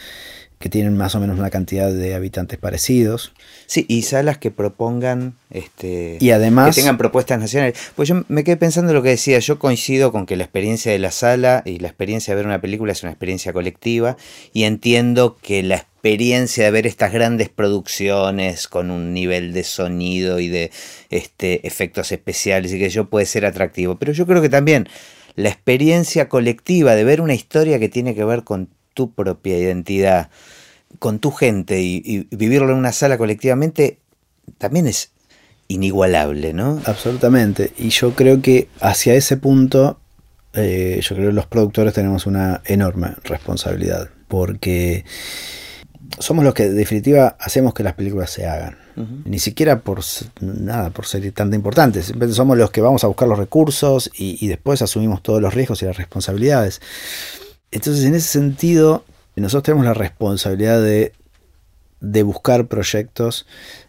que 0.60 0.70
tienen 0.70 0.96
más 0.96 1.16
o 1.16 1.20
menos 1.20 1.38
una 1.38 1.50
cantidad 1.50 1.92
de 1.92 2.16
habitantes 2.16 2.58
parecidos. 2.58 3.34
Sí, 3.66 3.86
y 3.88 4.04
salas 4.04 4.38
que 4.38 4.52
propongan, 4.52 5.36
este, 5.50 6.18
y 6.20 6.32
además, 6.32 6.76
que 6.76 6.82
tengan 6.82 6.98
propuestas 6.98 7.40
nacionales. 7.40 7.78
Pues 7.96 8.10
yo 8.10 8.24
me 8.28 8.44
quedé 8.44 8.58
pensando 8.58 8.92
en 8.92 8.96
lo 8.96 9.04
que 9.04 9.10
decía, 9.10 9.40
yo 9.40 9.60
coincido 9.60 10.12
con 10.12 10.26
que 10.26 10.36
la 10.36 10.44
experiencia 10.44 10.92
de 10.92 11.00
la 11.00 11.12
sala 11.12 11.62
y 11.66 11.80
la 11.80 11.88
experiencia 11.88 12.34
de 12.34 12.38
ver 12.38 12.46
una 12.46 12.62
película 12.62 12.92
es 12.92 13.04
una 13.04 13.12
experiencia 13.12 13.54
colectiva 13.54 14.18
y 14.54 14.64
entiendo 14.64 15.38
que 15.42 15.64
la 15.64 15.76
experiencia 15.76 16.66
de 16.66 16.72
ver 16.72 16.88
estas 16.88 17.12
grandes 17.12 17.50
producciones 17.50 18.68
con 18.68 18.92
un 18.92 19.14
nivel 19.14 19.54
de 19.54 19.64
sonido 19.64 20.40
y 20.40 20.48
de 20.48 20.72
este, 21.10 21.66
efectos 21.68 22.12
especiales 22.12 22.72
y 22.74 22.80
que 22.80 22.90
yo 22.90 23.10
puede 23.10 23.26
ser 23.26 23.46
atractivo, 23.46 23.96
pero 23.96 24.14
yo 24.14 24.26
creo 24.28 24.42
que 24.42 24.50
también 24.50 24.88
la 25.36 25.50
experiencia 25.50 26.30
colectiva 26.30 26.96
de 26.96 27.04
ver 27.04 27.22
una 27.22 27.34
historia 27.34 27.80
que 27.80 27.90
tiene 27.90 28.16
que 28.16 28.24
ver 28.24 28.44
con 28.44 28.70
tu 28.96 29.12
propia 29.12 29.60
identidad, 29.60 30.30
con 30.98 31.20
tu 31.20 31.30
gente 31.30 31.82
y, 31.82 32.28
vivirlo 32.32 32.72
en 32.72 32.78
una 32.78 32.92
sala 32.92 33.20
colectivamente, 33.20 34.00
también 34.58 34.88
es 34.88 35.12
inigualable, 35.68 36.54
¿no? 36.54 36.82
Absolutamente. 36.86 37.74
Y 37.78 37.90
yo 37.90 38.16
creo 38.16 38.42
que 38.42 38.70
hacia 38.80 39.14
ese 39.14 39.38
punto, 39.38 40.00
eh, 40.54 41.00
yo 41.02 41.16
creo 41.16 41.30
que 41.30 41.36
los 41.36 41.46
productores 41.46 41.94
tenemos 41.94 42.26
una 42.26 42.62
enorme 42.66 43.14
responsabilidad, 43.24 44.10
porque 44.28 45.06
somos 46.20 46.46
los 46.46 46.54
que, 46.54 46.66
en 46.66 46.78
definitiva, 46.78 47.36
hacemos 47.40 47.74
que 47.74 47.84
las 47.84 47.94
películas 47.94 48.32
se 48.32 48.48
hagan. 48.48 48.78
Ni 49.26 49.40
siquiera 49.40 49.82
por 49.82 50.00
nada, 50.40 50.90
por 50.92 51.06
ser 51.06 51.30
tan 51.34 51.54
importantes. 51.54 52.14
Somos 52.32 52.58
los 52.58 52.72
que 52.72 52.80
vamos 52.80 53.04
a 53.04 53.08
buscar 53.08 53.28
los 53.28 53.38
recursos 53.38 54.10
y, 54.16 54.38
y 54.40 54.48
después 54.48 54.82
asumimos 54.82 55.22
todos 55.22 55.42
los 55.42 55.54
riesgos 55.54 55.82
y 55.82 55.86
las 55.86 55.98
responsabilidades. 55.98 56.80
Entonces, 57.72 58.06
en 58.06 58.16
ese 58.16 58.28
sentido, 58.28 59.04
nosotros 59.36 59.64
tenemos 59.64 59.86
la 59.86 59.94
responsabilidad 59.94 60.82
de, 60.82 61.12
buscar 62.24 62.68
proyectos 62.68 63.46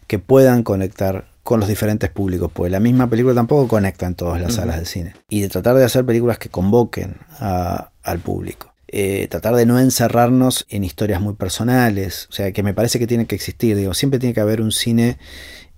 que 0.07 0.19
puedan 0.19 0.63
conectar 0.63 1.29
con 1.43 1.59
los 1.59 1.69
diferentes 1.69 2.09
públicos, 2.09 2.51
porque 2.53 2.69
la 2.69 2.79
misma 2.79 3.09
película 3.09 3.33
tampoco 3.33 3.67
conecta 3.67 4.05
en 4.05 4.15
todas 4.15 4.41
las 4.41 4.55
salas 4.55 4.79
de 4.79 4.85
cine. 4.85 5.15
Y 5.29 5.41
de 5.41 5.49
tratar 5.49 5.75
de 5.75 5.85
hacer 5.85 6.05
películas 6.05 6.37
que 6.37 6.49
convoquen 6.49 7.17
al 7.39 8.19
público. 8.19 8.73
Eh, 8.89 9.27
tratar 9.29 9.55
de 9.55 9.65
no 9.65 9.79
encerrarnos 9.79 10.65
en 10.69 10.83
historias 10.83 11.21
muy 11.21 11.33
personales, 11.33 12.27
o 12.29 12.33
sea, 12.33 12.51
que 12.53 12.63
me 12.63 12.73
parece 12.73 12.99
que 12.99 13.07
tiene 13.07 13.25
que 13.25 13.35
existir, 13.35 13.75
digo, 13.75 13.93
siempre 13.93 14.19
tiene 14.19 14.33
que 14.33 14.39
haber 14.39 14.61
un 14.61 14.71
cine 14.71 15.17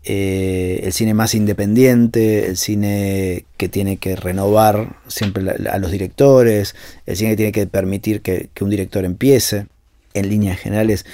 eh, 0.04 0.82
el 0.84 0.94
cine 0.94 1.14
más 1.14 1.36
independiente, 1.36 2.48
el 2.48 2.58
cine 2.58 3.46
que 3.58 3.68
tiene 3.68 3.98
que 3.98 4.16
renovar 4.16 4.96
siempre 5.08 5.44
a 5.70 5.78
los 5.78 5.92
directores, 5.92 6.76
el 7.06 7.18
cine 7.18 7.32
que 7.32 7.36
tiene 7.36 7.52
que 7.52 7.68
permitir 7.68 8.22
que, 8.22 8.50
un 8.62 8.70
director 8.70 9.06
empiece. 9.06 9.68
En 10.16 10.28
líneas 10.28 10.58
generales, 10.58 11.06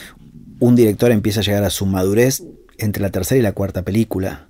un 0.59 0.75
director 0.75 1.11
empieza 1.11 1.41
a 1.41 1.43
llegar 1.43 1.63
a 1.65 1.69
su 1.69 1.85
madurez 1.85 2.43
entre 2.77 3.01
la 3.01 3.09
tercera 3.09 3.39
y 3.39 3.41
la 3.41 3.51
cuarta 3.51 3.81
película. 3.81 4.47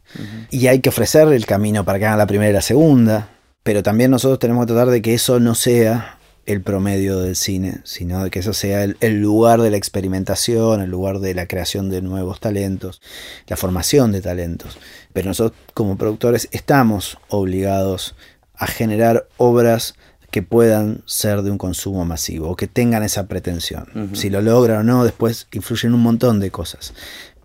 Y 0.51 0.67
hay 0.67 0.79
que 0.79 0.89
ofrecer 0.89 1.27
el 1.29 1.45
camino 1.47 1.83
para 1.83 1.97
que 1.97 2.05
hagan 2.05 2.19
la 2.19 2.27
primera 2.27 2.51
y 2.51 2.53
la 2.53 2.61
segunda. 2.61 3.29
Pero 3.63 3.81
también 3.81 4.11
nosotros 4.11 4.37
tenemos 4.37 4.65
que 4.65 4.73
tratar 4.73 4.91
de 4.91 5.01
que 5.01 5.15
eso 5.15 5.39
no 5.39 5.55
sea 5.55 6.19
el 6.45 6.61
promedio 6.61 7.19
del 7.19 7.35
cine, 7.35 7.79
sino 7.83 8.23
de 8.23 8.29
que 8.29 8.39
eso 8.39 8.53
sea 8.53 8.83
el, 8.83 9.21
lugar 9.21 9.61
de 9.61 9.71
la 9.71 9.77
experimentación, 9.77 10.81
el 10.81 10.89
lugar 10.89 11.19
de 11.19 11.33
la 11.33 11.47
creación 11.47 11.89
de 11.89 12.01
nuevos 12.01 12.39
talentos, 12.39 13.01
la 13.47 13.57
formación 13.57 14.11
de 14.11 14.21
talentos. 14.21 14.77
Pero 15.13 15.29
nosotros 15.29 15.59
como 15.73 15.97
productores 15.97 16.47
estamos 16.51 17.17
obligados 17.29 18.15
a 18.53 18.67
generar 18.67 19.27
obras 19.37 19.95
que 20.29 20.43
puedan 20.43 21.01
ser 21.05 21.41
de 21.41 21.51
un 21.51 21.57
consumo 21.57 22.05
masivo 22.05 22.49
o 22.49 22.55
que 22.55 22.67
tengan 22.67 23.03
esa 23.03 23.27
pretensión. 23.27 24.11
Si 24.13 24.29
lo 24.29 24.41
logran 24.41 24.81
o 24.81 24.83
no, 24.83 25.03
después 25.03 25.47
influyen 25.51 25.93
un 25.93 26.01
montón 26.01 26.39
de 26.39 26.51
cosas. 26.51 26.93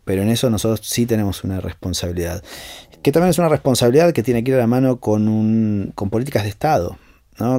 Pero 0.05 0.23
en 0.23 0.29
eso 0.29 0.51
nosotros 0.51 0.87
sí 0.87 1.07
tenemos 1.07 1.45
una 1.45 1.61
responsabilidad. 1.61 2.43
Que 3.03 3.13
también 3.13 3.31
es 3.31 3.39
una 3.39 3.49
responsabilidad 3.49 4.13
que 4.13 4.23
tiene 4.23 4.43
que 4.43 4.51
ir 4.51 4.57
a 4.57 4.61
la 4.61 4.67
mano 4.67 4.99
con, 4.99 5.29
un, 5.29 5.93
con 5.95 6.11
políticas 6.11 6.43
de 6.43 6.49
Estado 6.51 6.99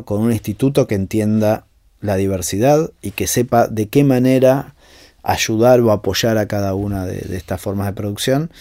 con 0.05 0.21
un 0.21 0.31
instituto 0.31 0.87
que 0.87 0.95
entienda 0.95 1.65
la 1.99 2.15
diversidad 2.15 2.91
y 3.01 3.11
que 3.11 3.27
sepa 3.27 3.67
de 3.67 3.87
qué 3.87 4.03
manera 4.03 4.75
ayudar 5.23 5.81
o 5.81 5.91
apoyar 5.91 6.37
a 6.37 6.47
cada 6.47 6.73
una 6.73 7.05
de, 7.05 7.35
estas 7.35 7.61
formas 7.61 7.87
de 7.87 7.93
producción, 7.93 8.51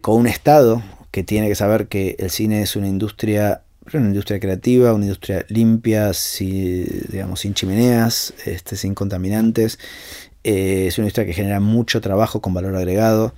con 0.00 0.16
un 0.16 0.26
Estado 0.26 0.82
que 1.10 1.22
tiene 1.22 1.48
que 1.48 1.54
saber 1.54 1.88
que 1.88 2.16
el 2.18 2.30
cine 2.30 2.62
es 2.62 2.76
una 2.76 2.88
industria, 2.88 3.62
una 3.92 4.06
industria 4.06 4.40
creativa, 4.40 4.92
una 4.92 5.04
industria 5.04 5.44
limpia, 5.48 6.12
digamos, 6.40 7.40
sin 7.40 7.54
chimeneas, 7.54 8.34
este, 8.44 8.76
sin 8.76 8.94
contaminantes, 8.94 9.78
Eh, 10.48 10.86
es 10.86 10.98
una 10.98 11.08
historia 11.08 11.26
que 11.26 11.34
genera 11.34 11.58
mucho 11.58 12.00
trabajo 12.00 12.40
con 12.40 12.54
valor 12.54 12.76
agregado. 12.76 13.34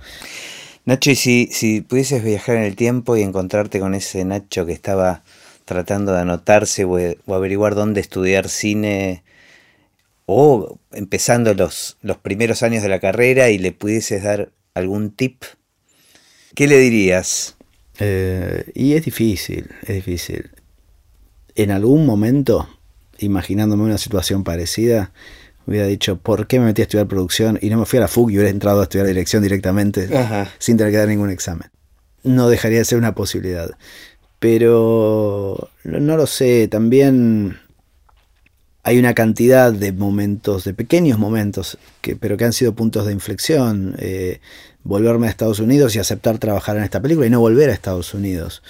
Nacho, 0.85 1.09
y 1.09 1.15
si, 1.15 1.49
si 1.51 1.81
pudieses 1.81 2.23
viajar 2.23 2.57
en 2.57 2.63
el 2.63 2.75
tiempo 2.75 3.17
y 3.17 3.23
encontrarte 3.23 3.79
con 3.79 3.95
ese 3.95 4.23
Nacho 4.25 4.67
que 4.67 4.73
estaba 4.73 5.23
tratando 5.69 6.11
de 6.11 6.19
anotarse 6.19 6.83
o, 6.83 6.97
o 6.97 7.33
averiguar 7.33 7.75
dónde 7.75 8.01
estudiar 8.01 8.49
cine 8.49 9.23
o 10.25 10.77
empezando 10.91 11.53
los, 11.53 11.97
los 12.01 12.17
primeros 12.17 12.61
años 12.61 12.83
de 12.83 12.89
la 12.89 12.99
carrera 12.99 13.49
y 13.49 13.57
le 13.57 13.71
pudieses 13.71 14.23
dar 14.23 14.51
algún 14.73 15.11
tip, 15.11 15.43
¿qué 16.55 16.67
le 16.67 16.77
dirías? 16.77 17.55
Eh, 17.99 18.71
y 18.75 18.93
es 18.93 19.05
difícil, 19.05 19.69
es 19.81 19.95
difícil. 19.95 20.51
En 21.55 21.71
algún 21.71 22.05
momento, 22.05 22.69
imaginándome 23.17 23.83
una 23.83 23.97
situación 23.97 24.43
parecida, 24.43 25.13
hubiera 25.65 25.87
dicho, 25.87 26.17
¿por 26.17 26.47
qué 26.47 26.59
me 26.59 26.65
metí 26.65 26.81
a 26.81 26.85
estudiar 26.85 27.07
producción 27.07 27.57
y 27.61 27.69
no 27.69 27.77
me 27.77 27.85
fui 27.85 27.97
a 27.97 28.01
la 28.01 28.07
FUC 28.07 28.31
y 28.31 28.35
hubiera 28.35 28.49
entrado 28.49 28.81
a 28.81 28.83
estudiar 28.83 29.07
dirección 29.07 29.43
directamente 29.43 30.09
sin 30.57 30.77
tener 30.77 30.91
que 30.91 30.97
dar 30.97 31.07
ningún 31.07 31.29
examen? 31.29 31.69
No 32.23 32.49
dejaría 32.49 32.79
de 32.79 32.85
ser 32.85 32.97
una 32.97 33.15
posibilidad. 33.15 33.71
Pero 34.39 35.69
no 35.83 36.17
lo 36.17 36.25
sé, 36.27 36.67
también 36.69 37.59
hay 38.83 38.97
una 38.97 39.13
cantidad 39.13 39.73
de 39.73 39.91
momentos, 39.91 40.63
de 40.63 40.73
pequeños 40.73 41.19
momentos, 41.19 41.77
que, 42.01 42.15
pero 42.15 42.37
que 42.37 42.45
han 42.45 42.53
sido 42.53 42.73
puntos 42.73 43.05
de 43.05 43.11
inflexión. 43.11 43.95
Eh, 43.99 44.39
volverme 44.83 45.27
a 45.27 45.29
Estados 45.29 45.59
Unidos 45.59 45.95
y 45.95 45.99
aceptar 45.99 46.39
trabajar 46.39 46.77
en 46.77 46.83
esta 46.83 47.01
película 47.01 47.27
y 47.27 47.29
no 47.29 47.39
volver 47.39 47.69
a 47.69 47.73
Estados 47.73 48.13
Unidos. 48.13 48.63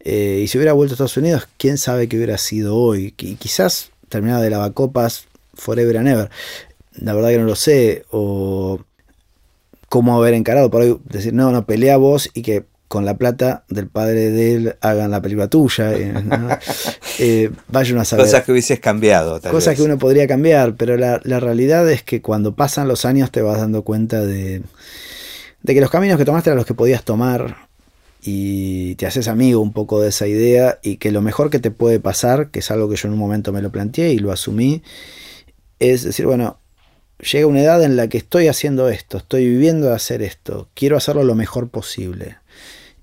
Eh, 0.00 0.42
y 0.44 0.48
si 0.48 0.56
hubiera 0.56 0.72
vuelto 0.72 0.92
a 0.92 0.94
Estados 0.94 1.16
Unidos, 1.16 1.48
quién 1.58 1.78
sabe 1.78 2.08
qué 2.08 2.16
hubiera 2.16 2.38
sido 2.38 2.76
hoy. 2.76 3.12
Y 3.18 3.34
quizás 3.34 3.90
terminado 4.08 4.42
de 4.42 4.50
lavacopas 4.50 5.26
forever 5.54 5.98
and 5.98 6.08
ever. 6.08 6.30
La 6.94 7.12
verdad 7.12 7.30
que 7.30 7.38
no 7.38 7.44
lo 7.44 7.56
sé. 7.56 8.04
O 8.10 8.80
cómo 9.88 10.16
haber 10.16 10.34
encarado 10.34 10.70
por 10.70 10.82
hoy. 10.82 10.98
Decir, 11.04 11.34
no, 11.34 11.50
no, 11.50 11.66
pelea 11.66 11.96
vos 11.96 12.30
y 12.34 12.42
que 12.42 12.64
con 12.96 13.04
la 13.04 13.18
plata 13.18 13.62
del 13.68 13.88
padre 13.88 14.30
de 14.30 14.54
él 14.54 14.76
hagan 14.80 15.10
la 15.10 15.20
película 15.20 15.48
tuya. 15.48 15.92
Eh, 15.92 16.14
eh, 17.18 17.50
vaya 17.68 18.00
a 18.00 18.04
saber. 18.06 18.24
Cosas 18.24 18.42
que 18.42 18.52
hubieses 18.52 18.80
cambiado. 18.80 19.38
Cosas 19.50 19.76
que 19.76 19.82
uno 19.82 19.98
podría 19.98 20.26
cambiar, 20.26 20.76
pero 20.76 20.96
la, 20.96 21.18
realidad 21.18 21.86
es 21.90 22.02
que 22.02 22.22
cuando 22.22 22.54
pasan 22.54 22.88
los 22.88 23.04
años 23.04 23.30
te 23.30 23.42
vas 23.42 23.58
dando 23.58 23.82
cuenta 23.82 24.24
de, 24.24 24.62
de 25.62 25.74
que 25.74 25.80
los 25.82 25.90
caminos 25.90 26.16
que 26.16 26.24
tomaste 26.24 26.48
eran 26.48 26.56
los 26.56 26.64
que 26.64 26.72
podías 26.72 27.04
tomar 27.04 27.68
y 28.22 28.94
te 28.94 29.04
haces 29.04 29.28
amigo 29.28 29.60
un 29.60 29.74
poco 29.74 30.00
de 30.00 30.08
esa 30.08 30.26
idea 30.26 30.78
y 30.82 30.96
que 30.96 31.12
lo 31.12 31.20
mejor 31.20 31.50
que 31.50 31.58
te 31.58 31.70
puede 31.70 32.00
pasar, 32.00 32.48
que 32.50 32.60
es 32.60 32.70
algo 32.70 32.88
que 32.88 32.96
yo 32.96 33.08
en 33.08 33.12
un 33.12 33.20
momento 33.20 33.52
me 33.52 33.60
lo 33.60 33.70
planteé 33.70 34.14
y 34.14 34.18
lo 34.20 34.32
asumí, 34.32 34.82
es 35.80 36.02
decir, 36.02 36.24
bueno, 36.24 36.60
llega 37.18 37.46
una 37.46 37.60
edad 37.60 37.84
en 37.84 37.94
la 37.94 38.08
que 38.08 38.16
estoy 38.16 38.48
haciendo 38.48 38.88
esto, 38.88 39.18
estoy 39.18 39.46
viviendo 39.46 39.88
de 39.88 39.96
hacer 39.96 40.22
esto, 40.22 40.70
quiero 40.72 40.96
hacerlo 40.96 41.24
lo 41.24 41.34
mejor 41.34 41.68
posible. 41.68 42.38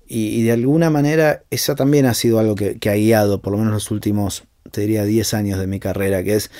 Y, 0.06 0.42
de 0.42 0.52
alguna 0.52 0.90
manera 0.90 1.42
eso 1.50 1.74
también 1.74 2.06
ha 2.06 2.14
sido 2.14 2.38
algo 2.38 2.54
que, 2.54 2.78
ha 2.88 2.94
guiado 2.94 3.40
por 3.40 3.52
lo 3.52 3.58
menos 3.58 3.72
los 3.72 3.90
últimos, 3.90 4.44
te 4.70 4.82
diría, 4.82 5.04
10 5.04 5.34
años 5.34 5.58
de 5.58 5.66
mi 5.66 5.80
carrera, 5.80 6.22
que 6.22 6.36
es, 6.36 6.50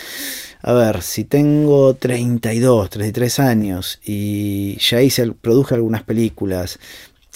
a 0.62 0.72
ver, 0.72 1.02
si 1.02 1.24
tengo 1.24 1.94
32, 1.94 2.90
33 2.90 3.38
años 3.40 4.00
y 4.04 4.76
ya 4.78 5.02
hice, 5.02 5.32
produje 5.32 5.74
algunas 5.74 6.02
películas, 6.02 6.78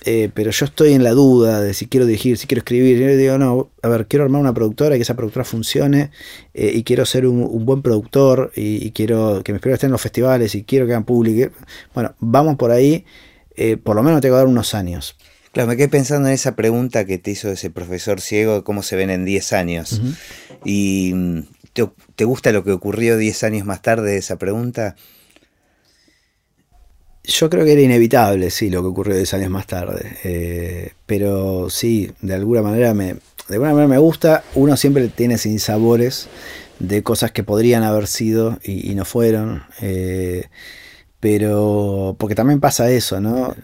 eh, 0.05 0.31
pero 0.33 0.53
yo 0.53 0.65
estoy 0.65 0.93
en 0.93 1.03
la 1.03 1.11
duda 1.11 1.61
de 1.61 1.75
si 1.75 1.87
quiero 1.89 2.07
dirigir, 2.07 2.39
si 2.39 2.47
quiero 2.47 2.61
escribir. 2.61 2.99
Yo 2.99 3.17
digo, 3.17 3.39
no, 3.39 3.71
a 3.83 3.89
ver, 3.89 4.07
quiero 4.07 4.25
armar 4.25 4.41
una 4.41 4.55
productora 4.55 4.95
y 4.95 4.99
que 4.99 5.03
esa 5.03 5.17
productora 5.17 5.45
funcione 5.45 6.11
eh, 6.55 6.71
y 6.75 6.85
quiero 6.85 7.05
ser 7.05 7.27
un, 7.27 7.65
buen 7.65 7.83
productor 7.83 8.53
y, 8.55 8.91
quiero 8.93 9.43
que 9.45 9.53
mis 9.53 9.61
películas 9.61 9.79
estén 9.79 9.89
en 9.89 9.93
los 9.93 10.01
festivales 10.01 10.55
y 10.55 10.63
quiero 10.63 10.87
que 10.87 10.93
hagan 10.93 11.05
público. 11.05 11.53
Bueno, 11.95 12.15
vamos 12.21 12.57
por 12.57 12.71
ahí, 12.71 13.05
eh, 13.57 13.77
por 13.77 13.97
lo 13.97 14.03
menos 14.03 14.21
tengo 14.21 14.35
que 14.37 14.39
dar 14.39 14.47
unos 14.47 14.75
años. 14.75 15.17
Claro, 15.53 15.69
me 15.69 15.77
quedé 15.77 15.89
pensando 15.89 16.29
en 16.29 16.35
esa 16.35 16.55
pregunta 16.55 17.05
que 17.05 17.19
te 17.19 17.31
hizo 17.31 17.51
ese 17.51 17.71
profesor 17.71 18.21
ciego, 18.21 18.65
cómo 18.65 18.83
se 18.83 18.97
ven 18.97 19.11
en 19.11 19.25
10 19.25 19.53
años. 19.53 20.01
¿Y 20.65 21.13
mm, 21.15 21.41
te, 22.17 22.25
gusta 22.25 22.53
lo 22.53 22.65
que 22.65 22.73
ocurrió 22.73 23.17
10 23.17 23.45
años 23.45 23.67
más 23.67 23.83
tarde 23.83 24.13
de 24.13 24.19
esa 24.19 24.37
pregunta? 24.37 24.97
Yo 27.25 27.51
creo 27.51 27.65
que 27.65 27.73
era 27.73 27.83
inevitable, 27.83 28.51
sí, 28.51 28.71
lo 28.71 28.83
que 28.83 28.89
ocurrió 28.89 29.17
10 29.17 29.35
años 29.35 29.51
más 29.51 29.67
tarde. 29.67 30.17
Eh, 30.25 30.93
pero 31.07 31.71
sí, 31.71 32.11
de 32.21 32.35
alguna 32.35 32.63
manera 32.63 32.95
me, 32.95 33.15
de 33.15 33.55
alguna 33.55 33.73
manera 33.73 33.89
me 33.89 33.99
gusta. 33.99 34.45
Uno 34.55 34.77
siempre 34.77 35.09
tiene 35.09 35.39
sinsabores 35.39 36.29
de 36.79 37.03
cosas 37.03 37.33
que 37.33 37.43
podrían 37.43 37.83
haber 37.83 38.07
sido 38.07 38.59
y, 38.63 38.95
no 38.95 39.05
fueron. 39.05 39.63
Eh, 39.81 40.45
pero 41.21 42.17
porque 42.19 42.35
también 42.35 42.61
pasa 42.61 42.91
eso, 42.91 43.21
¿no? 43.21 43.55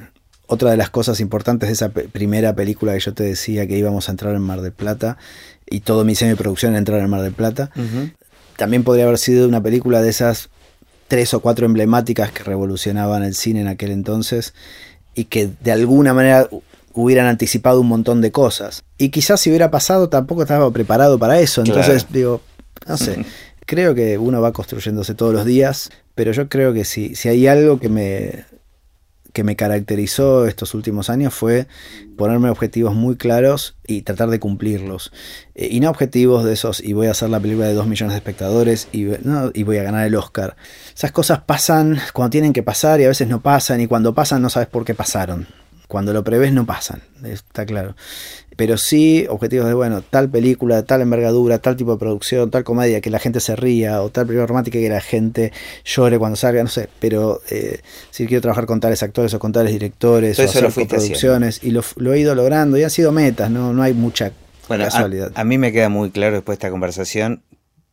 Otra 0.54 0.70
de 0.70 0.76
las 0.76 0.90
cosas 0.90 1.20
importantes 1.20 1.68
de 1.68 1.74
esa 1.74 1.90
primera 1.90 2.54
película 2.54 2.94
que 2.94 3.00
yo 3.00 3.14
te 3.14 3.24
decía 3.24 3.66
que 3.66 3.76
íbamos 3.76 4.08
a 4.08 4.12
entrar 4.12 4.34
en 4.34 4.42
Mar 4.42 4.60
del 4.60 4.72
Plata 4.72 5.18
y 5.68 5.80
todo 5.80 6.04
mi 6.04 6.12
diseño 6.12 6.32
de 6.32 6.36
producción 6.36 6.76
entrar 6.76 7.00
en 7.00 7.10
Mar 7.10 7.22
del 7.22 7.32
Plata, 7.32 7.70
también 8.56 8.84
podría 8.84 9.04
haber 9.04 9.18
sido 9.18 9.48
una 9.48 9.62
película 9.62 10.00
de 10.00 10.10
esas 10.10 10.50
tres 11.08 11.34
o 11.34 11.40
cuatro 11.40 11.66
emblemáticas 11.66 12.32
que 12.32 12.42
revolucionaban 12.44 13.22
el 13.22 13.34
cine 13.34 13.60
en 13.60 13.68
aquel 13.68 13.90
entonces 13.90 14.54
y 15.14 15.24
que 15.24 15.50
de 15.60 15.72
alguna 15.72 16.14
manera 16.14 16.48
hubieran 16.92 17.26
anticipado 17.26 17.80
un 17.80 17.88
montón 17.88 18.20
de 18.20 18.32
cosas. 18.32 18.84
Y 18.98 19.10
quizás 19.10 19.40
si 19.40 19.50
hubiera 19.50 19.70
pasado 19.70 20.08
tampoco 20.08 20.42
estaba 20.42 20.70
preparado 20.70 21.18
para 21.18 21.40
eso. 21.40 21.62
Entonces 21.62 22.06
digo, 22.10 22.40
no 22.86 22.96
sé, 22.96 23.24
creo 23.66 23.94
que 23.94 24.18
uno 24.18 24.40
va 24.40 24.52
construyéndose 24.52 25.14
todos 25.14 25.32
los 25.34 25.44
días, 25.44 25.90
pero 26.14 26.32
yo 26.32 26.48
creo 26.48 26.72
que 26.72 26.84
si, 26.84 27.14
si 27.14 27.28
hay 27.28 27.46
algo 27.46 27.80
que 27.80 27.88
me 27.88 28.44
que 29.34 29.44
me 29.44 29.56
caracterizó 29.56 30.46
estos 30.46 30.74
últimos 30.74 31.10
años 31.10 31.34
fue 31.34 31.66
ponerme 32.16 32.48
objetivos 32.48 32.94
muy 32.94 33.16
claros 33.16 33.76
y 33.84 34.02
tratar 34.02 34.30
de 34.30 34.38
cumplirlos. 34.38 35.12
Eh, 35.56 35.68
y 35.72 35.80
no 35.80 35.90
objetivos 35.90 36.44
de 36.44 36.52
esos, 36.52 36.80
y 36.80 36.92
voy 36.92 37.08
a 37.08 37.10
hacer 37.10 37.28
la 37.30 37.40
película 37.40 37.66
de 37.66 37.74
dos 37.74 37.88
millones 37.88 38.12
de 38.12 38.18
espectadores 38.18 38.88
y, 38.92 39.08
y 39.52 39.62
voy 39.64 39.76
a 39.78 39.82
ganar 39.82 40.06
el 40.06 40.14
Oscar. 40.14 40.56
Esas 40.94 41.10
cosas 41.10 41.40
pasan 41.40 41.98
cuando 42.12 42.30
tienen 42.30 42.52
que 42.52 42.62
pasar 42.62 43.00
y 43.00 43.04
a 43.04 43.08
veces 43.08 43.26
no 43.26 43.42
pasan, 43.42 43.80
y 43.80 43.88
cuando 43.88 44.14
pasan 44.14 44.40
no 44.40 44.48
sabes 44.48 44.68
por 44.68 44.84
qué 44.84 44.94
pasaron. 44.94 45.48
Cuando 45.88 46.12
lo 46.12 46.24
prevés 46.24 46.52
no 46.52 46.64
pasan, 46.64 47.02
está 47.24 47.66
claro 47.66 47.94
pero 48.56 48.76
sí 48.76 49.26
objetivos 49.28 49.66
de, 49.66 49.74
bueno, 49.74 50.02
tal 50.02 50.30
película, 50.30 50.82
tal 50.82 51.00
envergadura, 51.02 51.58
tal 51.58 51.76
tipo 51.76 51.92
de 51.92 51.98
producción, 51.98 52.50
tal 52.50 52.64
comedia, 52.64 53.00
que 53.00 53.10
la 53.10 53.18
gente 53.18 53.40
se 53.40 53.56
ría, 53.56 54.02
o 54.02 54.10
tal 54.10 54.26
película 54.26 54.46
romántica 54.46 54.78
que 54.78 54.88
la 54.88 55.00
gente 55.00 55.52
llore 55.84 56.18
cuando 56.18 56.36
salga, 56.36 56.62
no 56.62 56.68
sé, 56.68 56.88
pero 57.00 57.40
eh, 57.50 57.80
si 58.10 58.26
quiero 58.26 58.42
trabajar 58.42 58.66
con 58.66 58.80
tales 58.80 59.02
actores 59.02 59.34
o 59.34 59.38
con 59.38 59.52
tales 59.52 59.72
directores, 59.72 60.38
o 60.38 60.42
hacer 60.42 60.68
producciones, 60.70 61.60
y 61.62 61.70
lo, 61.70 61.82
he 62.12 62.18
ido 62.18 62.34
logrando, 62.34 62.78
y 62.78 62.82
han 62.82 62.90
sido 62.90 63.12
metas, 63.12 63.50
no, 63.50 63.72
no 63.72 63.82
hay 63.82 63.94
mucha 63.94 64.32
casualidad. 64.68 65.32
A, 65.34 65.40
a 65.40 65.44
mí 65.44 65.58
me 65.58 65.72
queda 65.72 65.88
muy 65.88 66.10
claro 66.10 66.36
después 66.36 66.58
de 66.58 66.60
esta 66.66 66.70
conversación 66.70 67.42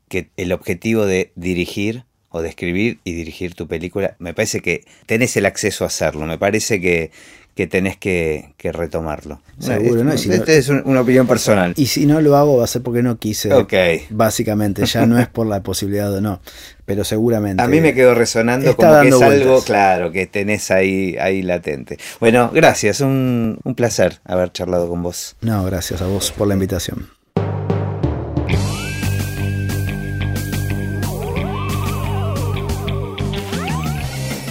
que 0.08 0.30
el 0.38 0.52
objetivo 0.52 1.06
de 1.06 1.32
dirigir 1.36 2.06
o 2.32 2.42
de 2.42 2.50
escribir 2.50 3.00
y 3.04 3.14
dirigir 3.14 3.56
tu 3.56 3.68
película, 3.68 4.16
me 4.18 4.34
parece 4.34 4.62
que 4.62 4.86
tenés 5.06 5.36
el 5.36 5.46
acceso 5.46 5.84
a 5.84 5.88
hacerlo, 5.88 6.26
me 6.26 6.38
parece 6.38 6.80
que 6.80 7.12
que 7.56 7.68
tenés 7.68 7.98
que, 7.98 8.54
retomarlo. 8.64 9.42
Seguro, 9.60 10.04
¿no? 10.04 10.14
Esta 10.14 10.52
es 10.52 10.70
una 10.70 11.02
opinión 11.02 11.28
personal. 11.28 11.74
Y 11.76 11.88
si 11.88 12.06
no 12.06 12.22
lo 12.22 12.38
hago 12.38 12.58
va 12.58 12.64
a 12.64 12.68
ser 12.68 12.82
porque 12.82 13.04
no 13.04 13.18
quise. 13.18 13.54
Ok. 13.54 13.74
Básicamente, 14.10 14.86
ya 14.86 15.06
no 15.06 15.20
es 15.20 15.28
por 15.28 15.48
la 15.48 15.62
posibilidad 15.62 16.14
o 16.14 16.22
no, 16.22 16.42
pero 16.86 17.04
seguramente. 17.04 17.62
A 17.62 17.68
mí 17.68 17.82
me 17.82 17.94
quedó 17.94 18.16
resonando 18.16 18.76
como 18.76 19.02
que 19.02 19.10
es 19.10 19.22
algo, 19.22 19.62
claro, 19.64 20.12
que 20.12 20.28
tenés 20.28 20.72
ahí, 20.72 21.18
ahí 21.20 21.42
latente. 21.42 21.98
Bueno, 22.20 22.50
gracias, 22.54 23.02
un, 23.02 23.60
un 23.64 23.76
placer 23.76 24.20
haber 24.24 24.52
charlado 24.52 24.88
con 24.90 25.04
vos. 25.04 25.36
No, 25.42 25.64
gracias 25.66 26.02
a 26.02 26.08
vos 26.08 26.32
por 26.32 26.48
la 26.48 26.54
invitación. 26.54 27.21